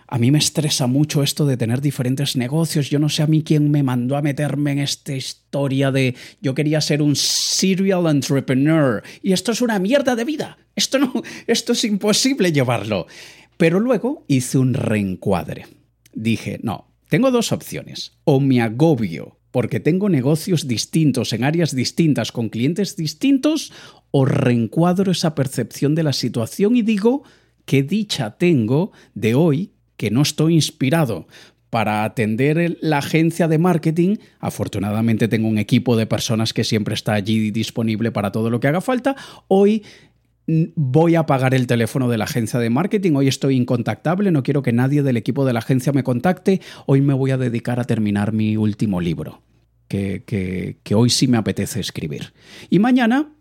a 0.07 0.19
mí 0.19 0.31
me 0.31 0.39
estresa 0.39 0.87
mucho 0.87 1.23
esto 1.23 1.45
de 1.45 1.59
tener 1.59 1.83
diferentes 1.83 2.35
negocios. 2.37 2.89
Yo 2.89 2.99
no 2.99 3.11
sé 3.11 3.23
a 3.23 3.27
mí 3.27 3.43
quién 3.43 3.71
me 3.71 3.83
mandó 3.83 4.17
a 4.17 4.23
meterme 4.23 4.73
en 4.73 4.79
esta 4.79 5.13
historia 5.13 5.91
de 5.91 6.15
yo 6.41 6.55
quería 6.55 6.81
ser 6.81 7.03
un 7.03 7.15
serial 7.15 8.07
entrepreneur 8.07 9.03
y 9.23 9.33
esto 9.33 9.53
es 9.53 9.61
una 9.61 9.79
mierda 9.79 10.17
de 10.17 10.25
vida. 10.25 10.59
Esto 10.75 10.99
no, 10.99 11.13
esto 11.47 11.73
es 11.73 11.85
imposible 11.85 12.53
llevarlo. 12.53 13.07
Pero 13.59 13.81
luego 13.81 14.25
hice 14.29 14.57
un 14.57 14.73
reencuadre. 14.73 15.67
Dije, 16.15 16.59
no, 16.63 16.89
tengo 17.09 17.31
dos 17.31 17.53
opciones. 17.53 18.13
O 18.25 18.41
me 18.41 18.63
agobio 18.63 19.38
porque 19.59 19.81
tengo 19.81 20.09
negocios 20.09 20.69
distintos 20.69 21.33
en 21.33 21.43
áreas 21.43 21.75
distintas 21.75 22.31
con 22.31 22.49
clientes 22.49 22.95
distintos 22.95 23.73
o 24.13 24.25
reencuadro 24.25 25.11
esa 25.11 25.35
percepción 25.35 25.97
de 25.97 26.05
la 26.05 26.13
situación 26.13 26.77
y 26.77 26.83
digo 26.83 27.25
qué 27.65 27.83
dicha 27.83 28.39
tengo 28.39 28.93
de 29.15 29.35
hoy 29.35 29.73
que 29.97 30.13
no 30.13 30.23
estoy 30.23 30.55
inspirado 30.55 31.27
para 31.71 32.05
atender 32.05 32.79
la 32.81 32.99
agencia 32.99 33.49
de 33.49 33.59
marketing. 33.59 34.19
Afortunadamente 34.39 35.27
tengo 35.27 35.49
un 35.49 35.59
equipo 35.59 35.97
de 35.97 36.07
personas 36.07 36.53
que 36.53 36.63
siempre 36.63 36.95
está 36.95 37.15
allí 37.15 37.51
disponible 37.51 38.13
para 38.13 38.31
todo 38.31 38.51
lo 38.51 38.61
que 38.61 38.69
haga 38.69 38.81
falta. 38.81 39.17
Hoy 39.49 39.83
voy 40.49 41.15
a 41.15 41.27
pagar 41.27 41.55
el 41.55 41.67
teléfono 41.67 42.09
de 42.09 42.17
la 42.17 42.25
agencia 42.25 42.59
de 42.59 42.71
marketing, 42.71 43.13
hoy 43.13 43.29
estoy 43.29 43.57
incontactable, 43.57 44.31
no 44.31 44.43
quiero 44.43 44.63
que 44.63 44.73
nadie 44.73 45.03
del 45.03 45.19
equipo 45.19 45.45
de 45.45 45.53
la 45.53 45.59
agencia 45.59 45.93
me 45.93 46.03
contacte, 46.03 46.63
hoy 46.87 47.03
me 47.03 47.13
voy 47.13 47.33
a 47.33 47.37
dedicar 47.37 47.81
a 47.81 47.85
terminar 47.85 48.33
mi 48.33 48.57
último 48.57 49.01
libro, 49.01 49.43
que, 49.89 50.77
que 50.83 50.95
hoy 50.95 51.11
sí 51.11 51.27
me 51.27 51.39
apetece 51.39 51.81
escribir. 51.81 52.33
Y 52.71 52.79
mañana 52.79 53.33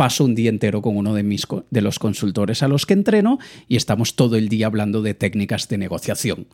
paso 0.00 0.24
un 0.24 0.34
día 0.34 0.48
entero 0.48 0.80
con 0.80 0.96
uno 0.96 1.12
de, 1.12 1.22
mis, 1.22 1.46
de 1.70 1.82
los 1.82 1.98
consultores 1.98 2.62
a 2.62 2.68
los 2.68 2.86
que 2.86 2.94
entreno 2.94 3.38
y 3.68 3.76
estamos 3.76 4.16
todo 4.16 4.36
el 4.36 4.48
día 4.48 4.64
hablando 4.64 5.02
de 5.02 5.12
técnicas 5.12 5.68
de 5.68 5.76
negociación. 5.76 6.46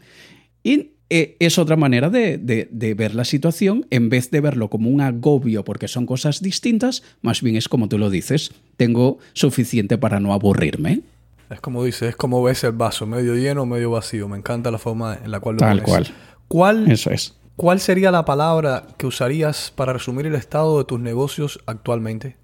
Y 0.64 0.94
eh, 1.10 1.36
es 1.38 1.56
otra 1.56 1.76
manera 1.76 2.10
de, 2.10 2.38
de, 2.38 2.94
ver 2.94 3.14
la 3.14 3.24
situación, 3.24 3.86
en 3.90 4.08
vez 4.08 4.32
de 4.32 4.40
verlo 4.40 4.68
como 4.68 4.90
un 4.90 5.00
agobio 5.00 5.62
porque 5.62 5.86
son 5.86 6.06
cosas 6.06 6.42
distintas, 6.42 7.04
más 7.22 7.40
bien 7.40 7.54
es 7.54 7.68
como 7.68 7.88
tú 7.88 7.98
lo 7.98 8.10
dices, 8.10 8.52
tengo 8.76 9.18
suficiente 9.32 9.96
para 9.96 10.18
no 10.18 10.32
aburrirme. 10.32 11.02
Es 11.48 11.60
como 11.60 11.84
dices, 11.84 12.08
es 12.08 12.16
como 12.16 12.42
ves 12.42 12.64
el 12.64 12.72
vaso, 12.72 13.06
medio 13.06 13.36
lleno 13.36 13.62
o 13.62 13.66
medio 13.66 13.92
vacío. 13.92 14.26
Me 14.26 14.38
encanta 14.38 14.72
la 14.72 14.78
forma 14.78 15.20
en 15.22 15.30
la 15.30 15.38
cual 15.38 15.54
lo 15.54 15.60
Tal 15.60 15.84
cual. 15.84 16.08
¿Cuál, 16.48 16.90
Eso 16.90 17.12
es. 17.12 17.36
¿Cuál 17.56 17.80
sería 17.80 18.10
la 18.10 18.24
palabra 18.24 18.86
que 18.98 19.06
usarías 19.06 19.72
para 19.74 19.92
resumir 19.92 20.26
el 20.26 20.34
estado 20.34 20.78
de 20.78 20.84
tus 20.84 21.00
negocios 21.00 21.58
actualmente? 21.66 22.36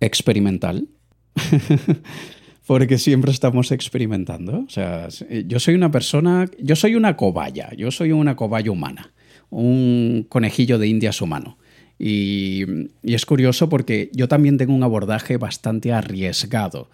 experimental. 0.00 0.88
Porque 2.66 2.98
siempre 2.98 3.30
estamos 3.30 3.72
experimentando. 3.72 4.64
O 4.66 4.70
sea, 4.70 5.08
yo 5.46 5.58
soy 5.58 5.74
una 5.74 5.90
persona, 5.90 6.48
yo 6.58 6.76
soy 6.76 6.94
una 6.94 7.16
cobaya, 7.16 7.70
yo 7.76 7.90
soy 7.90 8.12
una 8.12 8.36
cobaya 8.36 8.70
humana, 8.70 9.12
un 9.50 10.26
conejillo 10.28 10.78
de 10.78 10.86
indias 10.86 11.20
humano. 11.20 11.58
Y, 11.98 12.64
y, 13.02 13.14
es 13.14 13.26
curioso 13.26 13.68
porque 13.68 14.10
yo 14.14 14.26
también 14.26 14.56
tengo 14.56 14.72
un 14.72 14.82
abordaje 14.82 15.36
bastante 15.36 15.92
arriesgado. 15.92 16.88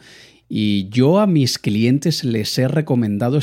Y 0.49 0.89
yo 0.91 1.19
a 1.19 1.27
mis 1.27 1.59
clientes 1.59 2.23
les 2.23 2.57
he 2.59 2.69
recomendado 2.69 3.39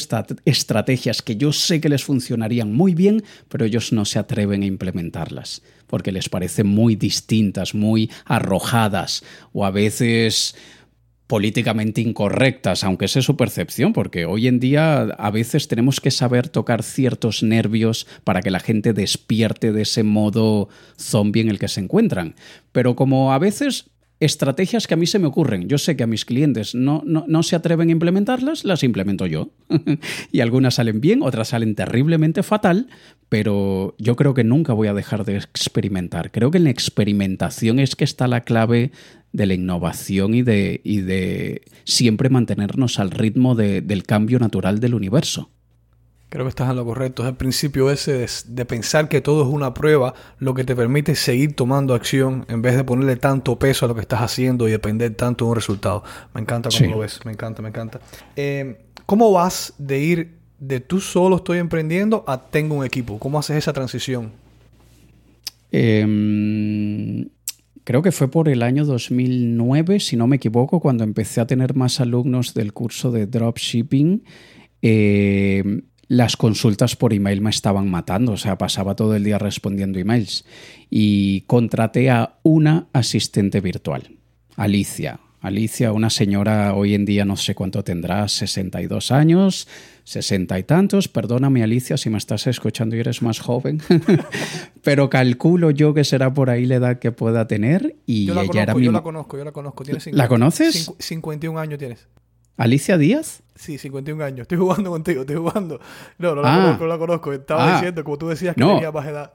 estrategias 0.46 1.22
que 1.22 1.36
yo 1.36 1.52
sé 1.52 1.82
que 1.82 1.90
les 1.90 2.04
funcionarían 2.04 2.74
muy 2.74 2.96
bien, 2.96 3.24
pero 3.50 3.66
ellos 3.66 3.92
no 3.92 4.06
se 4.06 4.20
atreven 4.20 4.64
a 4.64 4.68
implementarlas, 4.68 5.64
porque 5.88 6.14
les 6.14 6.30
parecen 6.30 6.68
muy 6.68 6.96
distintas, 6.96 7.76
muy 7.76 8.10
arrojadas 8.26 9.24
o 9.52 9.66
a 9.66 9.72
veces 9.72 10.56
políticamente 11.28 12.00
incorrectas, 12.02 12.84
aunque 12.84 13.08
sea 13.08 13.22
su 13.22 13.36
percepción, 13.36 13.92
porque 13.92 14.26
hoy 14.26 14.48
en 14.48 14.60
día 14.60 15.02
a 15.02 15.32
veces 15.32 15.68
tenemos 15.68 16.00
que 16.00 16.12
saber 16.12 16.48
tocar 16.48 16.84
ciertos 16.84 17.44
nervios 17.44 18.08
para 18.24 18.42
que 18.42 18.52
la 18.52 18.60
gente 18.60 18.94
despierte 18.94 19.72
de 19.72 19.82
ese 19.82 20.04
modo 20.04 20.70
zombie 20.98 21.42
en 21.42 21.50
el 21.50 21.60
que 21.60 21.70
se 21.70 21.80
encuentran. 21.82 22.36
Pero 22.72 22.96
como 22.96 23.34
a 23.34 23.40
veces 23.40 23.90
estrategias 24.26 24.88
que 24.88 24.94
a 24.94 24.98
mí 24.98 25.06
se 25.06 25.20
me 25.20 25.28
ocurren. 25.28 25.68
Yo 25.68 25.78
sé 25.78 25.96
que 25.96 26.04
a 26.04 26.08
mis 26.08 26.26
clientes 26.26 26.76
no, 26.76 27.04
no, 27.06 27.44
se 27.44 27.56
atreven 27.56 27.90
a 27.90 27.92
implementarlas, 27.92 28.64
las 28.64 28.84
implemento 28.84 29.26
yo. 29.26 29.52
y 30.32 30.40
algunas 30.42 30.76
salen 30.76 31.02
bien, 31.02 31.22
otras 31.22 31.50
salen 31.50 31.76
terriblemente 31.76 32.44
fatal, 32.44 32.88
pero 33.30 33.96
yo 33.98 34.16
creo 34.16 34.34
que 34.34 34.44
nunca 34.44 34.74
voy 34.74 34.88
a 34.88 34.94
dejar 34.94 35.26
de 35.26 35.38
experimentar. 35.38 36.32
Creo 36.32 36.52
que 36.52 36.58
en 36.58 36.66
la 36.66 36.70
experimentación 36.70 37.80
es 37.80 37.96
que 37.96 38.04
está 38.04 38.28
la 38.28 38.42
clave 38.42 38.92
de 39.32 39.46
la 39.46 39.56
innovación 39.56 40.36
y 40.36 40.44
de, 40.44 40.82
y 40.84 41.02
de 41.02 41.64
siempre 41.84 42.30
mantenernos 42.30 43.00
al 43.00 43.12
ritmo 43.12 43.56
del 43.56 44.04
cambio 44.04 44.40
natural 44.40 44.80
del 44.80 44.94
universo. 44.94 45.50
Creo 46.34 46.46
que 46.46 46.50
estás 46.50 46.68
en 46.72 46.78
lo 46.78 46.84
correcto. 46.84 47.22
Es 47.22 47.30
el 47.30 47.36
principio 47.36 47.92
ese 47.92 48.26
de, 48.48 48.66
pensar 48.66 49.08
que 49.08 49.22
todo 49.22 49.44
es 49.44 49.54
una 49.54 49.76
prueba, 49.76 50.16
lo 50.40 50.56
que 50.56 50.64
te 50.64 50.76
permite 50.76 51.14
seguir 51.14 51.54
tomando 51.54 51.94
acción 51.94 52.44
en 52.50 52.64
vez 52.64 52.76
de 52.76 52.84
ponerle 52.84 53.18
tanto 53.18 53.60
peso 53.60 53.86
a 53.86 53.88
lo 53.88 53.94
que 53.94 54.02
estás 54.02 54.20
haciendo 54.22 54.68
y 54.68 54.72
depender 54.72 55.14
tanto 55.14 55.46
de 55.46 55.50
un 55.52 55.56
resultado. 55.56 56.04
Me 56.34 56.42
encanta 56.42 56.70
cómo 56.76 56.90
lo 56.90 56.98
ves, 57.02 57.20
me 57.24 57.34
encanta, 57.34 57.62
me 57.62 57.70
encanta. 57.70 58.02
Eh, 58.36 58.82
¿Cómo 59.06 59.32
vas 59.32 59.76
de 59.78 60.00
ir 60.00 60.32
de 60.58 60.80
tú 60.80 61.00
solo 61.00 61.36
estoy 61.36 61.60
emprendiendo 61.60 62.24
a 62.26 62.42
tengo 62.42 62.74
un 62.74 62.84
equipo? 62.84 63.20
¿Cómo 63.20 63.38
haces 63.38 63.58
esa 63.58 63.72
transición? 63.72 64.32
Em, 65.72 67.30
creo 67.84 68.02
que 68.02 68.12
fue 68.12 68.28
por 68.28 68.50
el 68.50 68.64
año 68.64 68.86
2009, 68.86 70.00
si 70.00 70.16
no 70.16 70.26
me 70.26 70.38
equivoco, 70.38 70.80
cuando 70.80 71.04
empecé 71.04 71.42
a 71.42 71.46
tener 71.46 71.76
más 71.76 72.00
alumnos 72.00 72.56
del 72.56 72.74
curso 72.74 73.12
de 73.12 73.28
dropshipping. 73.28 74.24
Eh, 74.82 75.84
las 76.14 76.38
consultas 76.38 76.96
por 76.96 77.12
email 77.12 77.42
me 77.42 77.50
estaban 77.50 77.90
matando, 77.90 78.34
o 78.34 78.38
sea, 78.38 78.58
pasaba 78.58 78.96
todo 78.96 79.16
el 79.16 79.24
día 79.24 79.40
respondiendo 79.40 79.98
emails 79.98 80.46
y 80.90 81.42
contraté 81.42 82.12
a 82.12 82.36
una 82.44 82.88
asistente 82.94 83.62
virtual, 83.62 84.16
Alicia. 84.56 85.20
Alicia, 85.42 85.92
una 85.92 86.10
señora 86.10 86.74
hoy 86.74 86.94
en 86.94 87.04
día 87.04 87.26
no 87.26 87.36
sé 87.36 87.54
cuánto 87.54 87.84
tendrá, 87.84 88.30
62 88.30 89.12
años, 89.12 89.68
60 90.06 90.58
y 90.58 90.64
tantos. 90.64 91.10
Perdóname, 91.10 91.64
Alicia, 91.64 91.98
si 91.98 92.10
me 92.10 92.18
estás 92.18 92.48
escuchando 92.48 92.96
y 92.96 93.00
eres 93.02 93.22
más 93.22 93.42
joven, 93.42 93.82
pero 94.84 95.10
calculo 95.10 95.70
yo 95.72 95.94
que 95.94 96.06
será 96.06 96.34
por 96.34 96.50
ahí 96.50 96.66
la 96.66 96.76
edad 96.76 97.00
que 97.00 97.12
pueda 97.12 97.46
tener. 97.46 97.98
Y 98.06 98.28
yo 98.28 98.36
la 98.36 98.44
ella 98.44 98.52
conozco, 98.52 98.62
era 98.62 98.76
mi... 98.76 98.86
Yo 98.86 98.92
la 98.94 99.04
conozco, 99.04 99.38
yo 99.38 99.44
la 99.44 99.52
conozco. 99.52 99.84
¿La 100.12 100.28
conoces? 100.30 100.94
51 100.98 101.60
años 101.60 101.78
tienes. 101.78 102.08
¿Alicia 102.58 102.98
Díaz? 102.98 103.44
Sí, 103.56 103.78
51 103.78 104.24
años. 104.24 104.40
Estoy 104.42 104.58
jugando 104.58 104.92
contigo, 104.92 105.22
estoy 105.22 105.38
jugando. 105.38 105.80
No, 106.18 106.36
no 106.36 106.42
la 106.42 106.54
ah. 106.54 106.58
conozco, 106.62 106.84
no 106.84 106.90
la 106.90 106.98
conozco. 106.98 107.34
Estaba 107.34 107.70
ah. 107.70 107.74
diciendo, 107.76 108.04
como 108.04 108.18
tú 108.18 108.30
decías, 108.30 108.56
que 108.56 108.64
tenía 108.64 108.92
más 108.92 109.06
edad. 109.08 109.34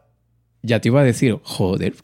Ya 0.69 0.81
te 0.81 0.89
iba 0.89 1.01
a 1.01 1.05
decir, 1.05 1.39
joder, 1.43 1.95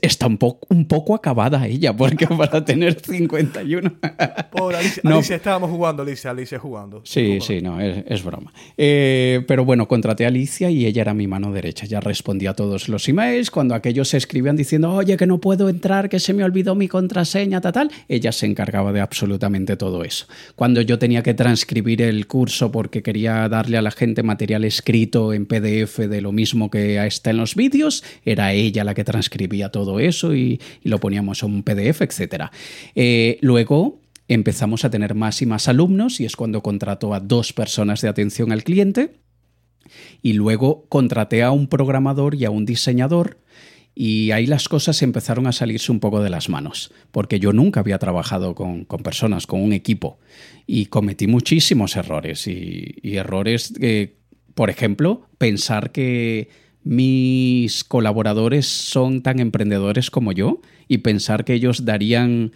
está 0.00 0.26
un 0.28 0.38
poco, 0.38 0.66
un 0.70 0.86
poco 0.86 1.16
acabada 1.16 1.66
ella, 1.66 1.96
porque 1.96 2.26
para 2.38 2.64
tener 2.64 3.00
51. 3.00 3.92
Pobre 4.52 4.76
Alicia, 4.76 5.02
Alicia 5.04 5.36
estábamos 5.36 5.70
jugando, 5.70 6.02
Alicia, 6.04 6.30
Alicia 6.30 6.58
jugando. 6.60 7.02
Sí, 7.04 7.40
sí, 7.40 7.60
no, 7.60 7.80
es, 7.80 8.22
broma. 8.22 8.52
Eh, 8.76 9.42
pero 9.48 9.64
bueno, 9.64 9.88
contraté 9.88 10.24
a 10.24 10.28
Alicia 10.28 10.70
y 10.70 10.86
ella 10.86 11.02
era 11.02 11.14
mi 11.14 11.26
mano 11.26 11.52
derecha. 11.52 11.86
Ya 11.86 12.00
respondía 12.00 12.50
a 12.50 12.54
todos 12.54 12.88
los 12.88 13.08
emails. 13.08 13.50
Cuando 13.50 13.74
aquellos 13.74 14.08
se 14.10 14.16
escribían 14.16 14.54
diciendo, 14.54 14.92
oye, 14.92 15.16
que 15.16 15.26
no 15.26 15.38
puedo 15.38 15.68
entrar, 15.68 16.08
que 16.08 16.20
se 16.20 16.32
me 16.32 16.44
olvidó 16.44 16.76
mi 16.76 16.86
contraseña, 16.86 17.60
tal, 17.60 17.72
tal, 17.72 17.90
ella 18.08 18.30
se 18.30 18.46
encargaba 18.46 18.92
de 18.92 19.00
absolutamente 19.00 19.76
todo 19.76 20.04
eso. 20.04 20.26
Cuando 20.54 20.80
yo 20.82 21.00
tenía 21.00 21.24
que 21.24 21.34
transcribir 21.34 22.02
el 22.02 22.28
curso 22.28 22.70
porque 22.70 23.02
quería 23.02 23.48
darle 23.48 23.76
a 23.76 23.82
la 23.82 23.90
gente 23.90 24.22
material 24.22 24.64
escrito 24.64 25.32
en 25.32 25.46
PDF 25.46 25.98
de 25.98 26.20
lo 26.20 26.30
mismo 26.30 26.70
que 26.70 26.98
está 27.08 27.30
en 27.30 27.38
los 27.38 27.54
vídeos, 27.54 28.04
era 28.24 28.52
ella 28.52 28.84
la 28.84 28.94
que 28.94 29.04
transcribía 29.04 29.70
todo 29.70 30.00
eso 30.00 30.34
y, 30.34 30.60
lo 30.82 31.00
poníamos 31.00 31.42
en 31.42 31.52
un 31.52 31.62
PDF, 31.62 32.02
etc. 32.02 32.44
Eh, 32.94 33.38
luego 33.40 34.00
empezamos 34.28 34.84
a 34.84 34.90
tener 34.90 35.14
más 35.14 35.42
y 35.42 35.46
más 35.46 35.68
alumnos 35.68 36.20
y 36.20 36.24
es 36.24 36.36
cuando 36.36 36.62
contrató 36.62 37.14
a 37.14 37.20
dos 37.20 37.52
personas 37.52 38.00
de 38.00 38.08
atención 38.08 38.52
al 38.52 38.62
cliente 38.62 39.16
y 40.22 40.34
luego 40.34 40.86
contraté 40.88 41.42
a 41.42 41.50
un 41.50 41.66
programador 41.66 42.34
y 42.34 42.44
a 42.44 42.50
un 42.50 42.66
diseñador 42.66 43.38
y 44.00 44.30
ahí 44.30 44.46
las 44.46 44.68
cosas 44.68 45.02
empezaron 45.02 45.48
a 45.48 45.52
salirse 45.52 45.90
un 45.90 45.98
poco 45.98 46.22
de 46.22 46.30
las 46.30 46.48
manos, 46.48 46.92
porque 47.10 47.40
yo 47.40 47.52
nunca 47.52 47.80
había 47.80 47.98
trabajado 47.98 48.54
con, 48.54 48.84
personas, 48.84 49.48
con 49.48 49.60
un 49.60 49.72
equipo, 49.72 50.20
y 50.68 50.86
cometí 50.86 51.26
muchísimos 51.26 51.96
errores. 51.96 52.46
Y, 52.46 52.94
errores, 53.02 53.74
que, 53.76 54.14
por 54.54 54.70
ejemplo, 54.70 55.26
pensar 55.36 55.90
que 55.90 56.48
mis 56.88 57.84
colaboradores 57.84 58.66
son 58.66 59.20
tan 59.20 59.40
emprendedores 59.40 60.10
como 60.10 60.32
yo 60.32 60.62
y 60.88 60.98
pensar 60.98 61.44
que 61.44 61.52
ellos 61.52 61.84
darían 61.84 62.52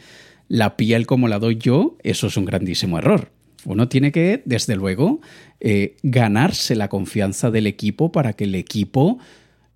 la 0.49 0.79
piel 0.79 1.07
como 1.07 1.29
la 1.29 1.39
doy 1.39 1.59
yo, 1.59 1.99
eso 2.03 2.29
es 2.29 2.39
un 2.39 2.47
grandísimo 2.47 2.97
error. 2.97 3.31
Uno 3.67 3.89
tiene 3.89 4.11
que, 4.11 4.41
desde 4.47 4.75
luego, 4.75 5.21
eh, 5.61 5.97
ganarse 6.03 6.75
la 6.77 6.89
confianza 6.89 7.51
del 7.51 7.67
equipo 7.67 8.11
para 8.11 8.33
que 8.33 8.45
el 8.45 8.55
equipo 8.55 9.19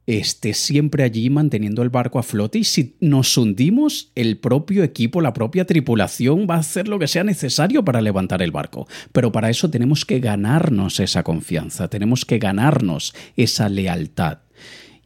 esté 0.06 0.54
siempre 0.54 1.02
allí 1.02 1.28
manteniendo 1.28 1.82
el 1.82 1.90
barco 1.90 2.18
a 2.18 2.22
flote 2.22 2.60
y 2.60 2.64
si 2.64 2.96
nos 3.00 3.36
hundimos, 3.36 4.10
el 4.14 4.38
propio 4.38 4.84
equipo, 4.84 5.20
la 5.20 5.34
propia 5.34 5.66
tripulación 5.66 6.46
va 6.48 6.54
a 6.54 6.60
hacer 6.60 6.88
lo 6.88 6.98
que 6.98 7.08
sea 7.08 7.24
necesario 7.24 7.84
para 7.84 8.00
levantar 8.00 8.40
el 8.40 8.52
barco. 8.52 8.88
Pero 9.12 9.32
para 9.32 9.50
eso 9.50 9.68
tenemos 9.68 10.06
que 10.06 10.18
ganarnos 10.18 10.98
esa 10.98 11.22
confianza, 11.24 11.88
tenemos 11.88 12.24
que 12.24 12.38
ganarnos 12.38 13.14
esa 13.36 13.68
lealtad. 13.68 14.45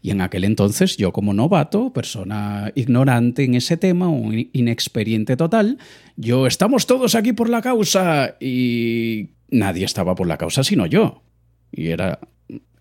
Y 0.02 0.10
en 0.10 0.20
aquel 0.20 0.44
entonces 0.44 0.96
yo 0.96 1.12
como 1.12 1.34
novato, 1.34 1.92
persona 1.92 2.72
ignorante 2.74 3.44
en 3.44 3.54
ese 3.54 3.76
tema, 3.76 4.08
un 4.08 4.48
inexperiente 4.52 5.36
total, 5.36 5.78
yo 6.16 6.46
estamos 6.46 6.86
todos 6.86 7.14
aquí 7.14 7.32
por 7.32 7.48
la 7.48 7.60
causa 7.60 8.36
y 8.40 9.30
nadie 9.50 9.84
estaba 9.84 10.14
por 10.14 10.26
la 10.26 10.38
causa 10.38 10.64
sino 10.64 10.86
yo. 10.86 11.22
Y 11.72 11.88
era, 11.88 12.18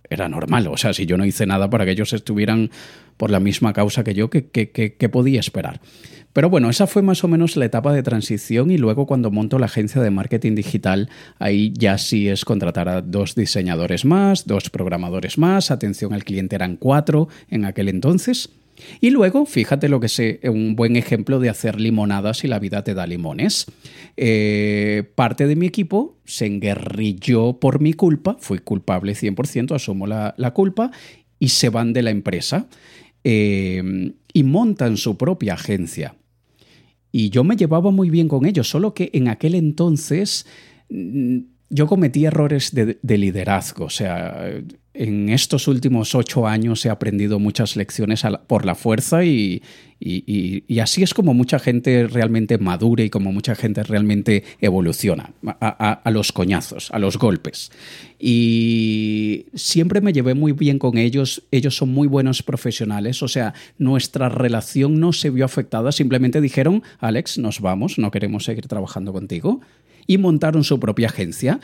era 0.10 0.30
normal, 0.30 0.68
o 0.68 0.78
sea, 0.78 0.94
si 0.94 1.06
yo 1.06 1.18
no 1.18 1.26
hice 1.26 1.46
nada 1.46 1.70
para 1.70 1.86
que 1.86 1.92
ellos 1.92 2.14
estuvieran 2.14 2.72
por 3.18 3.32
la 3.32 3.40
misma 3.40 3.74
causa 3.74 4.04
que 4.04 4.14
yo, 4.14 4.30
¿qué, 4.30 4.50
qué 4.50 5.10
podía 5.10 5.40
esperar? 5.40 5.82
Pero 6.34 6.50
bueno, 6.50 6.70
esa 6.70 6.86
fue 6.86 7.02
más 7.02 7.24
o 7.24 7.28
menos 7.28 7.56
la 7.56 7.66
etapa 7.66 7.92
de 7.92 8.04
transición 8.04 8.70
y 8.70 8.78
luego 8.78 9.08
cuando 9.08 9.32
monto 9.32 9.58
la 9.58 9.66
agencia 9.66 10.02
de 10.02 10.12
marketing 10.12 10.56
digital, 10.56 11.10
ahí 11.40 11.74
ya 11.76 11.98
sí 11.98 12.30
es 12.30 12.46
contratar 12.46 12.88
a 12.88 13.02
dos 13.02 13.34
diseñadores 13.34 14.06
más, 14.06 14.46
dos 14.46 14.70
programadores 14.70 15.38
más, 15.38 15.72
atención 15.72 16.14
al 16.14 16.24
cliente 16.24 16.56
eran 16.56 16.78
cuatro 16.78 17.30
en 17.50 17.66
aquel 17.66 17.90
entonces. 17.90 18.52
Y 19.02 19.10
luego, 19.10 19.46
fíjate 19.46 19.90
lo 19.90 20.00
que 20.00 20.10
sé, 20.10 20.40
un 20.44 20.76
buen 20.76 20.96
ejemplo 20.96 21.40
de 21.40 21.50
hacer 21.50 21.80
limonadas 21.80 22.44
y 22.44 22.48
la 22.48 22.60
vida 22.60 22.84
te 22.84 22.94
da 22.94 23.08
limones. 23.08 23.66
Eh, 24.18 25.12
parte 25.16 25.48
de 25.48 25.56
mi 25.56 25.66
equipo 25.66 26.18
se 26.26 26.46
enguerrilló 26.46 27.60
por 27.60 27.82
mi 27.82 27.94
culpa, 27.94 28.38
fui 28.40 28.60
culpable 28.60 29.14
100%, 29.14 29.76
asumo 29.76 30.08
la, 30.08 30.52
culpa, 30.54 30.92
y 31.40 31.50
se 31.50 31.70
van 31.70 31.94
de 31.94 32.02
la 32.02 32.12
empresa 32.12 32.68
eh, 33.24 34.14
y 34.34 34.44
montan 34.44 34.98
su 34.98 35.18
propia 35.18 35.54
agencia. 35.54 36.16
Y 37.12 37.30
yo 37.30 37.44
me 37.44 37.56
llevaba 37.56 37.92
muy 37.92 38.10
bien 38.10 38.28
con 38.28 38.46
ellos, 38.46 38.70
solo 38.70 38.94
que 38.94 39.10
en 39.14 39.28
aquel 39.28 39.56
entonces 39.56 40.46
mm, 40.90 41.40
yo 41.70 41.88
cometí 41.88 42.26
errores 42.26 42.74
de, 42.74 43.18
liderazgo. 43.18 43.86
O 43.86 43.90
sea, 43.90 44.52
en 45.00 45.30
estos 45.30 45.70
últimos 45.70 46.14
ocho 46.14 46.46
años 46.46 46.86
he 46.86 46.90
aprendido 46.90 47.40
muchas 47.40 47.78
lecciones 47.78 48.24
por 48.48 48.66
la 48.66 48.76
fuerza 48.76 49.24
y, 49.24 49.64
y, 49.98 50.80
así 50.80 51.04
es 51.04 51.14
como 51.14 51.34
mucha 51.34 51.58
gente 51.58 52.06
realmente 52.06 52.58
madura 52.58 53.06
y 53.06 53.10
como 53.10 53.32
mucha 53.32 53.56
gente 53.56 53.82
realmente 53.84 54.44
evoluciona, 54.60 55.32
a, 55.62 56.12
los 56.12 56.34
coñazos, 56.34 56.92
a 56.92 57.00
los 57.00 57.18
golpes. 57.18 57.72
Y 58.20 59.46
siempre 59.54 60.02
me 60.02 60.12
llevé 60.12 60.34
muy 60.34 60.52
bien 60.52 60.80
con 60.80 60.98
ellos, 60.98 61.44
ellos 61.52 61.78
son 61.78 61.94
muy 61.94 62.10
buenos 62.10 62.44
profesionales, 62.44 63.24
o 63.24 63.30
sea, 63.30 63.54
nuestra 63.78 64.28
relación 64.28 65.00
no 65.00 65.14
se 65.14 65.30
vio 65.30 65.46
afectada, 65.46 65.94
simplemente 65.94 66.42
dijeron, 66.42 66.84
Alex, 67.00 67.38
nos 67.38 67.62
vamos, 67.62 67.98
no 67.98 68.12
queremos 68.12 68.44
seguir 68.44 68.68
trabajando 68.68 69.14
contigo, 69.14 69.62
y 70.08 70.18
montaron 70.18 70.66
su 70.66 70.78
propia 70.78 71.08
agencia. 71.08 71.62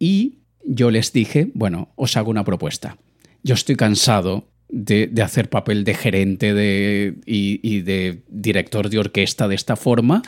Y 0.00 0.38
yo 0.64 0.90
les 0.90 1.12
dije, 1.12 1.50
bueno, 1.54 1.92
os 1.96 2.16
hago 2.16 2.30
una 2.30 2.44
propuesta. 2.44 2.96
Yo 3.42 3.54
estoy 3.54 3.76
cansado 3.76 4.48
de, 4.68 5.10
hacer 5.22 5.50
papel 5.50 5.84
de 5.84 5.94
gerente 5.94 6.54
de, 6.54 7.16
y, 7.26 7.80
de 7.80 8.22
director 8.28 8.88
de 8.88 8.98
orquesta 8.98 9.48
de 9.48 9.54
esta 9.54 9.76
forma, 9.76 10.22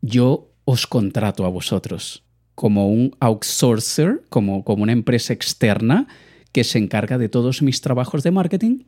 yo 0.00 0.50
os 0.64 0.86
contrato 0.86 1.44
a 1.44 1.48
vosotros 1.48 2.24
como 2.54 2.88
un 2.88 3.16
outsourcer, 3.18 4.22
como, 4.28 4.62
como 4.62 4.82
una 4.82 4.92
empresa 4.92 5.32
externa 5.32 6.06
que 6.52 6.64
se 6.64 6.78
encarga 6.78 7.16
de 7.16 7.30
todos 7.30 7.62
mis 7.62 7.80
trabajos 7.80 8.22
de 8.22 8.30
marketing. 8.30 8.84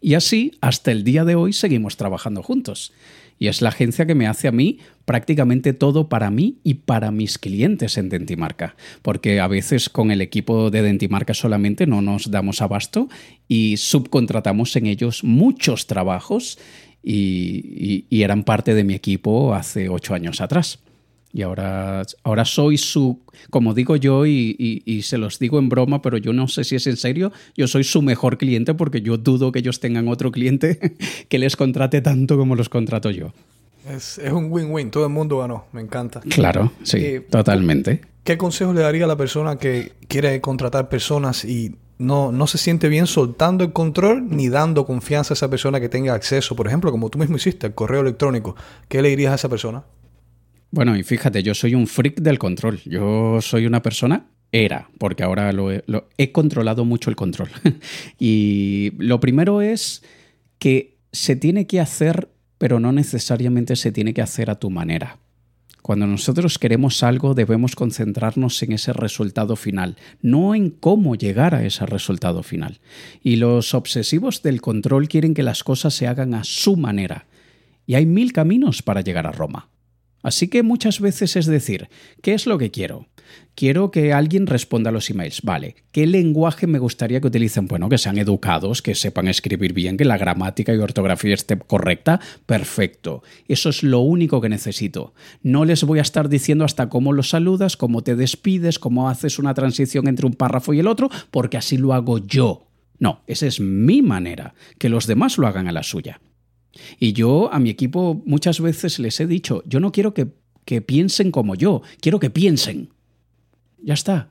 Y 0.00 0.14
así, 0.14 0.52
hasta 0.60 0.92
el 0.92 1.02
día 1.02 1.24
de 1.24 1.34
hoy, 1.34 1.52
seguimos 1.52 1.96
trabajando 1.96 2.42
juntos. 2.42 2.92
Y 3.40 3.48
es 3.48 3.62
la 3.62 3.70
agencia 3.70 4.04
que 4.04 4.14
me 4.14 4.26
hace 4.26 4.48
a 4.48 4.52
mí 4.52 4.78
prácticamente 5.06 5.72
todo 5.72 6.10
para 6.10 6.30
mí 6.30 6.58
y 6.62 6.74
para 6.74 7.10
mis 7.10 7.38
clientes 7.38 7.96
en 7.96 8.10
Dentimarca. 8.10 8.76
Porque 9.00 9.40
a 9.40 9.48
veces 9.48 9.88
con 9.88 10.10
el 10.10 10.20
equipo 10.20 10.70
de 10.70 10.82
Dentimarca 10.82 11.32
solamente 11.32 11.86
no 11.86 12.02
nos 12.02 12.30
damos 12.30 12.60
abasto 12.60 13.08
y 13.48 13.78
subcontratamos 13.78 14.76
en 14.76 14.86
ellos 14.86 15.24
muchos 15.24 15.86
trabajos 15.86 16.58
y, 17.02 18.04
eran 18.10 18.44
parte 18.44 18.74
de 18.74 18.84
mi 18.84 18.92
equipo 18.92 19.54
hace 19.54 19.88
ocho 19.88 20.14
años 20.14 20.42
atrás. 20.42 20.78
Y 21.32 21.42
ahora, 21.42 22.02
ahora 22.24 22.44
soy 22.44 22.76
su, 22.76 23.20
como 23.50 23.72
digo 23.72 23.96
yo, 23.96 24.26
y, 24.26 25.00
se 25.02 25.18
los 25.18 25.38
digo 25.38 25.58
en 25.58 25.68
broma, 25.68 26.02
pero 26.02 26.18
yo 26.18 26.32
no 26.32 26.48
sé 26.48 26.64
si 26.64 26.76
es 26.76 26.86
en 26.86 26.96
serio, 26.96 27.32
yo 27.56 27.68
soy 27.68 27.84
su 27.84 28.02
mejor 28.02 28.36
cliente 28.36 28.74
porque 28.74 29.00
yo 29.00 29.16
dudo 29.16 29.52
que 29.52 29.60
ellos 29.60 29.80
tengan 29.80 30.08
otro 30.08 30.32
cliente 30.32 30.78
que 31.28 31.38
les 31.38 31.56
contrate 31.56 32.00
tanto 32.00 32.36
como 32.36 32.56
los 32.56 32.68
contrato 32.68 33.10
yo. 33.10 33.32
Es, 33.88 34.20
un 34.30 34.50
win-win, 34.50 34.90
todo 34.90 35.04
el 35.04 35.12
mundo 35.12 35.38
ganó, 35.38 35.66
me 35.72 35.80
encanta. 35.80 36.20
Claro, 36.20 36.72
sí, 36.82 36.98
eh, 36.98 37.20
totalmente. 37.20 38.02
¿Qué 38.24 38.36
consejo 38.36 38.72
le 38.74 38.82
daría 38.82 39.04
a 39.04 39.08
la 39.08 39.16
persona 39.16 39.56
que 39.56 39.92
quiere 40.08 40.40
contratar 40.40 40.88
personas 40.88 41.44
y 41.44 41.76
no, 41.98 42.32
no 42.32 42.46
se 42.46 42.58
siente 42.58 42.88
bien 42.88 43.06
soltando 43.06 43.62
el 43.64 43.72
control 43.72 44.28
ni 44.28 44.48
dando 44.48 44.84
confianza 44.84 45.32
a 45.32 45.36
esa 45.36 45.48
persona 45.48 45.80
que 45.80 45.88
tenga 45.88 46.12
acceso, 46.14 46.56
por 46.56 46.66
ejemplo, 46.66 46.90
como 46.90 47.08
tú 47.08 47.18
mismo 47.18 47.36
hiciste, 47.36 47.66
al 47.66 47.74
correo 47.74 48.00
electrónico? 48.00 48.56
¿Qué 48.88 49.00
le 49.00 49.10
dirías 49.10 49.32
a 49.32 49.36
esa 49.36 49.48
persona? 49.48 49.84
Bueno, 50.70 50.96
y 50.96 51.02
fíjate, 51.02 51.42
yo 51.42 51.54
soy 51.54 51.74
un 51.74 51.86
freak 51.86 52.20
del 52.20 52.38
control. 52.38 52.80
Yo 52.84 53.40
soy 53.40 53.66
una 53.66 53.82
persona 53.82 54.26
era, 54.52 54.90
porque 54.98 55.22
ahora 55.22 55.52
lo 55.52 55.70
he, 55.70 56.32
controlado 56.32 56.84
mucho 56.84 57.10
el 57.10 57.16
control. 57.16 57.50
y 58.18 58.92
lo 58.98 59.20
primero 59.20 59.62
es 59.62 60.02
que 60.58 60.98
se 61.12 61.36
tiene 61.36 61.66
que 61.66 61.80
hacer, 61.80 62.28
pero 62.58 62.80
no 62.80 62.92
necesariamente 62.92 63.76
se 63.76 63.92
tiene 63.92 64.14
que 64.14 64.22
hacer 64.22 64.50
a 64.50 64.58
tu 64.58 64.70
manera. 64.70 65.18
Cuando 65.82 66.06
nosotros 66.06 66.58
queremos 66.58 67.02
algo 67.02 67.34
debemos 67.34 67.74
concentrarnos 67.74 68.62
en 68.62 68.72
ese 68.72 68.92
resultado 68.92 69.56
final, 69.56 69.96
no 70.20 70.54
en 70.54 70.70
cómo 70.70 71.14
llegar 71.14 71.54
a 71.54 71.64
ese 71.64 71.86
resultado 71.86 72.42
final. 72.42 72.80
Y 73.22 73.36
los 73.36 73.72
obsesivos 73.74 74.42
del 74.42 74.60
control 74.60 75.08
quieren 75.08 75.32
que 75.32 75.42
las 75.42 75.64
cosas 75.64 75.94
se 75.94 76.06
hagan 76.06 76.34
a 76.34 76.44
su 76.44 76.76
manera. 76.76 77.26
Y 77.86 77.94
hay 77.94 78.04
mil 78.04 78.32
caminos 78.32 78.82
para 78.82 79.00
llegar 79.00 79.26
a 79.26 79.32
Roma. 79.32 79.70
Así 80.22 80.48
que 80.48 80.62
muchas 80.62 81.00
veces 81.00 81.36
es 81.36 81.46
decir, 81.46 81.88
¿qué 82.22 82.34
es 82.34 82.46
lo 82.46 82.58
que 82.58 82.70
quiero? 82.70 83.06
Quiero 83.54 83.90
que 83.90 84.12
alguien 84.12 84.46
responda 84.46 84.90
a 84.90 84.92
los 84.92 85.10
emails. 85.10 85.42
Vale, 85.42 85.76
¿qué 85.92 86.06
lenguaje 86.06 86.66
me 86.66 86.78
gustaría 86.78 87.20
que 87.20 87.28
utilicen? 87.28 87.66
Bueno, 87.66 87.88
que 87.88 87.98
sean 87.98 88.18
educados, 88.18 88.82
que 88.82 88.94
sepan 88.94 89.28
escribir 89.28 89.72
bien, 89.72 89.96
que 89.96 90.04
la 90.04 90.18
gramática 90.18 90.74
y 90.74 90.78
ortografía 90.78 91.34
esté 91.34 91.58
correcta. 91.58 92.20
Perfecto. 92.46 93.22
Eso 93.48 93.68
es 93.68 93.82
lo 93.82 94.00
único 94.00 94.40
que 94.40 94.48
necesito. 94.48 95.14
No 95.42 95.64
les 95.64 95.84
voy 95.84 95.98
a 95.98 96.02
estar 96.02 96.28
diciendo 96.28 96.64
hasta 96.64 96.88
cómo 96.88 97.12
los 97.12 97.30
saludas, 97.30 97.76
cómo 97.76 98.02
te 98.02 98.16
despides, 98.16 98.78
cómo 98.78 99.08
haces 99.08 99.38
una 99.38 99.54
transición 99.54 100.08
entre 100.08 100.26
un 100.26 100.34
párrafo 100.34 100.72
y 100.72 100.80
el 100.80 100.86
otro, 100.86 101.10
porque 101.30 101.56
así 101.56 101.76
lo 101.76 101.92
hago 101.92 102.18
yo. 102.18 102.66
No, 102.98 103.22
esa 103.26 103.46
es 103.46 103.60
mi 103.60 104.02
manera. 104.02 104.54
Que 104.78 104.88
los 104.88 105.06
demás 105.06 105.38
lo 105.38 105.46
hagan 105.46 105.68
a 105.68 105.72
la 105.72 105.82
suya. 105.82 106.20
Y 106.98 107.12
yo 107.12 107.52
a 107.52 107.58
mi 107.58 107.70
equipo 107.70 108.22
muchas 108.26 108.60
veces 108.60 108.98
les 108.98 109.20
he 109.20 109.26
dicho, 109.26 109.62
yo 109.66 109.80
no 109.80 109.92
quiero 109.92 110.14
que, 110.14 110.28
que 110.64 110.80
piensen 110.80 111.30
como 111.30 111.54
yo, 111.54 111.82
quiero 112.00 112.20
que 112.20 112.30
piensen. 112.30 112.90
Ya 113.82 113.94
está. 113.94 114.30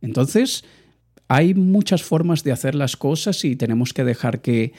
Entonces, 0.00 0.64
hay 1.28 1.54
muchas 1.54 2.02
formas 2.02 2.44
de 2.44 2.52
hacer 2.52 2.74
las 2.74 2.96
cosas 2.96 3.44
y 3.44 3.56
tenemos 3.56 3.92
que 3.92 4.04
dejar 4.04 4.40
que... 4.40 4.72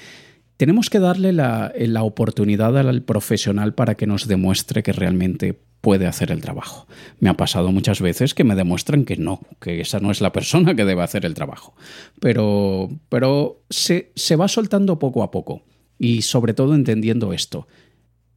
Tenemos 0.58 0.90
que 0.90 1.00
darle 1.00 1.32
la, 1.32 1.72
la 1.78 2.04
oportunidad 2.04 2.78
al 2.78 3.02
profesional 3.04 3.74
para 3.74 3.96
que 3.96 4.08
nos 4.08 4.28
demuestre 4.28 4.84
que 4.84 4.92
realmente 4.92 5.58
puede 5.80 6.06
hacer 6.06 6.32
el 6.32 6.42
trabajo. 6.42 6.86
Me 7.22 7.30
ha 7.30 7.36
pasado 7.36 7.72
muchas 7.72 8.02
veces 8.02 8.34
que 8.34 8.44
me 8.44 8.56
demuestran 8.56 9.06
que 9.06 9.16
no, 9.16 9.40
que 9.62 9.80
esa 9.80 10.02
no 10.02 10.12
es 10.12 10.20
la 10.20 10.34
persona 10.34 10.76
que 10.76 10.84
debe 10.84 11.02
hacer 11.02 11.26
el 11.26 11.34
trabajo. 11.34 11.76
Pero, 12.20 12.90
pero 13.08 13.62
se, 13.70 14.12
se 14.16 14.36
va 14.36 14.50
soltando 14.50 15.00
poco 15.00 15.24
a 15.24 15.32
poco 15.32 15.64
y 16.00 16.24
sobre 16.24 16.54
todo 16.54 16.74
entendiendo 16.74 17.34
esto. 17.34 17.68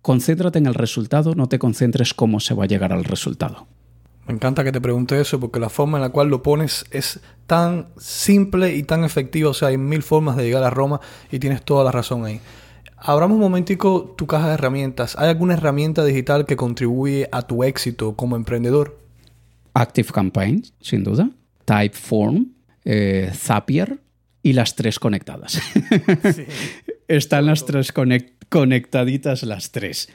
concéntrate 0.02 0.58
en 0.58 0.66
el 0.66 0.74
resultado, 0.74 1.36
no 1.36 1.48
te 1.48 1.60
concentres 1.60 2.12
cómo 2.12 2.40
se 2.40 2.54
va 2.54 2.64
a 2.64 2.66
llegar 2.66 2.92
al 2.92 3.04
resultado. 3.04 3.68
Me 4.26 4.34
encanta 4.34 4.62
que 4.64 4.72
te 4.72 4.80
pregunte 4.80 5.20
eso 5.20 5.40
porque 5.40 5.58
la 5.58 5.68
forma 5.68 5.98
en 5.98 6.02
la 6.02 6.10
cual 6.10 6.28
lo 6.28 6.42
pones 6.42 6.84
es 6.90 7.20
tan 7.46 7.88
simple 7.98 8.74
y 8.74 8.82
tan 8.82 9.04
efectiva. 9.04 9.50
O 9.50 9.54
sea, 9.54 9.68
hay 9.68 9.78
mil 9.78 10.02
formas 10.02 10.36
de 10.36 10.44
llegar 10.44 10.62
a 10.64 10.70
Roma 10.70 11.00
y 11.30 11.38
tienes 11.38 11.62
toda 11.62 11.84
la 11.84 11.92
razón 11.92 12.24
ahí. 12.24 12.40
Abramos 12.96 13.34
un 13.34 13.40
momentico 13.40 14.14
tu 14.16 14.26
caja 14.26 14.48
de 14.48 14.54
herramientas. 14.54 15.16
¿Hay 15.18 15.28
alguna 15.28 15.54
herramienta 15.54 16.04
digital 16.04 16.46
que 16.46 16.54
contribuye 16.54 17.28
a 17.32 17.42
tu 17.42 17.64
éxito 17.64 18.14
como 18.14 18.36
emprendedor? 18.36 18.96
Active 19.74 20.08
Campaign, 20.12 20.64
sin 20.80 21.02
duda. 21.02 21.28
Typeform, 21.64 22.46
eh, 22.84 23.30
Zapier 23.34 23.98
y 24.42 24.52
las 24.52 24.76
tres 24.76 24.98
conectadas. 24.98 25.60
Están 27.08 27.46
las 27.46 27.66
tres 27.66 27.92
conectaditas 28.48 29.42
las 29.42 29.72
tres. 29.72 30.08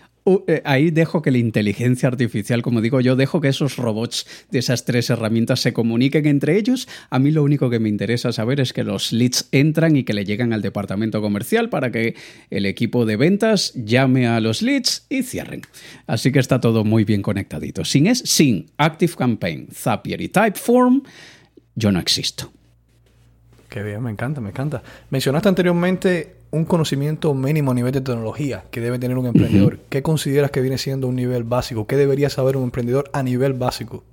Eh, 0.48 0.62
ahí 0.66 0.92
dejo 0.92 1.22
que 1.22 1.32
la 1.32 1.38
inteligencia 1.38 2.10
artificial, 2.10 2.62
como 2.62 2.82
digo 2.82 3.00
yo, 3.00 3.16
dejo 3.16 3.40
que 3.40 3.48
esos 3.48 3.78
robots 3.78 4.28
de 4.52 4.60
esas 4.60 4.84
tres 4.84 5.10
herramientas 5.10 5.62
se 5.62 5.72
comuniquen 5.72 6.26
entre 6.26 6.58
ellos. 6.58 6.90
A 7.10 7.18
mí 7.18 7.32
lo 7.32 7.44
único 7.44 7.70
que 7.70 7.80
me 7.80 7.88
interesa 7.88 8.34
saber 8.34 8.60
es 8.60 8.74
que 8.74 8.84
los 8.84 9.14
leads 9.14 9.48
entran 9.54 9.96
y 9.96 10.04
que 10.04 10.14
le 10.14 10.26
llegan 10.26 10.52
al 10.52 10.62
departamento 10.62 11.22
comercial 11.22 11.70
para 11.70 11.92
que 11.92 12.16
el 12.50 12.66
equipo 12.66 13.06
de 13.06 13.16
ventas 13.16 13.74
llame 13.74 14.28
a 14.28 14.42
los 14.42 14.62
leads 14.62 15.06
y 15.10 15.24
cierren. 15.24 15.62
Así 16.08 16.32
que 16.32 16.40
está 16.40 16.60
todo 16.60 16.84
muy 16.84 17.06
bien 17.06 17.22
conectadito. 17.22 17.86
Sin 17.86 18.08
es, 18.08 18.20
sin 18.20 18.72
Active 18.78 19.14
Campaign, 19.16 19.70
Zapier 19.74 20.20
y 20.20 20.28
Typeform, 20.28 21.04
yo 21.76 21.92
no 21.92 22.00
existo. 22.00 22.52
Qué 23.70 23.84
bien, 23.84 24.02
me 24.02 24.12
encanta, 24.12 24.40
me 24.42 24.50
encanta. 24.50 24.82
Mencionaste 25.10 25.50
anteriormente 25.50 26.36
un 26.52 26.66
conocimiento 26.66 27.34
mínimo 27.34 27.72
a 27.72 27.74
nivel 27.74 27.92
de 27.92 28.02
tecnología 28.02 28.64
que 28.72 28.80
debe 28.80 29.00
tener 29.00 29.18
un 29.18 29.26
emprendedor. 29.26 29.80
¿Qué 29.90 30.02
consideras 30.02 30.52
que 30.52 30.62
viene 30.62 30.78
siendo 30.78 31.08
un 31.08 31.16
nivel 31.16 31.44
básico? 31.44 31.86
¿Qué 31.86 31.98
debería 31.98 32.30
saber 32.30 32.56
un 32.56 32.64
emprendedor 32.64 33.10
a 33.12 33.24
nivel 33.24 33.54
básico? 33.54 34.04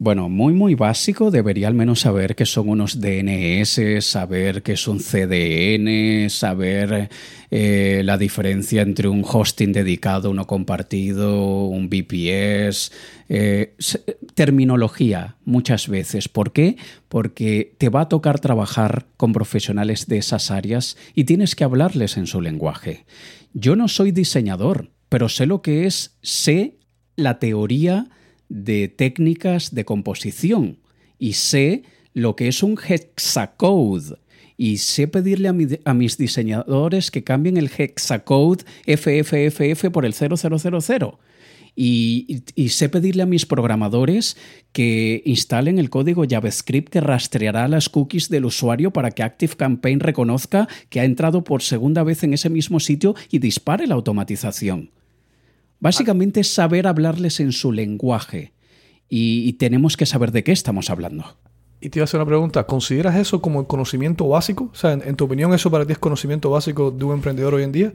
Bueno, 0.00 0.28
muy 0.28 0.54
muy 0.54 0.76
básico, 0.76 1.32
debería 1.32 1.66
al 1.66 1.74
menos 1.74 2.00
saber 2.00 2.36
qué 2.36 2.46
son 2.46 2.68
unos 2.68 3.00
DNS, 3.00 3.80
saber 4.06 4.62
qué 4.62 4.74
es 4.74 4.86
un 4.86 5.00
CDN, 5.00 6.30
saber 6.30 7.10
eh, 7.50 8.02
la 8.04 8.16
diferencia 8.16 8.82
entre 8.82 9.08
un 9.08 9.24
hosting 9.26 9.72
dedicado, 9.72 10.30
uno 10.30 10.46
compartido, 10.46 11.64
un 11.66 11.88
VPS, 11.88 12.92
eh, 13.28 13.74
terminología 14.36 15.34
muchas 15.44 15.88
veces. 15.88 16.28
¿Por 16.28 16.52
qué? 16.52 16.76
Porque 17.08 17.74
te 17.78 17.88
va 17.88 18.02
a 18.02 18.08
tocar 18.08 18.38
trabajar 18.38 19.06
con 19.16 19.32
profesionales 19.32 20.06
de 20.06 20.18
esas 20.18 20.52
áreas 20.52 20.96
y 21.16 21.24
tienes 21.24 21.56
que 21.56 21.64
hablarles 21.64 22.16
en 22.16 22.28
su 22.28 22.40
lenguaje. 22.40 23.04
Yo 23.52 23.74
no 23.74 23.88
soy 23.88 24.12
diseñador, 24.12 24.92
pero 25.08 25.28
sé 25.28 25.46
lo 25.46 25.60
que 25.60 25.86
es, 25.86 26.16
sé 26.22 26.78
la 27.16 27.40
teoría 27.40 28.10
de 28.48 28.88
técnicas 28.88 29.74
de 29.74 29.84
composición 29.84 30.78
y 31.18 31.34
sé 31.34 31.82
lo 32.14 32.36
que 32.36 32.48
es 32.48 32.62
un 32.62 32.78
hexacode 32.78 34.16
y 34.56 34.78
sé 34.78 35.06
pedirle 35.06 35.48
a, 35.84 35.94
mis 35.94 36.18
diseñadores 36.18 37.10
que 37.12 37.22
cambien 37.22 37.56
el 37.56 37.70
hexacode 37.76 38.64
FFFF 38.86 39.90
por 39.90 40.04
el 40.04 40.12
0000. 40.12 41.12
Y, 41.80 42.42
y, 42.56 42.70
sé 42.70 42.88
pedirle 42.88 43.22
a 43.22 43.26
mis 43.26 43.46
programadores 43.46 44.36
que 44.72 45.22
instalen 45.24 45.78
el 45.78 45.90
código 45.90 46.24
JavaScript 46.28 46.88
que 46.88 47.00
rastreará 47.00 47.68
las 47.68 47.88
cookies 47.88 48.28
del 48.28 48.46
usuario 48.46 48.92
para 48.92 49.12
que 49.12 49.22
ActiveCampaign 49.22 50.00
reconozca 50.00 50.66
que 50.88 50.98
ha 50.98 51.04
entrado 51.04 51.44
por 51.44 51.62
segunda 51.62 52.02
vez 52.02 52.24
en 52.24 52.34
ese 52.34 52.50
mismo 52.50 52.80
sitio 52.80 53.14
y 53.30 53.38
dispare 53.38 53.86
la 53.86 53.94
automatización. 53.94 54.90
Básicamente 55.80 56.40
es 56.40 56.52
saber 56.52 56.86
hablarles 56.86 57.40
en 57.40 57.52
su 57.52 57.72
lenguaje 57.72 58.52
y, 59.08 59.52
tenemos 59.54 59.96
que 59.96 60.06
saber 60.06 60.32
de 60.32 60.44
qué 60.44 60.52
estamos 60.52 60.90
hablando. 60.90 61.36
Y 61.80 61.90
te 61.90 61.98
iba 61.98 62.02
a 62.02 62.04
hacer 62.04 62.18
una 62.18 62.26
pregunta, 62.26 62.64
¿consideras 62.64 63.16
eso 63.16 63.40
como 63.40 63.60
el 63.60 63.66
conocimiento 63.66 64.28
básico? 64.28 64.70
O 64.72 64.74
sea, 64.74 64.92
en, 64.92 65.16
tu 65.16 65.24
opinión, 65.24 65.54
¿eso 65.54 65.70
para 65.70 65.86
ti 65.86 65.92
es 65.92 65.98
conocimiento 65.98 66.50
básico 66.50 66.90
de 66.90 67.04
un 67.04 67.14
emprendedor 67.14 67.54
hoy 67.54 67.62
en 67.62 67.72
día? 67.72 67.92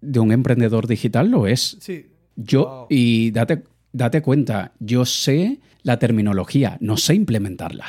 De 0.00 0.20
un 0.20 0.32
emprendedor 0.32 0.86
digital 0.86 1.30
lo 1.30 1.46
es. 1.46 1.78
Sí. 1.80 2.06
Yo, 2.36 2.86
y 2.90 3.30
date, 3.30 3.64
date 3.92 4.22
cuenta, 4.22 4.72
yo 4.78 5.04
sé 5.04 5.58
la 5.82 5.98
terminología, 5.98 6.76
no 6.80 6.96
sé 6.96 7.14
implementarla. 7.14 7.86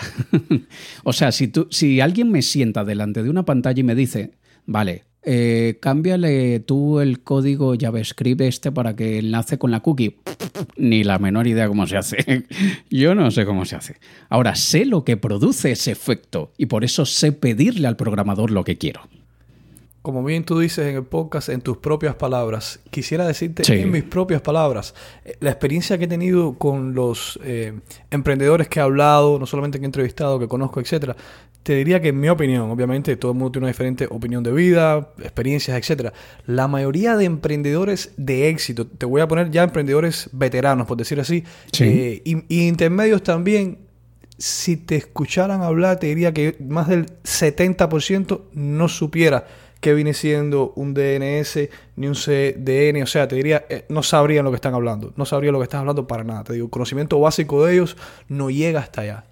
o 1.04 1.14
sea, 1.14 1.32
si, 1.32 1.50
tú, 1.50 1.68
si 1.70 2.00
alguien 2.00 2.32
me 2.32 2.42
sienta 2.42 2.84
delante 2.86 3.24
de 3.24 3.30
una 3.30 3.44
pantalla 3.44 3.80
y 3.80 3.84
me 3.84 3.96
dice, 3.96 4.32
vale, 4.66 5.04
eh, 5.24 5.78
cámbiale 5.82 6.60
tú 6.62 7.00
el 7.00 7.22
código 7.22 7.76
JavaScript 7.80 8.42
este 8.42 8.72
para 8.72 8.96
que 8.96 9.20
enlace 9.20 9.58
con 9.58 9.72
la 9.72 9.82
cookie. 9.82 10.18
Ni 10.78 11.04
la 11.04 11.20
menor 11.20 11.48
idea 11.48 11.68
cómo 11.68 11.86
se 11.88 11.98
hace. 11.98 12.46
Yo 12.90 13.16
no 13.16 13.30
sé 13.32 13.46
cómo 13.46 13.66
se 13.66 13.76
hace. 13.76 13.98
Ahora 14.30 14.56
sé 14.56 14.86
lo 14.86 15.04
que 15.04 15.18
produce 15.18 15.72
ese 15.72 15.92
efecto 15.92 16.52
y 16.58 16.66
por 16.68 16.84
eso 16.84 17.06
sé 17.06 17.32
pedirle 17.32 17.88
al 17.88 17.98
programador 17.98 18.52
lo 18.52 18.64
que 18.64 18.78
quiero. 18.78 19.02
Como 20.02 20.24
bien 20.24 20.44
tú 20.44 20.58
dices 20.58 20.88
en 20.88 20.96
el 20.96 21.04
podcast, 21.04 21.50
en 21.50 21.62
tus 21.62 21.78
propias 21.78 22.16
palabras, 22.16 22.80
quisiera 22.90 23.28
decirte 23.28 23.62
en 23.80 23.92
mis 23.92 24.04
propias 24.04 24.42
palabras, 24.42 24.96
eh, 25.24 25.38
la 25.40 25.52
experiencia 25.52 25.98
que 26.00 26.06
he 26.06 26.08
tenido 26.08 26.56
con 26.56 26.96
los 26.96 27.40
eh, 27.44 27.74
emprendedores 28.10 28.68
que 28.68 28.80
he 28.80 28.82
hablado, 28.82 29.38
no 29.38 29.46
solamente 29.46 29.78
que 29.78 29.86
he 29.86 29.86
entrevistado, 29.86 30.40
que 30.40 30.48
conozco, 30.48 30.80
etcétera, 30.80 31.16
te 31.64 31.76
diría 31.76 32.02
que 32.02 32.10
en 32.10 32.20
mi 32.20 32.30
opinión, 32.30 32.72
obviamente 32.72 33.16
todo 33.16 33.34
el 33.34 33.38
mundo 33.38 33.52
tiene 33.52 33.66
una 33.66 33.72
diferente 33.72 34.08
opinión 34.10 34.44
de 34.44 34.52
vida, 34.52 35.10
experiencias, 35.20 35.78
etcétera. 35.78 36.14
La 36.48 36.68
mayoría 36.68 37.16
de 37.16 37.26
emprendedores 37.26 38.14
de 38.18 38.50
éxito, 38.50 38.88
te 38.88 39.06
voy 39.06 39.22
a 39.22 39.28
poner 39.28 39.52
ya 39.52 39.64
emprendedores 39.64 40.30
veteranos, 40.32 40.88
por 40.88 40.98
decir 40.98 41.20
así, 41.20 41.44
eh, 41.80 42.22
y, 42.26 42.68
intermedios 42.68 43.22
también, 43.22 43.78
si 44.40 44.78
te 44.78 44.96
escucharan 44.96 45.62
hablar, 45.62 46.00
te 46.00 46.08
diría 46.08 46.34
que 46.34 46.58
más 46.68 46.88
del 46.88 47.06
70% 47.24 48.42
no 48.54 48.88
supiera 48.88 49.46
qué 49.82 49.94
viene 49.94 50.14
siendo 50.14 50.72
un 50.76 50.94
DNS 50.94 51.70
ni 51.98 52.08
un 52.08 52.16
CDN. 52.16 53.04
O 53.04 53.08
sea, 53.08 53.28
te 53.28 53.36
diría, 53.36 53.66
eh, 53.70 53.86
no 53.90 54.04
sabrían 54.04 54.46
lo 54.46 54.52
que 54.52 54.56
están 54.56 54.74
hablando. 54.74 55.14
No 55.18 55.26
sabrían 55.26 55.54
lo 55.54 55.60
que 55.60 55.66
están 55.66 55.82
hablando 55.82 56.08
para 56.08 56.24
nada. 56.24 56.44
Te 56.46 56.54
digo, 56.54 56.70
conocimiento 56.70 57.20
básico 57.20 57.66
de 57.66 57.74
ellos 57.74 57.98
no 58.30 58.50
llega 58.50 58.80
hasta 58.80 59.02
allá. 59.02 59.26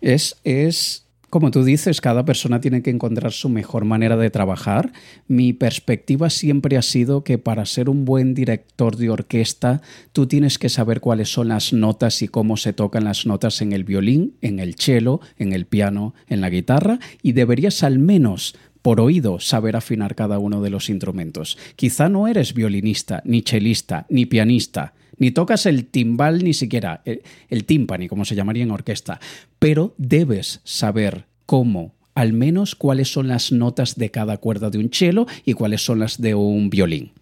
Es, 0.00 0.40
es 0.42 1.04
como 1.34 1.50
tú 1.50 1.64
dices, 1.64 2.00
cada 2.00 2.24
persona 2.24 2.60
tiene 2.60 2.80
que 2.80 2.90
encontrar 2.90 3.32
su 3.32 3.48
mejor 3.48 3.84
manera 3.84 4.16
de 4.16 4.30
trabajar. 4.30 4.92
Mi 5.26 5.52
perspectiva 5.52 6.30
siempre 6.30 6.76
ha 6.76 6.82
sido 6.82 7.24
que 7.24 7.38
para 7.38 7.66
ser 7.66 7.90
un 7.90 8.04
buen 8.04 8.34
director 8.34 8.96
de 8.96 9.10
orquesta, 9.10 9.82
tú 10.12 10.28
tienes 10.28 10.60
que 10.60 10.68
saber 10.68 11.00
cuáles 11.00 11.32
son 11.32 11.48
las 11.48 11.72
notas 11.72 12.22
y 12.22 12.28
cómo 12.28 12.56
se 12.56 12.72
tocan 12.72 13.02
las 13.02 13.26
notas 13.26 13.62
en 13.62 13.72
el 13.72 13.82
violín, 13.82 14.36
en 14.42 14.60
el 14.60 14.76
cello, 14.76 15.18
en 15.36 15.52
el 15.52 15.66
piano, 15.66 16.14
en 16.28 16.40
la 16.40 16.50
guitarra, 16.50 17.00
y 17.20 17.32
deberías 17.32 17.82
al 17.82 17.98
menos 17.98 18.54
por 18.84 19.00
oído 19.00 19.40
saber 19.40 19.76
afinar 19.76 20.14
cada 20.14 20.38
uno 20.38 20.60
de 20.60 20.68
los 20.68 20.90
instrumentos. 20.90 21.56
Quizá 21.74 22.10
no 22.10 22.28
eres 22.28 22.52
violinista, 22.52 23.22
ni 23.24 23.40
chelista, 23.40 24.04
ni 24.10 24.26
pianista, 24.26 24.92
ni 25.16 25.30
tocas 25.30 25.64
el 25.64 25.86
timbal 25.86 26.44
ni 26.44 26.52
siquiera, 26.52 27.00
el, 27.06 27.22
el 27.48 27.64
timpani, 27.64 28.08
como 28.08 28.26
se 28.26 28.34
llamaría 28.34 28.62
en 28.62 28.70
orquesta, 28.70 29.20
pero 29.58 29.94
debes 29.96 30.60
saber 30.64 31.24
cómo, 31.46 31.94
al 32.14 32.34
menos 32.34 32.74
cuáles 32.74 33.10
son 33.10 33.26
las 33.26 33.52
notas 33.52 33.96
de 33.96 34.10
cada 34.10 34.36
cuerda 34.36 34.68
de 34.68 34.76
un 34.76 34.90
cello 34.92 35.26
y 35.46 35.54
cuáles 35.54 35.82
son 35.82 35.98
las 35.98 36.20
de 36.20 36.34
un 36.34 36.68
violín. 36.68 37.12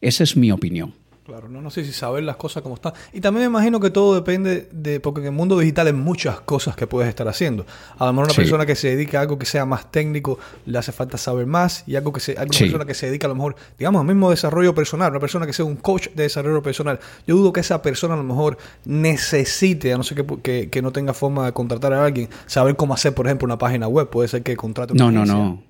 Esa 0.00 0.22
es 0.22 0.36
mi 0.36 0.52
opinión. 0.52 0.94
Claro, 1.28 1.46
no, 1.46 1.60
no 1.60 1.68
sé 1.68 1.84
si 1.84 1.92
saber 1.92 2.24
las 2.24 2.36
cosas 2.36 2.62
como 2.62 2.76
están. 2.76 2.94
Y 3.12 3.20
también 3.20 3.42
me 3.42 3.58
imagino 3.58 3.80
que 3.80 3.90
todo 3.90 4.14
depende 4.14 4.66
de, 4.72 4.98
porque 4.98 5.20
en 5.20 5.26
el 5.26 5.32
mundo 5.32 5.58
digital 5.58 5.86
hay 5.86 5.92
muchas 5.92 6.40
cosas 6.40 6.74
que 6.74 6.86
puedes 6.86 7.06
estar 7.06 7.28
haciendo. 7.28 7.66
A 7.98 8.06
lo 8.06 8.14
mejor 8.14 8.28
una 8.28 8.34
persona 8.34 8.64
que 8.64 8.74
se 8.74 8.88
dedica 8.88 9.18
a 9.18 9.20
algo 9.20 9.38
que 9.38 9.44
sea 9.44 9.66
más 9.66 9.92
técnico 9.92 10.38
le 10.64 10.78
hace 10.78 10.90
falta 10.90 11.18
saber 11.18 11.44
más 11.44 11.84
y 11.86 11.96
algo 11.96 12.14
que 12.14 12.20
se, 12.20 12.32
alguna 12.32 12.58
persona 12.58 12.86
que 12.86 12.94
se 12.94 13.08
dedica 13.08 13.26
a 13.26 13.28
lo 13.28 13.34
mejor, 13.34 13.56
digamos, 13.78 14.00
al 14.00 14.06
mismo 14.06 14.30
desarrollo 14.30 14.74
personal, 14.74 15.10
una 15.10 15.20
persona 15.20 15.44
que 15.44 15.52
sea 15.52 15.66
un 15.66 15.76
coach 15.76 16.08
de 16.14 16.22
desarrollo 16.22 16.62
personal. 16.62 16.98
Yo 17.26 17.36
dudo 17.36 17.52
que 17.52 17.60
esa 17.60 17.82
persona 17.82 18.14
a 18.14 18.16
lo 18.16 18.24
mejor 18.24 18.56
necesite, 18.86 19.92
a 19.92 19.98
no 19.98 20.04
ser 20.04 20.24
que, 20.42 20.70
que, 20.70 20.80
no 20.80 20.92
tenga 20.92 21.12
forma 21.12 21.44
de 21.44 21.52
contratar 21.52 21.92
a 21.92 22.06
alguien, 22.06 22.30
saber 22.46 22.74
cómo 22.74 22.94
hacer, 22.94 23.12
por 23.12 23.26
ejemplo, 23.26 23.44
una 23.44 23.58
página 23.58 23.86
web. 23.86 24.08
Puede 24.08 24.28
ser 24.28 24.42
que 24.42 24.56
contrate 24.56 24.94
una 24.94 25.04
No, 25.04 25.26
no, 25.26 25.26
no. 25.26 25.67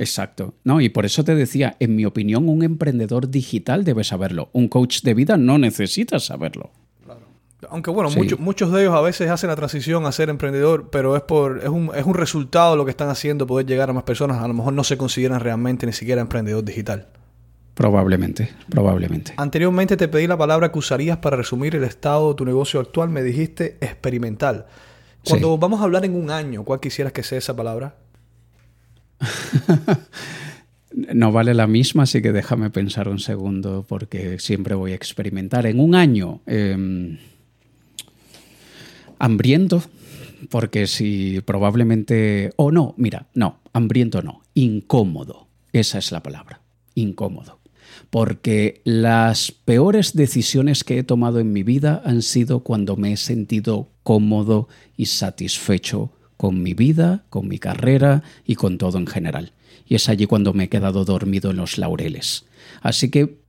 Exacto. 0.00 0.54
No, 0.64 0.80
y 0.80 0.88
por 0.88 1.04
eso 1.04 1.24
te 1.24 1.34
decía, 1.34 1.76
en 1.78 1.94
mi 1.94 2.06
opinión, 2.06 2.48
un 2.48 2.62
emprendedor 2.62 3.30
digital 3.30 3.84
debe 3.84 4.02
saberlo. 4.02 4.48
Un 4.54 4.68
coach 4.68 5.02
de 5.02 5.12
vida 5.12 5.36
no 5.36 5.58
necesita 5.58 6.18
saberlo. 6.18 6.70
Claro. 7.04 7.20
Aunque 7.68 7.90
bueno, 7.90 8.08
muchos, 8.10 8.40
muchos 8.40 8.72
de 8.72 8.80
ellos 8.80 8.94
a 8.94 9.02
veces 9.02 9.28
hacen 9.28 9.50
la 9.50 9.56
transición 9.56 10.06
a 10.06 10.12
ser 10.12 10.30
emprendedor, 10.30 10.88
pero 10.90 11.16
es 11.16 11.22
por 11.22 11.58
es 11.58 11.68
un, 11.68 11.90
es 11.94 12.06
un 12.06 12.14
resultado 12.14 12.70
de 12.70 12.76
lo 12.78 12.86
que 12.86 12.92
están 12.92 13.10
haciendo, 13.10 13.46
poder 13.46 13.66
llegar 13.66 13.90
a 13.90 13.92
más 13.92 14.04
personas. 14.04 14.42
A 14.42 14.48
lo 14.48 14.54
mejor 14.54 14.72
no 14.72 14.84
se 14.84 14.96
consideran 14.96 15.38
realmente 15.38 15.84
ni 15.84 15.92
siquiera 15.92 16.22
emprendedor 16.22 16.64
digital. 16.64 17.08
Probablemente, 17.74 18.50
probablemente. 18.70 19.34
Anteriormente 19.36 19.98
te 19.98 20.08
pedí 20.08 20.26
la 20.26 20.38
palabra 20.38 20.72
que 20.72 20.78
usarías 20.78 21.18
para 21.18 21.36
resumir 21.36 21.76
el 21.76 21.84
estado 21.84 22.30
de 22.30 22.36
tu 22.36 22.46
negocio 22.46 22.80
actual. 22.80 23.10
Me 23.10 23.22
dijiste 23.22 23.76
experimental. 23.82 24.66
Cuando 25.26 25.58
vamos 25.58 25.82
a 25.82 25.84
hablar 25.84 26.06
en 26.06 26.14
un 26.14 26.30
año, 26.30 26.64
¿cuál 26.64 26.80
quisieras 26.80 27.12
que 27.12 27.22
sea 27.22 27.36
esa 27.36 27.54
palabra? 27.54 27.96
no 31.14 31.32
vale 31.32 31.54
la 31.54 31.66
misma, 31.66 32.04
así 32.04 32.22
que 32.22 32.32
déjame 32.32 32.70
pensar 32.70 33.08
un 33.08 33.18
segundo 33.18 33.84
porque 33.88 34.38
siempre 34.38 34.74
voy 34.74 34.92
a 34.92 34.96
experimentar. 34.96 35.66
En 35.66 35.80
un 35.80 35.94
año, 35.94 36.40
em, 36.46 37.18
hambriento, 39.18 39.82
porque 40.48 40.86
si 40.86 41.40
probablemente... 41.44 42.52
O 42.56 42.72
no, 42.72 42.94
mira, 42.96 43.26
no, 43.34 43.60
hambriento 43.72 44.22
no, 44.22 44.42
incómodo. 44.54 45.46
Esa 45.72 45.98
es 45.98 46.10
la 46.12 46.22
palabra, 46.22 46.60
incómodo. 46.94 47.60
Porque 48.08 48.80
las 48.84 49.52
peores 49.52 50.14
decisiones 50.14 50.82
que 50.82 50.98
he 50.98 51.04
tomado 51.04 51.38
en 51.38 51.52
mi 51.52 51.62
vida 51.62 52.02
han 52.04 52.22
sido 52.22 52.60
cuando 52.60 52.96
me 52.96 53.12
he 53.12 53.16
sentido 53.16 53.88
cómodo 54.02 54.68
y 54.96 55.06
satisfecho 55.06 56.10
con 56.40 56.62
mi 56.62 56.72
vida, 56.72 57.26
con 57.28 57.48
mi 57.48 57.58
carrera 57.58 58.22
y 58.46 58.54
con 58.54 58.78
todo 58.78 58.96
en 58.96 59.06
general. 59.06 59.52
Y 59.86 59.94
es 59.96 60.08
allí 60.08 60.24
cuando 60.24 60.54
me 60.54 60.64
he 60.64 60.68
quedado 60.70 61.04
dormido 61.04 61.50
en 61.50 61.58
los 61.58 61.76
laureles. 61.76 62.46
Así 62.80 63.10
que 63.10 63.42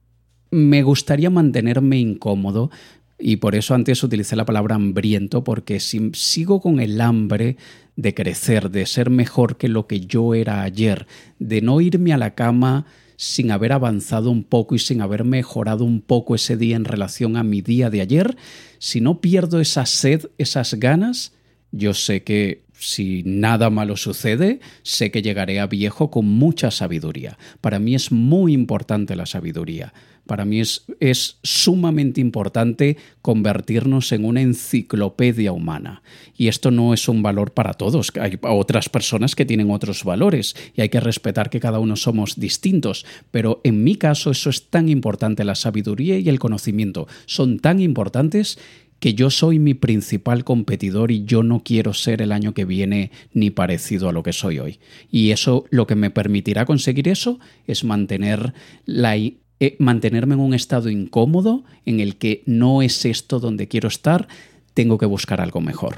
me 0.50 0.84
gustaría 0.84 1.30
mantenerme 1.30 2.00
incómodo 2.00 2.70
y 3.18 3.38
por 3.38 3.56
eso 3.56 3.76
antes 3.76 4.04
utilicé 4.04 4.36
la 4.36 4.44
palabra 4.44 4.76
hambriento, 4.76 5.42
porque 5.42 5.80
si 5.80 6.12
sigo 6.16 6.60
con 6.60 6.82
el 6.82 7.00
hambre 7.00 7.56
de 7.96 8.14
crecer, 8.14 8.70
de 8.70 8.86
ser 8.86 9.10
mejor 9.10 9.56
que 9.56 9.70
lo 9.70 9.88
que 9.88 10.02
yo 10.02 10.34
era 10.34 10.62
ayer, 10.62 11.08
de 11.39 11.62
no 11.62 11.80
irme 11.80 12.12
a 12.12 12.18
la 12.18 12.36
cama 12.36 12.88
sin 13.16 13.52
haber 13.52 13.72
avanzado 13.72 14.32
un 14.32 14.44
poco 14.44 14.76
y 14.76 14.80
sin 14.80 15.00
haber 15.00 15.24
mejorado 15.24 15.86
un 15.86 16.02
poco 16.02 16.36
ese 16.36 16.58
día 16.58 16.76
en 16.76 16.84
relación 16.84 17.38
a 17.38 17.44
mi 17.44 17.62
día 17.62 17.89
de 17.89 18.02
ayer, 18.02 18.36
si 18.80 19.00
no 19.00 19.22
pierdo 19.22 19.62
esa 19.62 19.86
sed, 19.86 20.30
esas 20.38 20.74
ganas, 20.74 21.32
yo 21.72 21.94
sé 21.94 22.24
que 22.24 22.66
si 22.82 23.21
nada 23.25 23.69
malo 23.69 23.95
sucede, 23.95 24.59
sé 24.82 25.11
que 25.11 25.21
llegaré 25.21 25.59
a 25.59 25.67
viejo 25.67 26.09
con 26.09 26.25
mucha 26.25 26.71
sabiduría. 26.71 27.38
Para 27.61 27.77
mí 27.77 27.93
es 27.93 28.11
muy 28.11 28.53
importante 28.53 29.15
la 29.15 29.27
sabiduría. 29.27 29.93
Para 30.25 30.45
mí 30.45 30.59
es, 30.59 30.86
es, 30.99 31.38
sumamente 31.43 32.21
importante 32.21 32.97
convertirnos 33.21 34.11
en 34.11 34.25
una 34.25 34.41
enciclopedia 34.41 35.51
humana. 35.51 36.03
Y 36.38 36.47
esto 36.47 36.71
no 36.71 36.93
es 36.93 37.07
un 37.07 37.21
valor 37.21 37.51
para 37.51 37.73
todos. 37.73 38.11
Hay 38.19 38.39
otras 38.41 38.88
personas 38.89 39.36
que 39.36 39.45
tienen 39.45 39.71
otros 39.71 40.03
valores 40.03 40.55
y 40.75 40.82
hay 40.82 40.89
que 40.89 40.99
respetar 40.99 41.49
que 41.49 41.59
cada 41.59 41.79
uno 41.79 41.95
somos 41.95 42.39
distintos. 42.39 43.05
Pero 43.32 43.61
en 43.63 43.84
mi 43.84 43.95
caso 43.95 44.32
eso 44.32 44.49
es 44.49 44.69
tan 44.69 44.89
importante. 44.89 45.43
La 45.43 45.55
sabiduría 45.55 46.17
y 46.17 46.29
el 46.29 46.39
conocimiento 46.39 47.07
son 47.25 47.59
tan 47.59 47.79
importantes 47.79 48.57
que 49.02 49.16
yo 49.16 49.32
soy 49.32 49.58
mi 49.58 49.74
principal 49.74 50.43
competidor 50.43 51.10
y 51.10 51.26
yo 51.26 51.41
no 51.41 51.64
quiero 51.64 51.93
ser 51.93 52.22
el 52.22 52.32
año 52.32 52.54
que 52.54 52.66
viene 52.66 53.12
ni 53.34 53.49
parecido 53.49 54.08
a 54.08 54.12
lo 54.14 54.22
que 54.22 54.32
soy 54.32 54.60
hoy. 54.60 54.80
Y 55.10 55.32
eso 55.32 55.66
lo 55.72 55.88
que 55.88 55.95
me 55.95 56.12
permitirá 56.12 56.66
conseguir 56.66 57.08
eso 57.10 57.39
es 57.66 57.84
mantener 57.84 58.54
la 58.86 59.16
eh, 59.16 59.76
mantenerme 59.80 60.36
en 60.36 60.39
un 60.39 60.54
estado 60.54 60.89
incómodo 60.89 61.64
en 61.86 61.99
el 61.99 62.18
que 62.18 62.43
no 62.45 62.84
es 62.84 63.04
esto 63.06 63.39
donde 63.39 63.68
quiero 63.68 63.88
estar, 63.88 64.28
tengo 64.76 64.99
que 64.99 65.08
buscar 65.08 65.41
algo 65.41 65.62
mejor. 65.62 65.95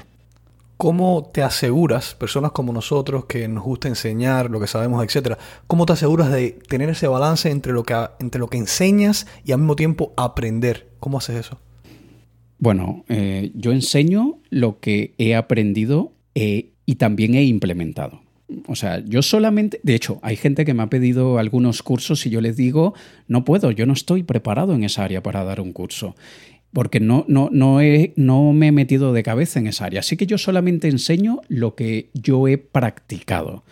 ¿Cómo 0.78 1.30
te 1.32 1.42
aseguras, 1.42 2.14
personas 2.14 2.52
como 2.52 2.72
nosotros 2.72 3.26
que 3.26 3.46
nos 3.48 3.64
gusta 3.64 3.88
enseñar 3.88 4.50
lo 4.50 4.60
que 4.60 4.66
sabemos, 4.66 5.04
etcétera, 5.04 5.38
cómo 5.66 5.84
te 5.84 5.92
aseguras 5.92 6.32
de 6.32 6.52
tener 6.68 6.88
ese 6.88 7.06
balance 7.06 7.50
entre 7.50 7.74
lo 7.74 7.82
que, 7.84 7.94
entre 8.18 8.38
lo 8.38 8.48
que 8.48 8.56
enseñas 8.56 9.26
y 9.44 9.52
al 9.52 9.58
mismo 9.58 9.76
tiempo 9.76 10.14
aprender? 10.16 10.88
¿Cómo 11.00 11.18
haces 11.18 11.36
eso? 11.36 11.58
Bueno, 12.58 13.04
eh, 13.08 13.50
yo 13.54 13.72
enseño 13.72 14.38
lo 14.50 14.80
que 14.80 15.14
he 15.18 15.34
aprendido 15.34 16.12
eh, 16.34 16.70
y 16.86 16.96
también 16.96 17.34
he 17.34 17.44
implementado. 17.44 18.22
O 18.66 18.76
sea, 18.76 19.02
yo 19.04 19.22
solamente, 19.22 19.80
de 19.82 19.94
hecho, 19.94 20.18
hay 20.22 20.36
gente 20.36 20.64
que 20.64 20.74
me 20.74 20.82
ha 20.82 20.90
pedido 20.90 21.38
algunos 21.38 21.82
cursos 21.82 22.26
y 22.26 22.30
yo 22.30 22.40
les 22.40 22.56
digo, 22.56 22.94
no 23.26 23.44
puedo, 23.44 23.70
yo 23.70 23.86
no 23.86 23.94
estoy 23.94 24.22
preparado 24.22 24.74
en 24.74 24.84
esa 24.84 25.04
área 25.04 25.22
para 25.22 25.44
dar 25.44 25.60
un 25.60 25.72
curso, 25.72 26.14
porque 26.72 27.00
no, 27.00 27.24
no, 27.26 27.48
no, 27.50 27.80
he, 27.80 28.12
no 28.16 28.52
me 28.52 28.68
he 28.68 28.72
metido 28.72 29.12
de 29.12 29.22
cabeza 29.22 29.58
en 29.58 29.66
esa 29.66 29.86
área. 29.86 30.00
Así 30.00 30.16
que 30.16 30.26
yo 30.26 30.38
solamente 30.38 30.88
enseño 30.88 31.40
lo 31.48 31.74
que 31.74 32.10
yo 32.12 32.46
he 32.46 32.58
practicado 32.58 33.64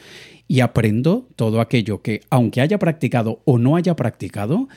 y 0.49 0.61
aprendo 0.61 1.28
todo 1.37 1.61
aquello 1.61 2.03
que, 2.03 2.22
aunque 2.30 2.61
haya 2.61 2.78
practicado 2.78 3.41
o 3.45 3.59
no 3.59 3.76
haya 3.76 3.95
practicado, 3.95 4.68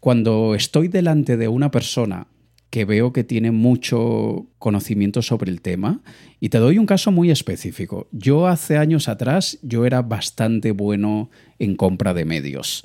cuando 0.00 0.54
estoy 0.54 0.88
delante 0.88 1.36
de 1.36 1.48
una 1.48 1.70
persona 1.70 2.26
que 2.74 2.84
veo 2.84 3.12
que 3.12 3.22
tiene 3.22 3.52
mucho 3.52 4.48
conocimiento 4.58 5.22
sobre 5.22 5.52
el 5.52 5.60
tema. 5.60 6.00
Y 6.40 6.48
te 6.48 6.58
doy 6.58 6.78
un 6.78 6.86
caso 6.86 7.12
muy 7.12 7.30
específico. 7.30 8.08
Yo 8.10 8.48
hace 8.48 8.78
años 8.78 9.06
atrás 9.06 9.60
yo 9.62 9.86
era 9.86 10.02
bastante 10.02 10.72
bueno 10.72 11.30
en 11.60 11.76
compra 11.76 12.14
de 12.14 12.24
medios. 12.24 12.84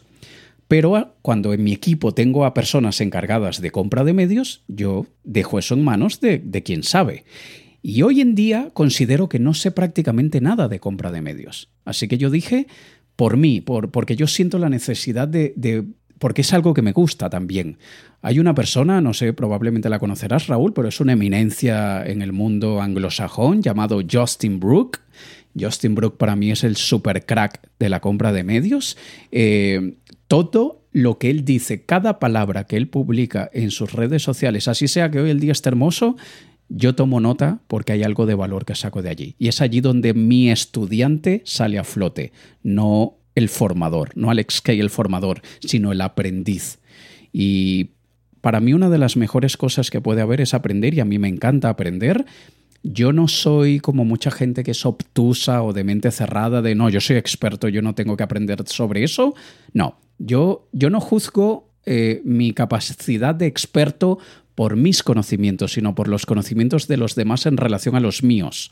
Pero 0.67 1.15
cuando 1.23 1.55
en 1.55 1.63
mi 1.63 1.73
equipo 1.73 2.13
tengo 2.13 2.45
a 2.45 2.53
personas 2.53 3.01
encargadas 3.01 3.61
de 3.61 3.71
compra 3.71 4.03
de 4.03 4.13
medios, 4.13 4.63
yo 4.67 5.07
dejo 5.23 5.57
eso 5.57 5.73
en 5.73 5.83
manos 5.83 6.19
de, 6.19 6.61
quien 6.63 6.83
sabe. 6.83 7.23
Y 7.81 8.03
hoy 8.03 8.21
en 8.21 8.35
día 8.35 8.69
considero 8.73 9.27
que 9.27 9.39
no 9.39 9.55
sé 9.55 9.71
prácticamente 9.71 10.39
nada 10.39 10.67
de 10.67 10.79
compra 10.79 11.11
de 11.11 11.23
medios. 11.23 11.71
Así 11.83 12.07
que 12.07 12.19
yo 12.19 12.29
dije, 12.29 12.67
por 13.15 13.37
mí, 13.37 13.59
por, 13.59 13.89
porque 13.89 14.15
yo 14.15 14.27
siento 14.27 14.59
la 14.59 14.69
necesidad 14.69 15.27
de 15.27 15.55
porque 16.20 16.41
es 16.41 16.53
algo 16.53 16.74
que 16.74 16.82
me 16.82 16.91
gusta 16.91 17.30
también. 17.30 17.78
Hay 18.22 18.39
una 18.39 18.53
persona, 18.53 19.01
no 19.01 19.13
sé, 19.13 19.34
probablemente 19.34 19.89
la 19.89 19.99
conocerás, 19.99 20.47
Raúl, 20.47 20.74
pero 20.74 20.89
es 20.89 20.99
una 20.99 21.13
eminencia 21.13 22.05
en 22.05 22.22
el 22.22 22.34
mundo 22.34 22.82
anglosajón 22.82 23.61
llamado 23.61 24.01
Justin 24.09 24.59
Brook. 24.59 24.99
Justin 25.59 25.95
Brook 25.95 26.17
para 26.17 26.36
mí 26.36 26.51
es 26.51 26.63
el 26.63 26.76
super 26.76 27.26
crack 27.26 27.61
de 27.80 27.89
la 27.89 28.01
compra 28.01 28.32
de 28.34 28.43
medios. 28.43 28.97
Eh, 29.32 29.95
todo 30.28 30.84
lo 30.91 31.17
que 31.17 31.30
él 31.30 31.45
dice, 31.45 31.86
cada 31.86 32.20
palabra 32.20 32.65
que 32.65 32.76
él 32.76 32.88
publica 32.88 33.49
en 33.53 33.72
sus 33.72 33.93
redes 33.93 34.22
sociales, 34.22 34.67
así 34.67 34.88
sea 34.88 35.09
que 35.09 35.20
hoy 35.20 35.30
el 35.30 35.39
día 35.39 35.51
esté 35.51 35.70
hermoso, 35.70 36.17
yo 36.67 36.93
tomo 36.93 37.20
nota 37.20 37.61
porque 37.67 37.93
hay 37.93 38.03
algo 38.03 38.26
de 38.26 38.36
valor 38.36 38.65
que 38.65 38.76
saco 38.76 39.01
de 39.01 39.09
allí. 39.09 39.36
Y 39.39 39.47
es 39.47 39.61
allí 39.61 39.82
donde 39.82 40.13
mi 40.13 40.51
estudiante 40.51 41.41
sale 41.45 41.80
a 41.80 41.84
flote, 41.84 42.32
no 42.63 43.18
el 43.39 43.49
formador, 43.49 44.11
no 44.15 44.29
Alex 44.29 44.61
Kay 44.61 44.79
el 44.79 44.89
formador, 44.89 45.41
sino 45.61 45.91
el 45.91 46.01
aprendiz. 46.01 46.79
Y 47.33 47.91
para 48.41 48.59
mí 48.59 48.73
una 48.73 48.89
de 48.89 48.97
las 48.97 49.17
mejores 49.17 49.57
cosas 49.57 49.89
que 49.89 50.01
puede 50.01 50.21
haber 50.21 50.41
es 50.41 50.53
aprender 50.53 50.93
y 50.93 50.99
a 50.99 51.05
mí 51.05 51.19
me 51.19 51.27
encanta 51.27 51.69
aprender. 51.69 52.25
Yo 52.83 53.11
no 53.11 53.27
soy 53.27 53.79
como 53.79 54.05
mucha 54.05 54.31
gente 54.31 54.63
que 54.63 54.71
es 54.71 54.85
obtusa 54.85 55.63
o 55.63 55.73
de 55.73 55.83
mente 55.83 56.11
cerrada 56.11 56.61
de 56.61 56.75
no, 56.75 56.89
yo 56.89 57.01
soy 57.01 57.17
experto, 57.17 57.67
yo 57.67 57.81
no 57.81 57.95
tengo 57.95 58.15
que 58.15 58.23
aprender 58.23 58.63
sobre 58.67 59.03
eso. 59.03 59.33
No, 59.73 59.97
yo, 60.17 60.67
yo 60.71 60.89
no 60.89 61.01
juzgo 61.01 61.69
eh, 61.85 62.21
mi 62.23 62.53
capacidad 62.53 63.35
de 63.35 63.47
experto 63.47 64.19
por 64.55 64.75
mis 64.75 65.03
conocimientos, 65.03 65.73
sino 65.73 65.95
por 65.95 66.07
los 66.07 66.25
conocimientos 66.25 66.87
de 66.87 66.97
los 66.97 67.15
demás 67.15 67.45
en 67.45 67.57
relación 67.57 67.95
a 67.95 68.01
los 68.01 68.23
míos. 68.23 68.71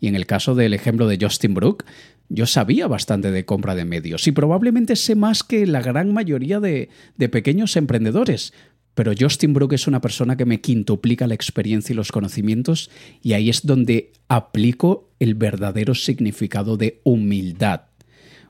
Y 0.00 0.08
en 0.08 0.14
el 0.14 0.26
caso 0.26 0.54
del 0.54 0.72
ejemplo 0.74 1.08
de 1.08 1.18
Justin 1.20 1.54
Brook, 1.54 1.84
yo 2.28 2.46
sabía 2.46 2.86
bastante 2.86 3.30
de 3.30 3.44
compra 3.44 3.74
de 3.74 3.84
medios 3.84 4.26
y 4.26 4.32
probablemente 4.32 4.96
sé 4.96 5.14
más 5.14 5.42
que 5.42 5.66
la 5.66 5.80
gran 5.80 6.12
mayoría 6.12 6.60
de, 6.60 6.88
pequeños 7.30 7.76
emprendedores. 7.76 8.52
Pero 8.94 9.12
Justin 9.18 9.52
Brook 9.52 9.74
es 9.74 9.86
una 9.86 10.00
persona 10.00 10.36
que 10.36 10.46
me 10.46 10.60
quintuplica 10.60 11.26
la 11.26 11.34
experiencia 11.34 11.92
y 11.92 11.96
los 11.96 12.12
conocimientos 12.12 12.90
y 13.22 13.34
ahí 13.34 13.50
es 13.50 13.66
donde 13.66 14.12
aplico 14.28 15.10
el 15.20 15.34
verdadero 15.34 15.94
significado 15.94 16.76
de 16.76 17.00
humildad. 17.04 17.82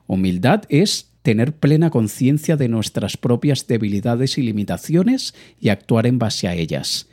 Humildad 0.07 0.63
es 0.69 1.11
tener 1.21 1.53
plena 1.53 1.89
conciencia 1.89 2.55
de 2.55 2.69
nuestras 2.69 3.17
propias 3.17 3.67
debilidades 3.67 4.37
y 4.37 4.43
limitaciones 4.43 5.35
y 5.59 5.67
actuar 5.67 6.07
en 6.07 6.17
base 6.17 6.47
a 6.47 6.55
ellas. 6.55 7.09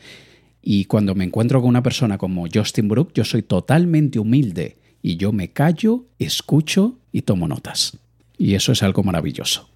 Y 0.63 0.85
cuando 0.85 1.17
me 1.17 1.25
encuentro 1.25 1.61
con 1.61 1.71
una 1.71 1.83
persona 1.83 2.17
como 2.17 2.47
Justin 2.53 2.89
Brook, 2.89 3.11
yo 3.15 3.25
soy 3.25 3.43
totalmente 3.43 4.21
humilde 4.21 4.77
y 5.05 5.19
yo 5.19 5.33
me 5.33 5.53
callo, 5.53 6.07
escucho 6.19 6.97
y 7.13 7.23
tomo 7.23 7.47
notas. 7.47 7.99
Y 8.39 8.55
eso 8.55 8.73
es 8.73 8.83
algo 8.83 9.03
maravilloso. 9.03 9.69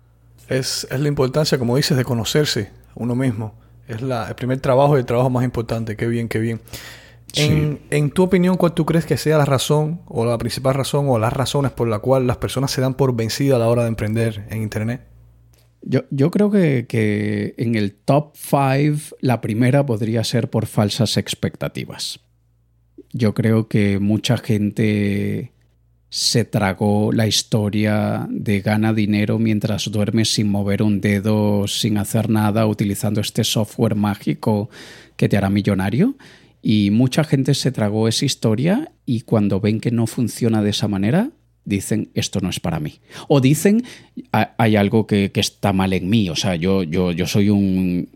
Es, 0.48 0.88
la 0.90 1.06
importancia, 1.06 1.58
como 1.58 1.76
dices, 1.76 1.98
de 1.98 2.04
conocerse 2.04 2.70
uno 2.94 3.14
mismo. 3.14 3.54
Es 3.86 4.00
la, 4.00 4.26
el 4.26 4.34
primer 4.36 4.58
trabajo 4.60 4.96
y 4.96 5.00
el 5.00 5.04
trabajo 5.04 5.28
más 5.28 5.44
importante. 5.44 5.98
Qué 5.98 6.06
bien, 6.06 6.28
qué 6.28 6.38
bien. 6.38 6.62
En, 7.34 7.78
en, 7.90 8.10
tu 8.10 8.22
opinión, 8.22 8.56
¿cuál 8.56 8.72
tú 8.72 8.86
crees 8.86 9.04
que 9.04 9.18
sea 9.18 9.36
la 9.36 9.44
razón 9.44 10.00
o 10.06 10.24
la 10.24 10.38
principal 10.38 10.72
razón 10.72 11.04
o 11.10 11.18
las 11.18 11.34
razones 11.34 11.72
por 11.72 11.88
la 11.88 11.98
cual 11.98 12.26
las 12.26 12.38
personas 12.38 12.70
se 12.70 12.80
dan 12.80 12.94
por 12.94 13.14
vencidas 13.14 13.56
a 13.56 13.58
la 13.58 13.68
hora 13.68 13.82
de 13.82 13.88
emprender 13.88 14.46
en 14.48 14.62
Internet? 14.62 15.02
Yo, 15.82 16.04
yo 16.10 16.30
creo 16.30 16.50
que, 16.50 16.86
que, 16.88 17.54
en 17.58 17.74
el 17.74 17.92
top 17.92 18.34
5 18.34 19.16
la 19.20 19.42
primera 19.42 19.84
podría 19.84 20.24
ser 20.24 20.48
por 20.48 20.64
falsas 20.64 21.18
expectativas. 21.18 22.18
Yo 23.12 23.34
creo 23.34 23.68
que 23.68 23.98
mucha 23.98 24.36
gente 24.36 25.52
se 26.10 26.44
tragó 26.44 27.12
la 27.12 27.26
historia 27.26 28.26
de 28.30 28.60
gana 28.60 28.94
dinero 28.94 29.38
mientras 29.38 29.90
duermes 29.90 30.32
sin 30.32 30.48
mover 30.48 30.82
un 30.82 31.00
dedo, 31.00 31.66
sin 31.68 31.98
hacer 31.98 32.30
nada, 32.30 32.66
utilizando 32.66 33.20
este 33.20 33.44
software 33.44 33.94
mágico 33.94 34.70
que 35.16 35.28
te 35.28 35.36
hará 35.36 35.50
millonario. 35.50 36.16
Y 36.62 36.90
mucha 36.90 37.24
gente 37.24 37.54
se 37.54 37.72
tragó 37.72 38.08
esa 38.08 38.24
historia 38.24 38.92
y 39.04 39.22
cuando 39.22 39.60
ven 39.60 39.80
que 39.80 39.90
no 39.90 40.06
funciona 40.06 40.62
de 40.62 40.70
esa 40.70 40.88
manera, 40.88 41.30
dicen 41.68 42.10
esto 42.14 42.40
no 42.40 42.50
es 42.50 42.60
para 42.60 42.80
mí. 42.80 43.00
O 43.28 43.40
dicen 43.40 43.84
hay 44.32 44.76
algo 44.76 45.06
que, 45.06 45.30
está 45.34 45.72
mal 45.72 45.92
en 45.92 46.08
mí. 46.08 46.30
O 46.30 46.36
sea, 46.36 46.56
yo, 46.56 46.82
yo, 46.82 47.12
yo 47.12 47.26
soy 47.26 47.50
un, 47.50 48.08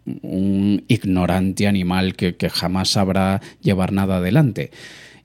ignorante 0.88 1.66
animal 1.66 2.16
que, 2.16 2.36
que 2.36 2.50
jamás 2.50 2.90
sabrá 2.90 3.40
llevar 3.60 3.92
nada 3.92 4.16
adelante. 4.16 4.70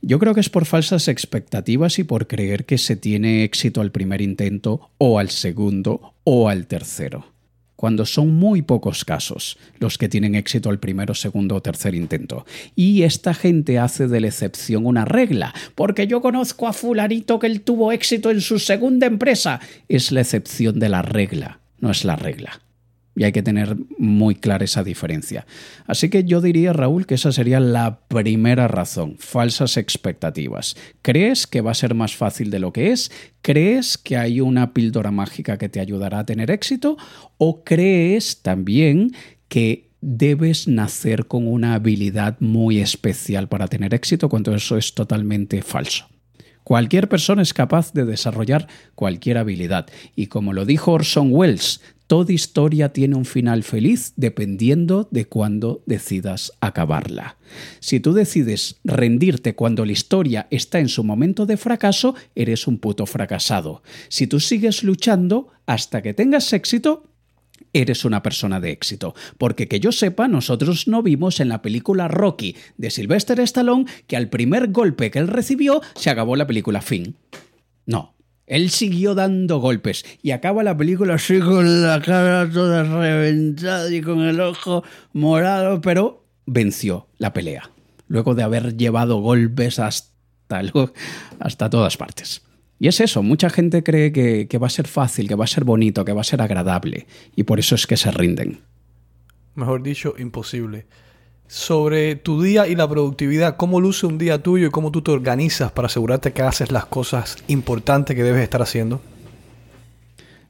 Yo 0.02 0.20
creo 0.20 0.34
que 0.36 0.42
es 0.42 0.50
por 0.50 0.66
falsas 0.66 1.08
expectativas 1.08 1.98
y 1.98 2.04
por 2.04 2.28
creer 2.28 2.66
que 2.66 2.78
se 2.78 2.96
tiene 2.96 3.44
éxito 3.44 3.82
al 3.82 3.92
primer 3.92 4.22
intento 4.22 4.92
o 5.00 5.18
al 5.18 5.30
segundo 5.30 6.14
o 6.24 6.50
al 6.50 6.68
tercero 6.68 7.37
cuando 7.78 8.06
son 8.06 8.36
muy 8.36 8.62
pocos 8.62 9.06
casos 9.06 9.58
los 9.80 9.98
que 9.98 10.10
tienen 10.10 10.36
éxito 10.36 10.70
al 10.70 10.80
primero, 10.80 11.14
segundo 11.14 11.56
o 11.56 11.62
tercer 11.62 11.96
intento. 11.96 12.46
Y 12.76 13.04
esta 13.04 13.34
gente 13.34 13.80
hace 13.80 14.10
de 14.10 14.20
la 14.20 14.28
excepción 14.28 14.86
una 14.86 15.06
regla, 15.06 15.54
porque 15.76 16.08
yo 16.08 16.20
conozco 16.20 16.68
a 16.68 16.74
fulanito 16.74 17.40
que 17.40 17.48
él 17.48 17.62
tuvo 17.62 17.94
éxito 17.94 18.32
en 18.32 18.42
su 18.42 18.60
segunda 18.60 19.08
empresa. 19.08 19.62
Es 19.88 20.12
la 20.12 20.22
excepción 20.22 20.80
de 20.80 20.90
la 20.90 21.04
regla, 21.04 21.62
no 21.80 21.92
es 21.92 22.04
la 22.04 22.18
regla. 22.18 22.67
Y 23.18 23.24
hay 23.24 23.32
que 23.32 23.42
tener 23.42 23.76
muy 23.98 24.36
clara 24.36 24.64
esa 24.64 24.84
diferencia. 24.84 25.48
Así 25.88 26.10
que 26.10 26.24
yo 26.24 26.40
diría, 26.40 26.72
Raúl, 26.72 27.08
que 27.08 27.16
esa 27.16 27.32
sería 27.32 27.60
la 27.60 28.02
primera 28.08 28.68
razón, 28.68 29.16
falsas 29.18 29.76
expectativas. 29.76 30.78
¿Crees 31.02 31.48
que 31.48 31.62
va 31.62 31.72
a 31.72 31.74
ser 31.74 31.96
más 31.96 32.16
fácil 32.16 32.52
de 32.52 32.60
lo 32.60 32.72
que 32.72 32.92
es? 32.92 33.12
¿Crees 33.42 33.98
que 33.98 34.18
hay 34.18 34.40
una 34.40 34.72
píldora 34.72 35.10
mágica 35.10 35.58
que 35.58 35.68
te 35.68 35.80
ayudará 35.80 36.20
a 36.20 36.26
tener 36.28 36.52
éxito? 36.52 36.96
¿O 37.40 37.64
crees 37.64 38.44
también 38.44 39.14
que 39.48 39.90
debes 40.00 40.68
nacer 40.68 41.26
con 41.26 41.48
una 41.48 41.74
habilidad 41.74 42.38
muy 42.40 42.80
especial 42.80 43.48
para 43.50 43.68
tener 43.68 43.96
éxito 43.96 44.30
cuando 44.30 44.54
eso 44.54 44.78
es 44.78 44.94
totalmente 44.94 45.64
falso? 45.64 46.08
Cualquier 46.68 47.08
persona 47.08 47.42
es 47.42 47.54
capaz 47.54 47.94
de 47.94 48.04
desarrollar 48.04 48.68
cualquier 48.94 49.38
habilidad. 49.38 49.88
Y 50.18 50.28
como 50.28 50.52
lo 50.52 50.66
dijo 50.66 50.92
Orson 50.92 51.30
Welles, 51.32 51.80
Toda 52.08 52.32
historia 52.32 52.94
tiene 52.94 53.16
un 53.16 53.26
final 53.26 53.64
feliz 53.64 54.14
dependiendo 54.16 55.10
de 55.12 55.26
cuándo 55.26 55.84
decidas 55.86 56.54
acabarla. 56.62 57.38
Si 57.82 58.00
tú 58.00 58.14
decides 58.14 58.80
rendirte 58.86 59.56
cuando 59.56 59.84
la 59.86 59.92
historia 59.92 60.48
está 60.50 60.80
en 60.80 60.88
su 60.88 61.04
momento 61.04 61.46
de 61.46 61.58
fracaso, 61.58 62.16
eres 62.34 62.66
un 62.66 62.78
puto 62.78 63.06
fracasado. 63.06 63.84
Si 64.08 64.26
tú 64.26 64.40
sigues 64.40 64.84
luchando 64.84 65.50
hasta 65.66 66.02
que 66.02 66.14
tengas 66.14 66.54
éxito, 66.54 67.04
eres 67.74 68.06
una 68.06 68.24
persona 68.24 68.62
de 68.62 68.72
éxito. 68.72 69.14
Porque 69.38 69.68
que 69.68 69.82
yo 69.82 69.92
sepa, 69.92 70.30
nosotros 70.30 70.88
no 70.88 71.04
vimos 71.04 71.42
en 71.42 71.50
la 71.50 71.62
película 71.62 72.08
Rocky 72.08 72.56
de 72.78 72.90
Sylvester 72.90 73.40
Stallone 73.42 73.86
que 74.08 74.16
al 74.16 74.30
primer 74.30 74.72
golpe 74.72 75.12
que 75.12 75.20
él 75.20 75.28
recibió 75.28 75.82
se 75.96 76.10
acabó 76.10 76.38
la 76.38 76.48
película 76.48 76.82
fin. 76.82 77.16
No, 77.86 78.17
él 78.48 78.70
siguió 78.70 79.14
dando 79.14 79.60
golpes 79.60 80.06
y 80.24 80.32
acaba 80.32 80.64
la 80.64 80.76
película 80.76 81.16
así 81.16 81.40
con 81.40 81.84
la 81.84 82.02
cara 82.02 82.50
toda 82.50 82.84
reventada 82.84 83.94
y 83.94 84.02
con 84.02 84.22
el 84.22 84.40
ojo 84.40 84.84
morado, 85.12 85.82
pero 85.82 86.24
venció 86.46 87.08
la 87.18 87.34
pelea, 87.34 87.70
luego 88.08 88.36
de 88.36 88.44
haber 88.44 88.78
llevado 88.78 89.20
golpes 89.20 89.80
hasta, 89.80 90.62
hasta 91.40 91.70
todas 91.70 91.98
partes. 91.98 92.42
Y 92.80 92.88
es 92.88 93.02
eso, 93.02 93.22
mucha 93.22 93.50
gente 93.50 93.84
cree 93.84 94.14
que, 94.14 94.48
que 94.48 94.58
va 94.58 94.68
a 94.68 94.72
ser 94.72 94.88
fácil, 94.88 95.28
que 95.28 95.36
va 95.36 95.44
a 95.44 95.48
ser 95.48 95.66
bonito, 95.66 96.06
que 96.06 96.14
va 96.14 96.22
a 96.22 96.24
ser 96.24 96.42
agradable, 96.42 97.06
y 97.36 97.44
por 97.44 97.60
eso 97.60 97.76
es 97.76 97.86
que 97.86 97.98
se 97.98 98.12
rinden. 98.12 98.62
Mejor 99.56 99.84
dicho, 99.84 100.14
imposible 100.18 100.86
sobre 101.48 102.16
tu 102.16 102.42
día 102.42 102.68
y 102.68 102.76
la 102.76 102.88
productividad. 102.88 103.58
¿Cómo 103.58 103.80
luce 103.80 104.06
un 104.06 104.18
día 104.18 104.44
tuyo 104.44 104.68
y 104.68 104.70
cómo 104.70 104.92
tú 104.92 105.02
te 105.02 105.12
organizas 105.12 105.72
para 105.72 105.88
asegurarte 105.88 106.34
que 106.34 106.42
haces 106.42 106.72
las 106.72 106.86
cosas 106.86 107.38
importantes 107.48 108.16
que 108.16 108.24
debes 108.24 108.44
estar 108.44 108.62
haciendo? 108.62 109.02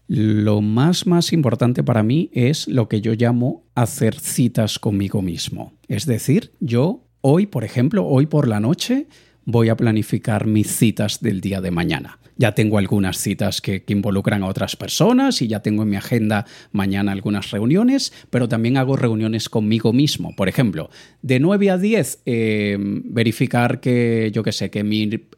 Lo 0.07 0.61
más 0.61 1.05
más 1.05 1.33
importante 1.33 1.83
para 1.83 2.01
mí 2.01 2.29
es 2.33 2.67
lo 2.67 2.87
que 2.87 3.01
yo 3.01 3.13
llamo 3.13 3.63
hacer 3.75 4.17
citas 4.19 4.79
conmigo 4.79 5.21
mismo. 5.21 5.73
Es 5.87 6.05
decir, 6.05 6.53
yo 6.61 7.01
hoy, 7.21 7.45
por 7.45 7.63
ejemplo, 7.65 8.05
hoy 8.05 8.25
por 8.25 8.47
la 8.47 8.59
noche 8.59 9.07
voy 9.47 9.69
a 9.69 9.77
planificar 9.77 10.45
mis 10.45 10.67
citas 10.67 11.21
del 11.21 11.39
día 11.39 11.61
de 11.61 11.71
mañana. 11.71 12.19
Ya 12.35 12.53
tengo 12.53 12.77
algunas 12.77 13.17
citas 13.17 13.61
que, 13.61 13.83
involucran 13.87 14.43
a 14.43 14.47
otras 14.47 14.75
personas 14.75 15.41
y 15.41 15.47
ya 15.47 15.61
tengo 15.61 15.83
en 15.83 15.89
mi 15.89 15.95
agenda 15.95 16.45
mañana 16.71 17.13
algunas 17.13 17.49
reuniones, 17.49 18.13
pero 18.29 18.47
también 18.47 18.77
hago 18.77 18.95
reuniones 18.95 19.49
conmigo 19.49 19.93
mismo. 19.93 20.35
Por 20.35 20.49
ejemplo, 20.49 20.89
de 21.21 21.39
9 21.39 21.71
a 21.71 21.77
10, 21.77 22.21
eh, 22.25 22.77
verificar 22.79 23.79
que, 23.79 24.29
yo 24.33 24.43
qué 24.43 24.51
sé, 24.51 24.69
que 24.69 24.81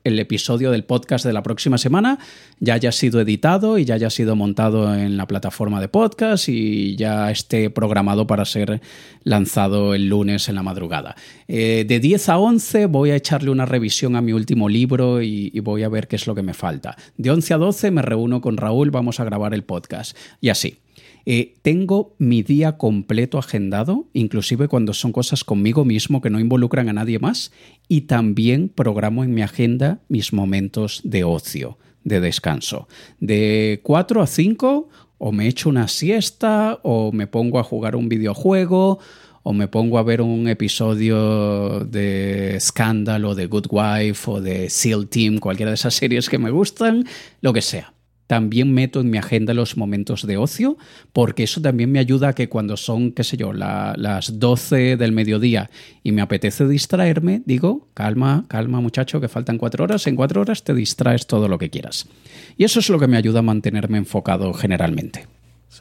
el 0.04 0.20
episodio 0.20 0.72
del 0.72 0.84
podcast 0.84 1.24
de 1.26 1.32
la 1.32 1.44
próxima 1.44 1.78
semana 1.78 2.20
ya 2.60 2.74
haya 2.74 2.92
sido 2.92 3.22
editado 3.22 3.78
y 3.78 3.86
ya 3.86 3.96
haya 3.96 4.10
sido 4.10 4.36
montado 4.36 4.94
en 4.94 5.16
la 5.16 5.28
plataforma 5.28 5.80
de 5.80 5.88
podcast 5.88 6.50
y 6.50 6.96
ya 6.98 7.32
esté 7.32 7.70
programado 7.70 8.28
para 8.28 8.44
ser 8.44 8.82
lanzado 9.24 9.94
el 9.94 10.10
lunes 10.10 10.50
en 10.50 10.56
la 10.56 10.64
madrugada. 10.64 11.16
Eh, 11.48 11.86
de 11.88 12.00
10 12.00 12.30
a 12.30 12.40
11 12.40 12.88
voy 12.88 13.12
a 13.12 13.16
echarle 13.16 13.52
una 13.52 13.66
revisión 13.66 13.99
a 14.08 14.22
mi 14.22 14.34
último 14.34 14.70
libro 14.70 15.22
y 15.22 15.60
voy 15.60 15.84
a 15.84 15.90
ver 15.90 16.08
qué 16.08 16.16
es 16.16 16.28
lo 16.28 16.36
que 16.36 16.44
me 16.44 16.54
falta. 16.54 16.96
De 17.18 17.30
11 17.30 17.54
a 17.54 17.58
12 17.58 17.92
me 17.92 18.02
reúno 18.02 18.42
con 18.42 18.58
Raúl, 18.58 18.92
vamos 18.92 19.20
a 19.20 19.24
grabar 19.24 19.54
el 19.54 19.64
podcast. 19.64 20.16
Y 20.42 20.50
así. 20.50 20.80
Eh, 21.26 21.56
tengo 21.62 22.16
mi 22.18 22.42
día 22.42 22.78
completo 22.78 23.38
agendado, 23.38 24.08
inclusive 24.14 24.68
cuando 24.68 24.94
son 24.94 25.12
cosas 25.12 25.44
conmigo 25.44 25.86
mismo 25.86 26.22
que 26.22 26.30
no 26.30 26.40
involucran 26.40 26.90
a 26.90 26.94
nadie 26.94 27.20
más, 27.20 27.52
y 27.88 28.02
también 28.02 28.70
programo 28.70 29.24
en 29.24 29.34
mi 29.34 29.42
agenda 29.42 30.00
mis 30.08 30.34
momentos 30.34 31.02
de 31.04 31.24
ocio, 31.24 31.78
de 32.04 32.20
descanso. 32.20 32.88
De 33.20 33.82
4 33.84 34.22
a 34.22 34.28
5 34.28 34.90
o 35.18 35.32
me 35.32 35.48
echo 35.48 35.70
una 35.70 35.88
siesta 35.88 36.80
o 36.84 37.12
me 37.12 37.28
pongo 37.28 37.60
a 37.60 37.64
jugar 37.64 37.96
un 37.96 38.10
videojuego 38.10 39.00
o 39.44 39.54
me 39.54 39.68
pongo 39.68 39.98
a 39.98 40.04
ver 40.04 40.22
un 40.22 40.48
episodio 40.48 41.82
de 41.86 42.58
Scandal 42.60 43.26
o 43.26 43.36
de 43.36 43.48
Good 43.48 43.68
Wife 43.70 44.32
o 44.32 44.42
de 44.42 44.70
SEAL 44.70 45.08
Team, 45.08 45.38
cualquiera 45.40 45.72
de 45.72 45.76
esas 45.76 45.94
series 45.94 46.30
que 46.30 46.38
me 46.38 46.52
gustan, 46.52 47.06
lo 47.42 47.54
que 47.54 47.62
sea. 47.62 47.94
También 48.28 48.72
meto 48.72 49.00
en 49.00 49.10
mi 49.10 49.18
agenda 49.18 49.56
los 49.56 49.76
momentos 49.76 50.28
de 50.28 50.38
ocio, 50.38 50.78
porque 51.14 51.42
eso 51.42 51.62
también 51.62 51.92
me 51.92 51.98
ayuda 51.98 52.30
a 52.30 52.36
que 52.36 52.48
cuando 52.48 52.78
son, 52.78 53.12
qué 53.12 53.24
sé 53.24 53.38
yo, 53.38 53.54
las 53.54 54.38
12 54.38 54.98
del 54.98 55.14
mediodía 55.14 55.72
y 56.04 56.12
me 56.12 56.22
apetece 56.22 56.68
distraerme, 56.68 57.42
digo, 57.48 57.88
calma, 57.96 58.46
calma 58.48 58.82
muchacho, 58.82 59.20
que 59.20 59.30
faltan 59.30 59.58
cuatro 59.58 59.84
horas, 59.84 60.06
en 60.06 60.16
cuatro 60.16 60.42
horas 60.42 60.64
te 60.64 60.76
distraes 60.76 61.26
todo 61.26 61.48
lo 61.48 61.58
que 61.58 61.72
quieras. 61.72 62.08
Y 62.56 62.66
eso 62.66 62.82
es 62.82 62.90
lo 62.92 63.00
que 63.00 63.08
me 63.08 63.18
ayuda 63.18 63.40
a 63.40 63.42
mantenerme 63.42 63.98
enfocado 63.98 64.54
generalmente 64.54 65.26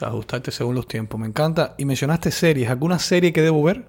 ajustarte 0.01 0.51
según 0.51 0.74
los 0.74 0.86
tiempos. 0.86 1.18
Me 1.18 1.26
encanta. 1.26 1.74
Y 1.78 1.84
mencionaste 1.84 2.30
series. 2.30 2.70
¿Alguna 2.70 2.99
serie 2.99 3.32
que 3.32 3.43
debo 3.43 3.62
ver? 3.62 3.89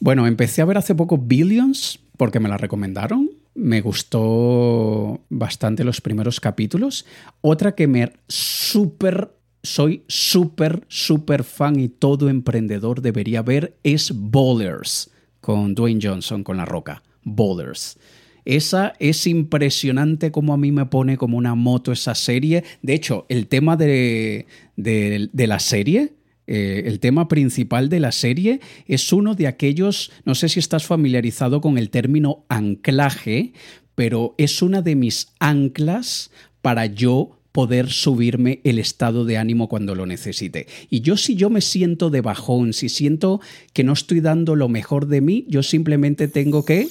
Bueno, 0.00 0.26
empecé 0.26 0.62
a 0.62 0.64
ver 0.64 0.78
hace 0.78 0.94
poco 0.94 1.18
Billions 1.18 2.00
porque 2.16 2.40
me 2.40 2.48
la 2.48 2.56
recomendaron. 2.56 3.30
Me 3.54 3.80
gustó 3.80 5.20
bastante 5.28 5.84
los 5.84 6.00
primeros 6.00 6.40
capítulos. 6.40 7.06
Otra 7.40 7.74
que 7.74 7.86
me 7.86 8.12
súper, 8.28 9.32
soy 9.62 10.04
súper, 10.08 10.84
súper 10.88 11.44
fan 11.44 11.78
y 11.78 11.88
todo 11.88 12.28
emprendedor 12.28 13.00
debería 13.00 13.42
ver 13.42 13.76
es 13.84 14.12
Bowlers 14.12 15.10
con 15.40 15.74
Dwayne 15.74 16.00
Johnson, 16.02 16.42
con 16.42 16.56
La 16.56 16.64
Roca. 16.64 17.02
Bowlers. 17.22 17.98
Esa 18.44 18.94
es 18.98 19.26
impresionante 19.26 20.30
como 20.30 20.52
a 20.52 20.58
mí 20.58 20.70
me 20.70 20.86
pone 20.86 21.16
como 21.16 21.38
una 21.38 21.54
moto 21.54 21.92
esa 21.92 22.14
serie. 22.14 22.64
De 22.82 22.94
hecho, 22.94 23.26
el 23.28 23.46
tema 23.46 23.76
de, 23.76 24.46
la 24.76 25.58
serie, 25.58 26.12
eh, 26.46 26.82
el 26.86 27.00
tema 27.00 27.28
principal 27.28 27.88
de 27.88 28.00
la 28.00 28.12
serie 28.12 28.60
es 28.86 29.12
uno 29.12 29.34
de 29.34 29.46
aquellos, 29.46 30.12
no 30.24 30.34
sé 30.34 30.48
si 30.48 30.60
estás 30.60 30.84
familiarizado 30.84 31.60
con 31.60 31.78
el 31.78 31.90
término 31.90 32.44
anclaje, 32.48 33.52
pero 33.94 34.34
es 34.38 34.60
una 34.60 34.82
de 34.82 34.96
mis 34.96 35.28
anclas 35.38 36.30
para 36.60 36.86
yo 36.86 37.38
poder 37.54 37.88
subirme 37.88 38.60
el 38.64 38.80
estado 38.80 39.24
de 39.24 39.38
ánimo 39.38 39.68
cuando 39.68 39.94
lo 39.94 40.06
necesite. 40.06 40.66
Y 40.90 41.02
yo 41.02 41.16
si 41.16 41.36
yo 41.36 41.50
me 41.50 41.60
siento 41.60 42.10
de 42.10 42.20
bajón, 42.20 42.72
si 42.72 42.88
siento 42.88 43.40
que 43.72 43.84
no 43.84 43.92
estoy 43.92 44.20
dando 44.20 44.56
lo 44.56 44.68
mejor 44.68 45.06
de 45.06 45.20
mí, 45.20 45.44
yo 45.48 45.62
simplemente 45.62 46.26
tengo 46.26 46.64
que 46.64 46.88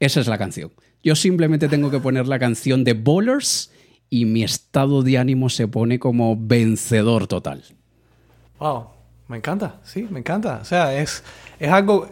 esa 0.00 0.20
es 0.20 0.26
la 0.26 0.38
canción. 0.38 0.72
Yo 1.02 1.14
simplemente 1.14 1.68
tengo 1.68 1.90
que 1.90 2.00
poner 2.00 2.26
la 2.26 2.38
canción 2.38 2.84
de 2.84 2.94
Bowlers 2.94 3.70
y 4.10 4.24
mi 4.24 4.42
estado 4.42 5.02
de 5.02 5.18
ánimo 5.18 5.48
se 5.48 5.68
pone 5.68 5.98
como 5.98 6.36
vencedor 6.36 7.26
total. 7.26 7.64
Wow, 8.58 8.86
me 9.28 9.36
encanta, 9.36 9.80
sí, 9.84 10.06
me 10.10 10.20
encanta. 10.20 10.60
O 10.62 10.64
sea, 10.64 10.98
es, 10.98 11.22
es 11.58 11.70
algo, 11.70 12.08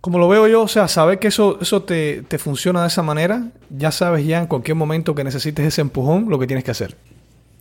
como 0.00 0.18
lo 0.18 0.28
veo 0.28 0.46
yo, 0.46 0.62
o 0.62 0.68
sea, 0.68 0.86
saber 0.88 1.18
que 1.18 1.28
eso, 1.28 1.58
eso 1.60 1.82
te, 1.82 2.22
te 2.22 2.38
funciona 2.38 2.82
de 2.82 2.88
esa 2.88 3.02
manera, 3.02 3.50
ya 3.70 3.90
sabes 3.90 4.26
ya 4.26 4.38
en 4.38 4.46
cualquier 4.46 4.76
momento 4.76 5.14
que 5.14 5.24
necesites 5.24 5.66
ese 5.66 5.80
empujón 5.80 6.28
lo 6.28 6.38
que 6.38 6.46
tienes 6.46 6.64
que 6.64 6.70
hacer. 6.70 6.96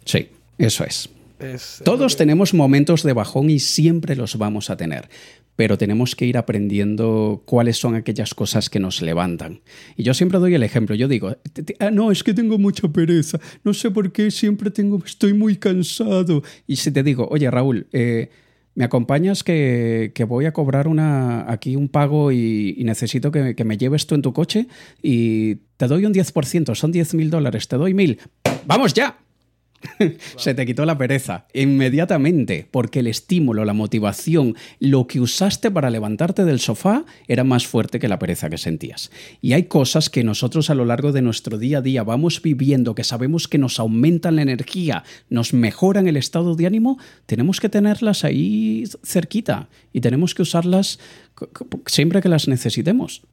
Sí, 0.05 0.29
eso 0.57 0.83
es. 0.83 1.09
Todos 1.85 2.17
tenemos 2.17 2.53
momentos 2.53 3.03
de 3.03 3.13
bajón 3.13 3.49
y 3.49 3.59
siempre 3.59 4.17
los 4.17 4.37
vamos 4.37 4.69
a 4.69 4.75
tener 4.75 5.09
pero 5.59 5.77
tenemos 5.77 6.15
que 6.15 6.25
ir 6.25 6.37
aprendiendo 6.37 7.43
cuáles 7.43 7.75
son 7.77 7.93
aquellas 7.93 8.33
cosas 8.33 8.69
que 8.69 8.79
nos 8.79 9.01
levantan. 9.01 9.59
Y 9.97 10.03
yo 10.03 10.13
siempre 10.13 10.39
doy 10.39 10.53
el 10.53 10.63
ejemplo, 10.63 10.95
yo 10.95 11.09
digo, 11.09 11.35
ah, 11.79 11.91
no, 11.91 12.11
es 12.11 12.23
que 12.23 12.33
tengo 12.33 12.57
mucha 12.57 12.87
pereza, 12.87 13.41
no 13.65 13.73
sé 13.73 13.91
por 13.91 14.13
qué 14.13 14.31
siempre 14.31 14.71
tengo, 14.71 15.03
estoy 15.05 15.33
muy 15.33 15.57
cansado. 15.57 16.43
Y 16.65 16.77
si 16.77 16.91
te 16.91 17.03
digo, 17.03 17.27
oye 17.29 17.51
Raúl, 17.51 17.87
eh, 17.91 18.29
¿me 18.73 18.85
acompañas 18.85 19.43
que, 19.43 20.13
voy 20.29 20.45
a 20.45 20.53
cobrar 20.53 20.87
una, 20.87 21.51
aquí 21.51 21.75
un 21.75 21.89
pago 21.89 22.31
y, 22.31 22.81
necesito 22.85 23.29
que, 23.29 23.53
que, 23.53 23.65
me 23.65 23.77
lleves 23.77 24.07
tú 24.07 24.15
en 24.15 24.21
tu 24.21 24.31
coche? 24.31 24.67
Y 25.03 25.55
te 25.75 25.87
doy 25.87 26.05
un 26.05 26.13
10%, 26.13 26.73
son 26.73 26.93
10 26.93 27.15
mil 27.15 27.29
dólares, 27.29 27.67
te 27.67 27.75
doy 27.75 27.93
mil. 27.93 28.17
¡Vamos 28.65 28.93
ya! 28.93 29.17
Se 30.37 30.53
te 30.53 30.65
quitó 30.65 30.85
la 30.85 30.97
pereza 30.97 31.45
inmediatamente, 31.53 32.67
porque 32.69 32.99
el 32.99 33.07
estímulo, 33.07 33.65
la 33.65 33.73
motivación, 33.73 34.55
lo 34.79 35.07
que 35.07 35.19
usaste 35.19 35.71
para 35.71 35.89
levantarte 35.89 36.45
del 36.45 36.59
sofá 36.59 37.05
era 37.27 37.43
más 37.43 37.67
fuerte 37.67 37.99
que 37.99 38.07
la 38.07 38.19
pereza 38.19 38.49
que 38.49 38.57
sentías. 38.57 39.11
Y 39.41 39.53
hay 39.53 39.63
cosas 39.63 40.09
que 40.09 40.23
nosotros 40.23 40.69
a 40.69 40.75
lo 40.75 40.85
largo 40.85 41.11
de 41.11 41.21
nuestro 41.21 41.57
día 41.57 41.79
a 41.79 41.81
día 41.81 42.03
vamos 42.03 42.41
viviendo, 42.41 42.95
que 42.95 43.03
sabemos 43.03 43.47
que 43.47 43.57
nos 43.57 43.79
aumentan 43.79 44.35
la 44.35 44.41
energía, 44.41 45.03
nos 45.29 45.53
mejoran 45.53 46.07
el 46.07 46.17
estado 46.17 46.55
de 46.55 46.67
ánimo, 46.67 46.97
tenemos 47.25 47.59
que 47.59 47.69
tenerlas 47.69 48.23
ahí 48.23 48.83
cerquita 49.03 49.69
y 49.93 50.01
tenemos 50.01 50.35
que 50.35 50.41
usarlas 50.41 50.99
siempre 51.85 52.21
que 52.21 52.29
las 52.29 52.47
necesitemos. 52.47 53.23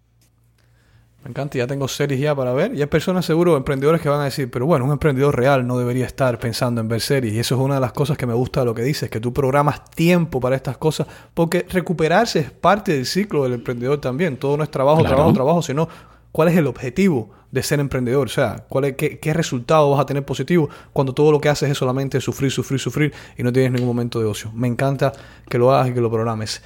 Me 1.27 1.31
encanta, 1.31 1.59
ya 1.59 1.67
tengo 1.67 1.89
series 1.89 2.21
ya 2.21 2.37
para 2.37 2.53
ver. 2.53 2.73
Y 2.73 2.83
hay 2.83 2.87
personas 2.87 3.27
seguro, 3.27 3.57
emprendedores 3.57 4.01
que 4.01 4.09
van 4.09 4.21
a 4.21 4.25
decir, 4.27 4.49
pero 4.49 4.65
bueno, 4.65 4.85
un 4.85 4.93
emprendedor 4.93 5.37
real 5.37 5.67
no 5.67 5.77
debería 5.77 6.07
estar 6.07 6.39
pensando 6.39 6.81
en 6.81 6.87
ver 6.87 7.01
series. 7.01 7.35
Y 7.35 7.41
eso 7.41 7.57
es 7.57 7.61
una 7.61 7.75
de 7.75 7.81
las 7.81 7.93
cosas 7.93 8.17
que 8.17 8.27
me 8.27 8.33
gusta 8.33 8.61
de 8.61 8.67
lo 8.67 8.77
que 8.77 8.83
dices, 8.83 9.11
que 9.11 9.19
tú 9.19 9.33
programas 9.33 9.91
tiempo 9.91 10.39
para 10.39 10.55
estas 10.55 10.77
cosas, 10.77 11.09
porque 11.35 11.67
recuperarse 11.69 12.39
es 12.39 12.51
parte 12.53 12.93
del 12.93 13.07
ciclo 13.07 13.43
del 13.43 13.55
emprendedor 13.55 14.01
también. 14.01 14.37
Todo 14.37 14.57
no 14.57 14.63
es 14.63 14.71
trabajo, 14.71 15.03
trabajo, 15.03 15.33
trabajo, 15.33 15.63
sino 15.63 15.89
cuál 16.31 16.47
es 16.47 16.57
el 16.57 16.69
objetivo 16.69 17.31
de 17.51 17.65
ser 17.65 17.81
emprendedor. 17.81 18.29
O 18.29 18.31
sea, 18.31 18.65
cuál 18.69 18.85
es, 18.85 18.95
qué, 18.95 19.19
qué 19.19 19.35
resultado 19.35 19.91
vas 19.91 19.99
a 20.03 20.07
tener 20.07 20.25
positivo 20.25 20.69
cuando 20.93 21.13
todo 21.13 21.33
lo 21.33 21.41
que 21.41 21.49
haces 21.49 21.69
es 21.69 21.77
solamente 21.77 22.21
sufrir, 22.21 22.53
sufrir, 22.53 22.79
sufrir 22.79 23.13
y 23.37 23.43
no 23.43 23.53
tienes 23.53 23.73
ningún 23.73 23.89
momento 23.89 24.21
de 24.21 24.27
ocio. 24.27 24.53
Me 24.55 24.69
encanta 24.69 25.13
que 25.49 25.59
lo 25.59 25.73
hagas 25.73 25.89
y 25.89 25.93
que 25.93 26.01
lo 26.01 26.09
programes. 26.09 26.63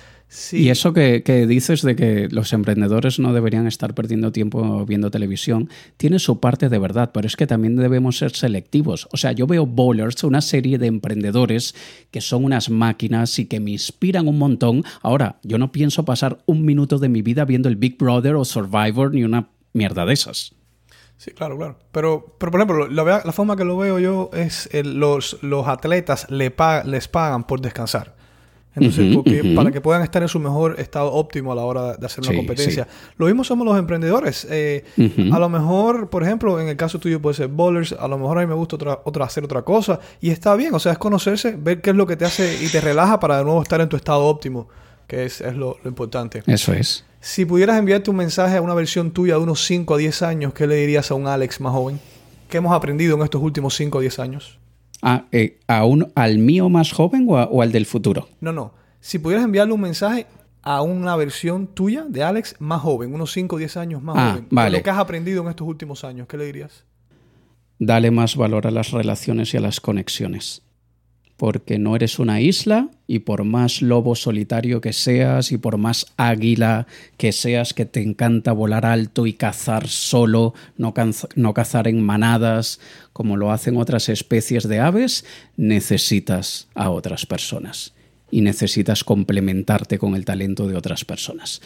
Y 0.53 0.69
eso 0.69 0.93
que, 0.93 1.23
dices 1.49 1.83
de 1.83 1.97
que 1.97 2.29
los 2.31 2.53
emprendedores 2.53 3.19
no 3.19 3.33
deberían 3.33 3.67
estar 3.67 3.95
perdiendo 3.95 4.31
tiempo 4.31 4.87
viendo 4.87 5.11
televisión, 5.11 5.69
tiene 5.97 6.21
su 6.21 6.39
parte 6.39 6.69
de 6.69 6.79
verdad, 6.79 7.11
pero 7.13 7.27
es 7.27 7.35
que 7.35 7.49
también 7.49 7.75
debemos 7.75 8.19
ser 8.19 8.31
selectivos. 8.37 9.09
O 9.11 9.17
sea, 9.17 9.33
yo 9.33 9.49
veo 9.49 9.67
Bowlers, 9.67 10.23
una 10.23 10.41
serie 10.41 10.79
de 10.79 10.87
emprendedores 10.87 11.75
que 12.13 12.21
son 12.21 12.45
unas 12.45 12.71
máquinas 12.71 13.41
y 13.41 13.47
que 13.47 13.59
me 13.59 13.73
inspiran 13.73 14.29
un 14.29 14.39
montón. 14.39 14.85
Ahora, 15.03 15.41
yo 15.43 15.59
no 15.59 15.73
pienso 15.73 16.05
pasar 16.05 16.39
un 16.47 16.65
minuto 16.65 16.99
de 16.99 17.09
mi 17.09 17.23
vida 17.23 17.45
viendo 17.45 17.69
el 17.69 17.77
Big 17.77 17.99
Brother 17.99 18.37
o 18.37 18.45
Survivor 18.45 19.13
ni 19.13 19.25
una 19.25 19.49
mierda 19.73 20.07
de 20.07 20.13
esas. 20.13 20.55
Sí, 21.17 21.33
claro, 21.33 21.59
claro. 21.59 21.77
Pero, 21.91 22.37
pero 22.39 22.53
por 22.53 22.61
ejemplo, 22.61 22.89
la, 22.89 23.33
forma 23.33 23.57
que 23.57 23.65
lo 23.65 23.77
veo 23.77 23.99
yo 23.99 24.31
es 24.33 24.71
los, 24.73 25.43
los 25.43 25.67
atletas 25.67 26.31
le 26.31 26.55
les 26.85 27.09
pagan 27.09 27.47
por 27.49 27.61
descansar. 27.61 28.20
Entonces, 28.75 29.15
porque, 29.15 29.53
para 29.57 29.73
que 29.73 29.81
puedan 29.81 30.03
estar 30.03 30.23
en 30.23 30.29
su 30.29 30.39
mejor 30.39 30.79
estado 30.79 31.13
óptimo 31.13 31.51
a 31.53 31.57
la 31.57 31.63
hora 31.63 31.97
de 31.97 32.07
hacer 32.07 32.25
una 32.25 32.37
competencia. 32.37 32.87
Lo 33.17 33.27
mismo 33.27 33.43
somos 33.43 33.67
los 33.67 33.77
emprendedores. 33.77 34.47
Eh, 34.49 34.85
a 35.33 35.39
lo 35.39 35.49
mejor, 35.49 36.09
por 36.09 36.23
ejemplo, 36.23 36.61
en 36.61 36.69
el 36.69 36.77
caso 36.77 37.01
tuyo 37.01 37.21
puede 37.21 37.35
ser 37.35 37.49
bowlers, 37.49 37.93
a 37.93 38.07
lo 38.07 38.17
mejor 38.17 38.39
a 38.39 38.43
mí 38.43 38.47
me 38.47 38.55
gusta 38.55 38.77
otra, 38.77 39.01
otra, 39.05 39.25
hacer 39.25 39.45
otra 39.45 39.63
cosa. 39.63 39.99
Y 40.21 40.31
está 40.31 40.55
bien, 40.55 40.73
o 40.75 40.79
sea, 40.79 40.93
es 40.93 40.99
conocerse, 40.99 41.57
ver 41.59 41.81
qué 41.81 41.91
es 41.91 41.97
lo 41.97 42.07
que 42.07 42.17
te 42.17 42.25
hace 42.25 42.63
y 42.63 42.69
te 42.69 42.81
relaja 42.81 43.19
para 43.19 43.39
de 43.39 43.45
nuevo 43.45 43.61
estar 43.61 43.81
en 43.81 43.89
tu 43.89 43.97
estado 43.97 44.25
óptimo, 44.25 44.69
que 45.09 45.25
es, 45.25 45.41
es 45.41 45.57
lo, 45.57 45.79
lo 45.83 45.89
importante. 45.89 46.43
Eso 46.47 46.73
es. 46.73 47.05
Si 47.21 47.45
pudieras 47.45 47.77
enviarte 47.77 48.09
un 48.11 48.17
mensaje 48.17 48.57
a 48.57 48.63
una 48.63 48.75
versión 48.75 49.11
tuya 49.11 49.35
de 49.35 49.41
unos 49.41 49.67
5 49.67 49.95
a 49.95 49.99
10 49.99 50.23
años, 50.23 50.55
¿qué 50.55 50.69
le 50.69 50.77
dirías 50.77 51.11
a 51.11 51.15
un 51.15 51.27
Alex 51.27 51.61
más 51.61 51.73
joven? 51.73 52.01
¿Qué 52.49 52.59
hemos 52.59 52.73
aprendido 52.73 53.17
en 53.17 53.23
estos 53.23 53.43
últimos 53.43 53.75
5 53.75 53.99
o 53.99 54.01
10 54.01 54.19
años? 54.21 54.60
Ah, 55.03 55.27
eh, 55.33 55.59
a, 55.67 55.83
¿Al 56.15 56.39
mío 56.39 56.69
más 56.69 56.93
joven 56.93 57.27
o, 57.29 57.63
al 57.63 57.73
del 57.73 57.87
futuro? 57.87 58.29
No, 58.41 58.53
no. 58.53 58.75
Si 59.01 59.19
pudieras 59.19 59.45
enviarle 59.45 59.73
un 59.73 59.81
mensaje 59.81 60.27
a 60.63 60.83
una 60.83 61.17
versión 61.17 61.69
tuya 61.69 62.05
de 62.07 62.23
Alex 62.23 62.57
más 62.59 62.83
joven, 62.83 63.15
unos 63.15 63.33
5 63.33 63.57
o 63.57 63.59
10 63.59 63.77
años 63.79 64.03
más 64.03 64.17
ah, 64.19 64.31
joven, 64.33 64.47
vale. 64.51 64.77
lo 64.79 64.83
que 64.83 64.91
has 64.91 64.99
aprendido 64.99 65.43
en 65.43 65.49
estos 65.49 65.67
últimos 65.67 66.05
años, 66.05 66.29
¿qué 66.29 66.37
le 66.37 66.45
dirías? 66.45 66.85
Dale 67.79 68.11
más 68.11 68.37
valor 68.37 68.67
a 68.67 68.71
las 68.71 68.91
relaciones 68.91 69.55
y 69.55 69.57
a 69.57 69.61
las 69.61 69.81
conexiones. 69.81 70.63
Porque 71.41 71.79
no 71.79 71.97
eres 71.97 72.19
una 72.19 72.43
isla 72.43 72.91
y 73.07 73.21
por 73.21 73.45
más 73.45 73.81
lobo 73.81 74.15
solitario 74.15 74.83
que 74.83 74.93
seas 74.93 75.53
y 75.53 75.57
por 75.57 75.79
más 75.79 76.05
águila 76.19 76.87
que 77.17 77.33
seas 77.33 77.73
que 77.73 77.87
te 77.87 78.03
encanta 78.03 78.53
volar 78.53 78.85
alto 78.85 79.27
y 79.27 79.33
cazar 79.33 79.89
solo, 79.89 80.53
no, 80.77 80.93
no 81.37 81.55
cazar 81.55 81.89
en 81.89 82.05
manadas 82.05 82.79
como 83.15 83.39
lo 83.39 83.53
hacen 83.53 83.79
otras 83.79 84.11
especies 84.11 84.69
de 84.69 84.81
aves, 84.81 85.25
necesitas 85.57 86.69
a 86.75 86.91
otras 86.91 87.25
personas 87.25 87.95
y 88.31 88.43
necesitas 88.43 89.03
complementarte 89.03 89.99
con 89.99 90.17
el 90.17 90.27
talento 90.27 90.69
de 90.69 90.77
otras 90.77 91.07
personas. 91.07 91.63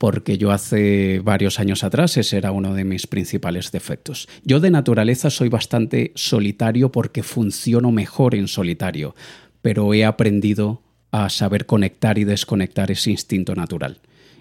Porque 0.00 0.38
yo 0.38 0.50
hace 0.50 1.20
varios 1.22 1.60
años 1.60 1.84
atrás 1.84 2.16
ese 2.16 2.38
era 2.38 2.52
uno 2.52 2.72
de 2.72 2.84
mis 2.84 3.06
principales 3.06 3.70
defectos. 3.70 4.28
Yo 4.44 4.58
de 4.58 4.70
naturaleza 4.70 5.28
soy 5.28 5.50
bastante 5.50 6.12
solitario 6.14 6.90
porque 6.90 7.22
funciono 7.22 7.92
mejor 7.92 8.34
en 8.34 8.48
solitario, 8.48 9.14
pero 9.60 9.92
he 9.92 10.06
aprendido 10.06 10.80
a 11.10 11.28
saber 11.28 11.66
conectar 11.66 12.16
y 12.16 12.24
desconectar 12.24 12.90
ese 12.90 13.10
instinto 13.10 13.54
natural. 13.54 14.00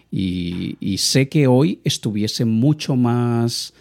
Y, 0.10 0.95
sé 0.97 1.28
que 1.28 1.47
hoy 1.47 1.82
estuviese 1.84 2.45
mucho 2.45 2.95
más 2.95 3.74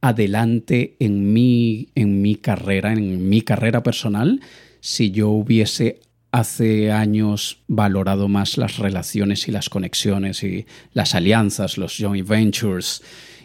adelante 0.00 0.94
en 1.00 1.32
mi, 1.32 1.88
en 1.96 2.22
mi 2.22 2.36
carrera, 2.36 2.92
en 2.92 3.28
mi 3.28 3.42
carrera 3.42 3.82
personal, 3.82 4.40
si 4.78 5.10
yo 5.10 5.30
hubiese 5.30 5.98
hace 6.34 6.90
años 6.90 7.62
valorado 7.68 8.26
más 8.26 8.58
las 8.58 8.78
relaciones 8.78 9.46
y 9.46 9.52
las 9.52 9.68
conexiones 9.68 10.42
y 10.42 10.66
las 10.92 11.14
alianzas, 11.14 11.78
los 11.78 11.96
joint 11.96 12.26
ventures, 12.26 13.02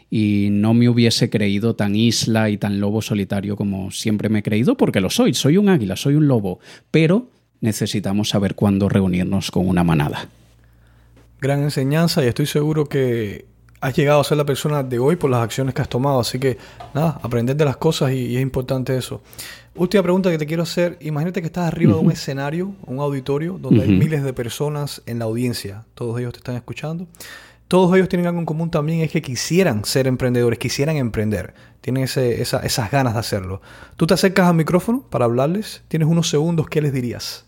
y 0.09 0.47
no 0.49 0.73
me 0.73 0.89
hubiese 0.89 1.29
creído 1.29 1.75
tan 1.75 1.95
isla 1.95 2.49
y 2.49 2.57
tan 2.57 2.79
lobo 2.79 3.03
solitario 3.03 3.55
como 3.55 3.91
siempre 3.91 4.27
me 4.29 4.39
he 4.39 4.43
creído, 4.43 4.75
porque 4.75 5.01
lo 5.01 5.11
soy, 5.11 5.35
soy 5.35 5.57
un 5.57 5.69
águila, 5.69 5.95
soy 5.95 6.15
un 6.15 6.27
lobo, 6.27 6.61
pero 6.89 7.27
necesitamos 7.61 8.29
saber 8.29 8.55
cuándo 8.55 8.89
reunirnos 8.89 9.51
con 9.51 9.67
una 9.67 9.83
manada. 9.83 10.27
Gran 11.39 11.61
enseñanza 11.61 12.25
y 12.25 12.27
estoy 12.27 12.47
seguro 12.47 12.89
que 12.89 13.45
has 13.81 13.95
llegado 13.95 14.19
a 14.19 14.23
ser 14.23 14.37
la 14.37 14.45
persona 14.45 14.81
de 14.81 14.97
hoy 14.97 15.15
por 15.15 15.29
las 15.29 15.43
acciones 15.43 15.75
que 15.75 15.83
has 15.83 15.89
tomado, 15.89 16.19
así 16.19 16.39
que 16.39 16.57
nada, 16.95 17.19
aprender 17.21 17.55
de 17.55 17.65
las 17.65 17.77
cosas 17.77 18.13
y 18.13 18.35
es 18.35 18.41
importante 18.41 18.97
eso. 18.97 19.21
Última 19.79 20.03
pregunta 20.03 20.29
que 20.29 20.37
te 20.37 20.45
quiero 20.45 20.63
hacer. 20.63 20.97
Imagínate 20.99 21.39
que 21.39 21.47
estás 21.47 21.65
arriba 21.65 21.93
de 21.93 21.99
un 21.99 22.11
escenario, 22.11 22.75
un 22.85 22.99
auditorio, 22.99 23.57
donde 23.57 23.83
hay 23.83 23.89
miles 23.89 24.23
de 24.23 24.33
personas 24.33 25.01
en 25.05 25.19
la 25.19 25.25
audiencia. 25.25 25.85
Todos 25.93 26.19
ellos 26.19 26.33
te 26.33 26.39
están 26.39 26.57
escuchando. 26.57 27.07
Todos 27.69 27.95
ellos 27.95 28.09
tienen 28.09 28.27
algo 28.27 28.39
en 28.39 28.45
común 28.45 28.69
también, 28.69 28.99
es 28.99 29.09
que 29.09 29.21
quisieran 29.21 29.85
ser 29.85 30.07
emprendedores, 30.07 30.59
quisieran 30.59 30.97
emprender. 30.97 31.53
Tienen 31.79 32.03
esas 32.03 32.91
ganas 32.91 33.13
de 33.13 33.19
hacerlo. 33.21 33.61
Tú 33.95 34.05
te 34.05 34.15
acercas 34.15 34.49
al 34.49 34.55
micrófono 34.55 35.05
para 35.09 35.23
hablarles, 35.23 35.81
tienes 35.87 36.09
unos 36.09 36.27
segundos, 36.27 36.67
¿qué 36.67 36.81
les 36.81 36.91
dirías? 36.91 37.45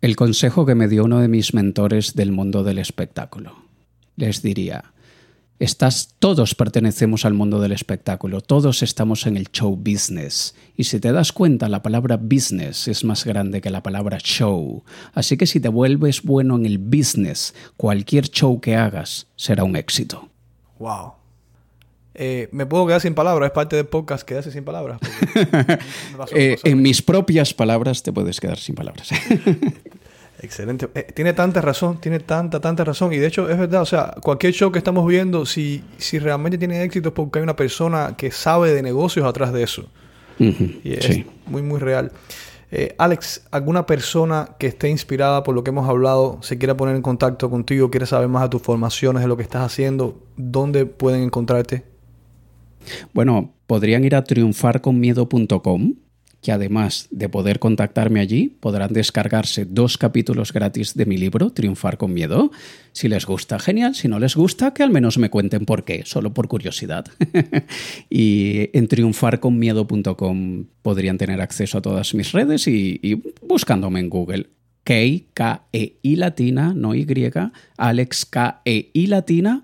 El 0.00 0.16
consejo 0.16 0.66
que 0.66 0.74
me 0.74 0.88
dio 0.88 1.04
uno 1.04 1.20
de 1.20 1.28
mis 1.28 1.54
mentores 1.54 2.16
del 2.16 2.32
mundo 2.32 2.64
del 2.64 2.78
espectáculo. 2.78 3.54
Les 4.16 4.42
diría, 4.42 4.93
Estás, 5.60 6.16
todos 6.18 6.56
pertenecemos 6.56 7.24
al 7.24 7.34
mundo 7.34 7.60
del 7.60 7.70
espectáculo, 7.70 8.40
todos 8.40 8.82
estamos 8.82 9.24
en 9.26 9.36
el 9.36 9.52
show 9.52 9.76
business. 9.76 10.56
Y 10.76 10.84
si 10.84 10.98
te 10.98 11.12
das 11.12 11.32
cuenta, 11.32 11.68
la 11.68 11.80
palabra 11.80 12.16
business 12.16 12.88
es 12.88 13.04
más 13.04 13.24
grande 13.24 13.60
que 13.60 13.70
la 13.70 13.82
palabra 13.82 14.18
show. 14.18 14.82
Así 15.12 15.36
que 15.36 15.46
si 15.46 15.60
te 15.60 15.68
vuelves 15.68 16.22
bueno 16.22 16.56
en 16.56 16.66
el 16.66 16.78
business, 16.78 17.54
cualquier 17.76 18.28
show 18.30 18.60
que 18.60 18.74
hagas 18.74 19.28
será 19.36 19.62
un 19.62 19.76
éxito. 19.76 20.28
Wow. 20.80 21.12
Eh, 22.14 22.48
me 22.50 22.66
puedo 22.66 22.86
quedar 22.86 23.00
sin 23.00 23.14
palabras, 23.14 23.48
es 23.48 23.52
parte 23.52 23.76
del 23.76 23.86
podcast 23.86 24.26
quedarse 24.26 24.50
sin 24.50 24.64
palabras. 24.64 25.00
Eh, 26.32 26.56
en 26.62 26.80
mis 26.80 27.02
propias 27.02 27.52
palabras 27.52 28.02
te 28.02 28.12
puedes 28.12 28.40
quedar 28.40 28.58
sin 28.58 28.74
palabras. 28.74 29.08
Excelente. 30.44 30.88
Eh, 30.94 31.06
tiene 31.14 31.32
tanta 31.32 31.62
razón, 31.62 31.98
tiene 32.00 32.20
tanta, 32.20 32.60
tanta 32.60 32.84
razón. 32.84 33.12
Y 33.14 33.16
de 33.16 33.26
hecho 33.26 33.48
es 33.48 33.58
verdad, 33.58 33.80
o 33.80 33.86
sea, 33.86 34.14
cualquier 34.22 34.52
show 34.52 34.70
que 34.70 34.78
estamos 34.78 35.06
viendo, 35.06 35.46
si, 35.46 35.82
si 35.96 36.18
realmente 36.18 36.58
tiene 36.58 36.82
éxito 36.82 37.08
es 37.08 37.14
porque 37.14 37.38
hay 37.38 37.42
una 37.42 37.56
persona 37.56 38.14
que 38.16 38.30
sabe 38.30 38.72
de 38.74 38.82
negocios 38.82 39.26
atrás 39.26 39.54
de 39.54 39.62
eso. 39.62 39.88
y 40.38 40.92
es 40.92 41.24
muy, 41.46 41.62
muy 41.62 41.80
real. 41.80 42.12
Eh, 42.70 42.94
Alex, 42.98 43.46
¿alguna 43.52 43.86
persona 43.86 44.50
que 44.58 44.66
esté 44.66 44.90
inspirada 44.90 45.42
por 45.44 45.54
lo 45.54 45.64
que 45.64 45.70
hemos 45.70 45.88
hablado, 45.88 46.38
se 46.42 46.58
quiera 46.58 46.76
poner 46.76 46.96
en 46.96 47.02
contacto 47.02 47.48
contigo, 47.48 47.90
quiere 47.90 48.04
saber 48.04 48.28
más 48.28 48.42
de 48.42 48.48
tus 48.50 48.60
formaciones, 48.60 49.22
de 49.22 49.28
lo 49.28 49.36
que 49.38 49.44
estás 49.44 49.62
haciendo, 49.62 50.22
¿dónde 50.36 50.84
pueden 50.84 51.22
encontrarte? 51.22 51.84
Bueno, 53.14 53.54
podrían 53.66 54.04
ir 54.04 54.14
a 54.14 54.24
triunfarconmiedo.com 54.24 55.94
que 56.44 56.52
además 56.52 57.08
de 57.10 57.30
poder 57.30 57.58
contactarme 57.58 58.20
allí, 58.20 58.48
podrán 58.60 58.92
descargarse 58.92 59.64
dos 59.64 59.96
capítulos 59.96 60.52
gratis 60.52 60.92
de 60.92 61.06
mi 61.06 61.16
libro, 61.16 61.48
Triunfar 61.48 61.96
con 61.96 62.12
Miedo. 62.12 62.52
Si 62.92 63.08
les 63.08 63.24
gusta, 63.24 63.58
genial. 63.58 63.94
Si 63.94 64.08
no 64.08 64.18
les 64.18 64.36
gusta, 64.36 64.74
que 64.74 64.82
al 64.82 64.90
menos 64.90 65.16
me 65.16 65.30
cuenten 65.30 65.64
por 65.64 65.84
qué, 65.84 66.02
solo 66.04 66.34
por 66.34 66.46
curiosidad. 66.46 67.06
y 68.10 68.68
en 68.76 68.88
triunfarconmiedo.com 68.88 70.66
podrían 70.82 71.16
tener 71.16 71.40
acceso 71.40 71.78
a 71.78 71.82
todas 71.82 72.12
mis 72.12 72.32
redes 72.32 72.68
y, 72.68 73.22
buscándome 73.40 74.00
en 74.00 74.10
Google. 74.10 74.50
K-E-I 74.84 76.16
latina, 76.16 76.74
no 76.76 76.94
Y, 76.94 77.06
Alex 77.78 78.26
K-E-I 78.26 79.06
latina 79.06 79.62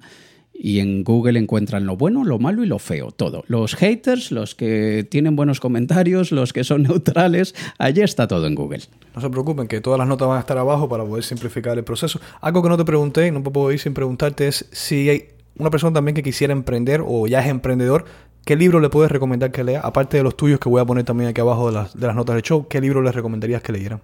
y 0.63 0.81
en 0.81 1.05
Google 1.05 1.39
encuentran 1.39 1.87
lo 1.87 1.97
bueno, 1.97 2.23
lo 2.23 2.39
malo 2.39 2.63
y 2.63 2.67
lo 2.67 2.79
feo, 2.79 3.13
todo. 3.13 3.45
Los 3.47 3.75
haters, 3.75 4.31
los 4.31 4.55
que 4.55 5.07
tienen 5.09 5.35
buenos 5.35 5.59
comentarios, 5.59 6.33
los 6.33 6.53
que 6.53 6.65
son 6.65 6.83
neutrales, 6.89 7.55
allí 7.79 8.03
está 8.03 8.29
todo 8.29 8.47
en 8.47 8.55
Google. 8.55 8.83
No 9.15 9.23
se 9.23 9.31
preocupen, 9.31 9.69
que 9.69 9.81
todas 9.81 9.99
las 9.99 10.07
notas 10.07 10.29
van 10.29 10.37
a 10.37 10.41
estar 10.41 10.59
abajo 10.59 10.87
para 10.87 11.03
poder 11.03 11.25
simplificar 11.25 11.79
el 11.79 11.85
proceso. 11.85 12.21
Algo 12.43 12.63
que 12.63 12.69
no 12.69 12.77
te 12.77 12.85
pregunté 12.85 13.27
y 13.27 13.31
no 13.31 13.43
puedo 13.43 13.73
ir 13.73 13.81
sin 13.81 13.95
preguntarte 13.95 14.49
es 14.49 14.67
si 14.71 15.09
hay 15.09 15.29
una 15.57 15.71
persona 15.71 15.95
también 15.95 16.15
que 16.15 16.23
quisiera 16.23 16.53
emprender 16.53 17.03
o 17.07 17.27
ya 17.27 17.41
es 17.41 17.49
emprendedor, 17.49 18.05
¿qué 18.45 18.55
libro 18.55 18.81
le 18.81 18.91
puedes 18.91 19.11
recomendar 19.11 19.53
que 19.53 19.65
lea? 19.65 19.81
Aparte 19.81 20.19
de 20.19 20.23
los 20.23 20.37
tuyos 20.37 20.61
que 20.61 20.69
voy 20.69 20.83
a 20.83 20.85
poner 20.85 21.05
también 21.05 21.31
aquí 21.31 21.41
abajo 21.41 21.69
de 21.69 21.73
las, 21.73 21.99
de 21.99 22.07
las 22.07 22.15
notas 22.15 22.35
del 22.35 22.43
show, 22.43 22.69
¿qué 22.69 22.83
libro 22.83 23.01
les 23.01 23.15
recomendarías 23.15 23.63
que 23.63 23.73
leyeran? 23.73 24.03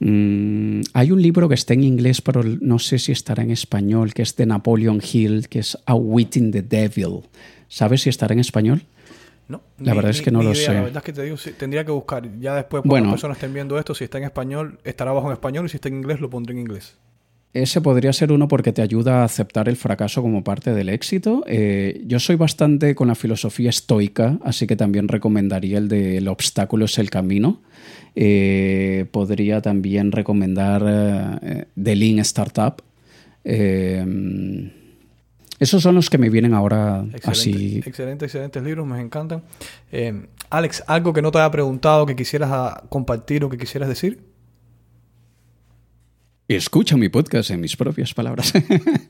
Mm, 0.00 0.82
hay 0.92 1.10
un 1.10 1.20
libro 1.20 1.48
que 1.48 1.54
está 1.54 1.74
en 1.74 1.84
inglés, 1.84 2.22
pero 2.22 2.42
no 2.44 2.78
sé 2.78 2.98
si 2.98 3.12
estará 3.12 3.42
en 3.42 3.50
español, 3.50 4.14
que 4.14 4.22
es 4.22 4.36
de 4.36 4.46
Napoleon 4.46 5.00
Hill, 5.00 5.48
que 5.48 5.60
es 5.60 5.76
Outwitting 5.86 6.52
the 6.52 6.62
Devil. 6.62 7.22
¿Sabes 7.68 8.02
si 8.02 8.08
estará 8.08 8.32
en 8.32 8.40
español? 8.40 8.82
No, 9.48 9.62
la 9.78 9.94
verdad 9.94 10.10
es 10.10 10.20
que 10.20 10.30
no 10.30 10.42
lo 10.42 10.54
sé. 10.54 10.72
La 10.74 10.82
verdad 10.82 10.98
es 10.98 11.02
que 11.02 11.12
te 11.12 11.22
digo, 11.22 11.36
tendría 11.56 11.84
que 11.84 11.90
buscar. 11.90 12.28
Ya 12.38 12.54
después, 12.54 12.82
cuando 12.86 13.06
las 13.06 13.14
personas 13.14 13.38
estén 13.38 13.54
viendo 13.54 13.78
esto, 13.78 13.94
si 13.94 14.04
está 14.04 14.18
en 14.18 14.24
español, 14.24 14.78
estará 14.84 15.10
abajo 15.10 15.28
en 15.28 15.32
español 15.32 15.66
y 15.66 15.68
si 15.70 15.78
está 15.78 15.88
en 15.88 15.96
inglés, 15.96 16.20
lo 16.20 16.28
pondré 16.28 16.52
en 16.52 16.60
inglés. 16.60 16.96
Ese 17.54 17.80
podría 17.80 18.12
ser 18.12 18.30
uno 18.30 18.46
porque 18.46 18.72
te 18.72 18.82
ayuda 18.82 19.22
a 19.22 19.24
aceptar 19.24 19.70
el 19.70 19.76
fracaso 19.76 20.20
como 20.20 20.44
parte 20.44 20.74
del 20.74 20.90
éxito. 20.90 21.44
Eh, 21.46 22.02
yo 22.06 22.20
soy 22.20 22.36
bastante 22.36 22.94
con 22.94 23.08
la 23.08 23.14
filosofía 23.14 23.70
estoica, 23.70 24.38
así 24.44 24.66
que 24.66 24.76
también 24.76 25.08
recomendaría 25.08 25.78
el 25.78 25.88
de 25.88 26.18
El 26.18 26.28
obstáculo 26.28 26.84
es 26.84 26.98
el 26.98 27.08
camino. 27.08 27.62
Eh, 28.20 29.06
podría 29.12 29.62
también 29.62 30.10
recomendar 30.10 30.82
eh, 30.84 31.66
The 31.80 31.94
Lean 31.94 32.18
Startup. 32.18 32.82
esos 35.60 35.82
son 35.82 35.94
los 35.94 36.10
que 36.10 36.18
me 36.18 36.28
vienen 36.28 36.52
ahora 36.52 37.06
así. 37.22 37.80
Excelente, 37.86 38.24
excelentes 38.24 38.62
libros, 38.62 38.86
me 38.86 39.00
encantan. 39.00 39.44
Alex, 40.50 40.82
¿algo 40.86 41.12
que 41.12 41.22
no 41.22 41.30
te 41.30 41.38
haya 41.38 41.50
preguntado 41.50 42.06
que 42.06 42.16
quisieras 42.16 42.50
ah, 42.52 42.84
compartir 42.88 43.44
o 43.44 43.50
que 43.50 43.58
quisieras 43.58 43.88
decir? 43.88 44.20
Escucha 46.48 46.96
mi 46.96 47.10
podcast 47.10 47.50
en 47.50 47.60
mis 47.60 47.76
propias 47.76 48.14
palabras. 48.14 48.54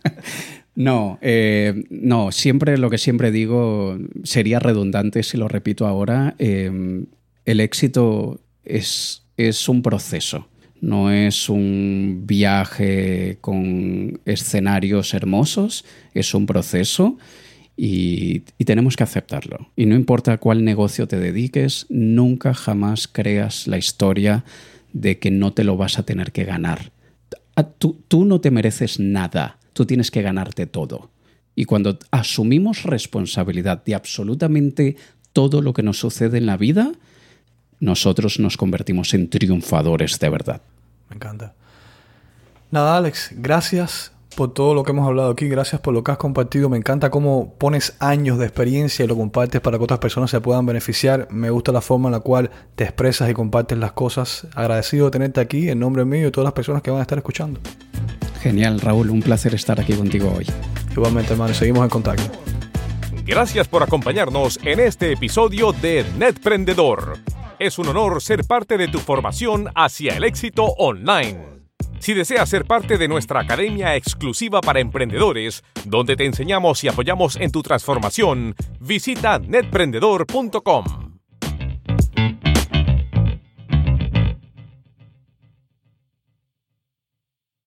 no, 0.75 1.21
eh, 1.23 1.85
no, 1.89 2.33
siempre 2.33 2.77
lo 2.79 2.91
que 2.91 2.99
siempre 2.99 3.31
digo 3.31 3.97
sería 4.25 4.59
redundante 4.59 5.23
si 5.23 5.37
lo 5.37 5.47
repito 5.47 5.87
ahora. 5.87 6.35
Eh, 6.41 7.05
el 7.45 7.61
éxito 7.61 8.41
es, 8.69 9.25
es 9.37 9.69
un 9.69 9.83
proceso, 9.83 10.49
no 10.81 11.11
es 11.11 11.49
un 11.49 12.23
viaje 12.25 13.39
con 13.41 14.21
escenarios 14.25 15.14
hermosos, 15.14 15.85
es 16.14 16.35
un 16.35 16.47
proceso. 16.47 17.19
Y, 17.81 18.43
y, 18.59 18.64
tenemos 18.64 18.97
que 18.97 19.05
aceptarlo. 19.05 19.71
Y 19.77 19.87
no 19.87 19.95
importa 19.95 20.33
a 20.33 20.39
cuál 20.39 20.64
negocio 20.64 21.07
te 21.07 21.21
dediques, 21.21 21.87
nunca 21.89 22.53
jamás 22.53 23.07
creas 23.07 23.69
la 23.69 23.79
historia 23.79 24.45
de 24.93 25.21
que 25.21 25.31
no 25.31 25.53
te 25.53 25.62
lo 25.62 25.77
vas 25.77 25.97
a 25.99 26.03
tener 26.03 26.33
que 26.33 26.45
ganar. 26.45 26.91
Tú, 27.79 28.03
tú 28.09 28.25
no 28.25 28.41
te 28.41 28.51
mereces 28.51 28.99
nada, 28.99 29.59
tú 29.75 29.85
tienes 29.87 30.11
que 30.11 30.23
ganarte 30.23 30.66
todo. 30.66 31.12
Y 31.55 31.64
cuando 31.64 31.99
asumimos 32.11 32.85
responsabilidad 32.85 33.85
de 33.85 33.95
absolutamente 33.95 34.97
todo 35.33 35.62
lo 35.62 35.73
que 35.73 35.83
nos 35.83 35.99
sucede 35.99 36.39
en 36.39 36.47
la 36.47 36.57
vida, 36.57 36.93
nosotros 37.81 38.39
nos 38.39 38.57
convertimos 38.57 39.14
en 39.14 39.29
triunfadores 39.29 40.18
de 40.18 40.29
verdad. 40.29 40.62
Me 41.09 41.16
encanta. 41.16 41.55
Nada, 42.70 42.97
Alex, 42.97 43.33
gracias 43.37 44.12
por 44.37 44.53
todo 44.55 44.72
lo 44.72 44.85
que 44.85 44.93
hemos 44.93 45.07
hablado 45.07 45.31
aquí, 45.31 45.49
gracias 45.49 45.81
por 45.81 45.95
lo 45.95 46.05
que 46.05 46.12
has 46.12 46.18
compartido. 46.18 46.68
Me 46.68 46.76
encanta 46.76 47.11
cómo 47.11 47.55
pones 47.59 47.97
años 47.99 48.39
de 48.39 48.45
experiencia 48.45 49.05
y 49.05 49.09
lo 49.09 49.16
compartes 49.16 49.61
para 49.61 49.79
que 49.79 49.85
otras 49.85 49.99
personas 49.99 50.31
se 50.31 50.41
puedan 50.41 50.64
beneficiar. 50.64 51.26
Me 51.31 51.51
gusta 51.51 51.72
la 51.72 51.81
forma 51.81 52.09
en 52.09 52.12
la 52.12 52.20
cual 52.20 52.51
te 52.76 52.85
expresas 52.85 53.29
y 53.31 53.35
compartes 53.35 53.79
las 53.79 53.93
cosas. 53.93 54.47
Agradecido 54.55 55.07
de 55.07 55.11
tenerte 55.11 55.41
aquí 55.41 55.68
en 55.68 55.81
nombre 55.81 56.05
mío 56.05 56.20
y 56.20 56.24
de 56.24 56.31
todas 56.31 56.45
las 56.45 56.53
personas 56.53 56.83
que 56.83 56.91
van 56.91 57.01
a 57.01 57.03
estar 57.03 57.18
escuchando. 57.18 57.59
Genial, 58.41 58.81
Raúl, 58.81 59.11
un 59.11 59.22
placer 59.22 59.55
estar 59.55 59.81
aquí 59.81 59.95
contigo 59.95 60.33
hoy. 60.37 60.47
Igualmente, 60.93 61.33
hermano, 61.33 61.55
seguimos 61.55 61.83
en 61.83 61.91
contacto. 61.91 62.31
Gracias 63.26 63.66
por 63.66 63.83
acompañarnos 63.83 64.61
en 64.62 64.79
este 64.81 65.12
episodio 65.12 65.72
de 65.72 66.05
Netprendedor. 66.16 67.18
Es 67.59 67.77
un 67.81 67.89
honor 67.89 68.23
ser 68.23 68.45
parte 68.45 68.79
de 68.79 68.87
tu 68.87 69.01
formación 69.01 69.69
hacia 69.75 70.17
el 70.17 70.23
éxito 70.23 70.63
online. 70.79 71.59
Si 71.99 72.15
deseas 72.15 72.49
ser 72.49 72.65
parte 72.65 72.99
de 72.99 73.09
nuestra 73.09 73.41
academia 73.41 73.97
exclusiva 73.97 74.61
para 74.61 74.79
emprendedores, 74.79 75.65
donde 75.85 76.15
te 76.15 76.25
enseñamos 76.25 76.85
y 76.85 76.89
apoyamos 76.89 77.35
en 77.35 77.51
tu 77.51 77.63
transformación, 77.63 78.55
visita 78.79 79.41
netprendedor.com. 79.41 81.08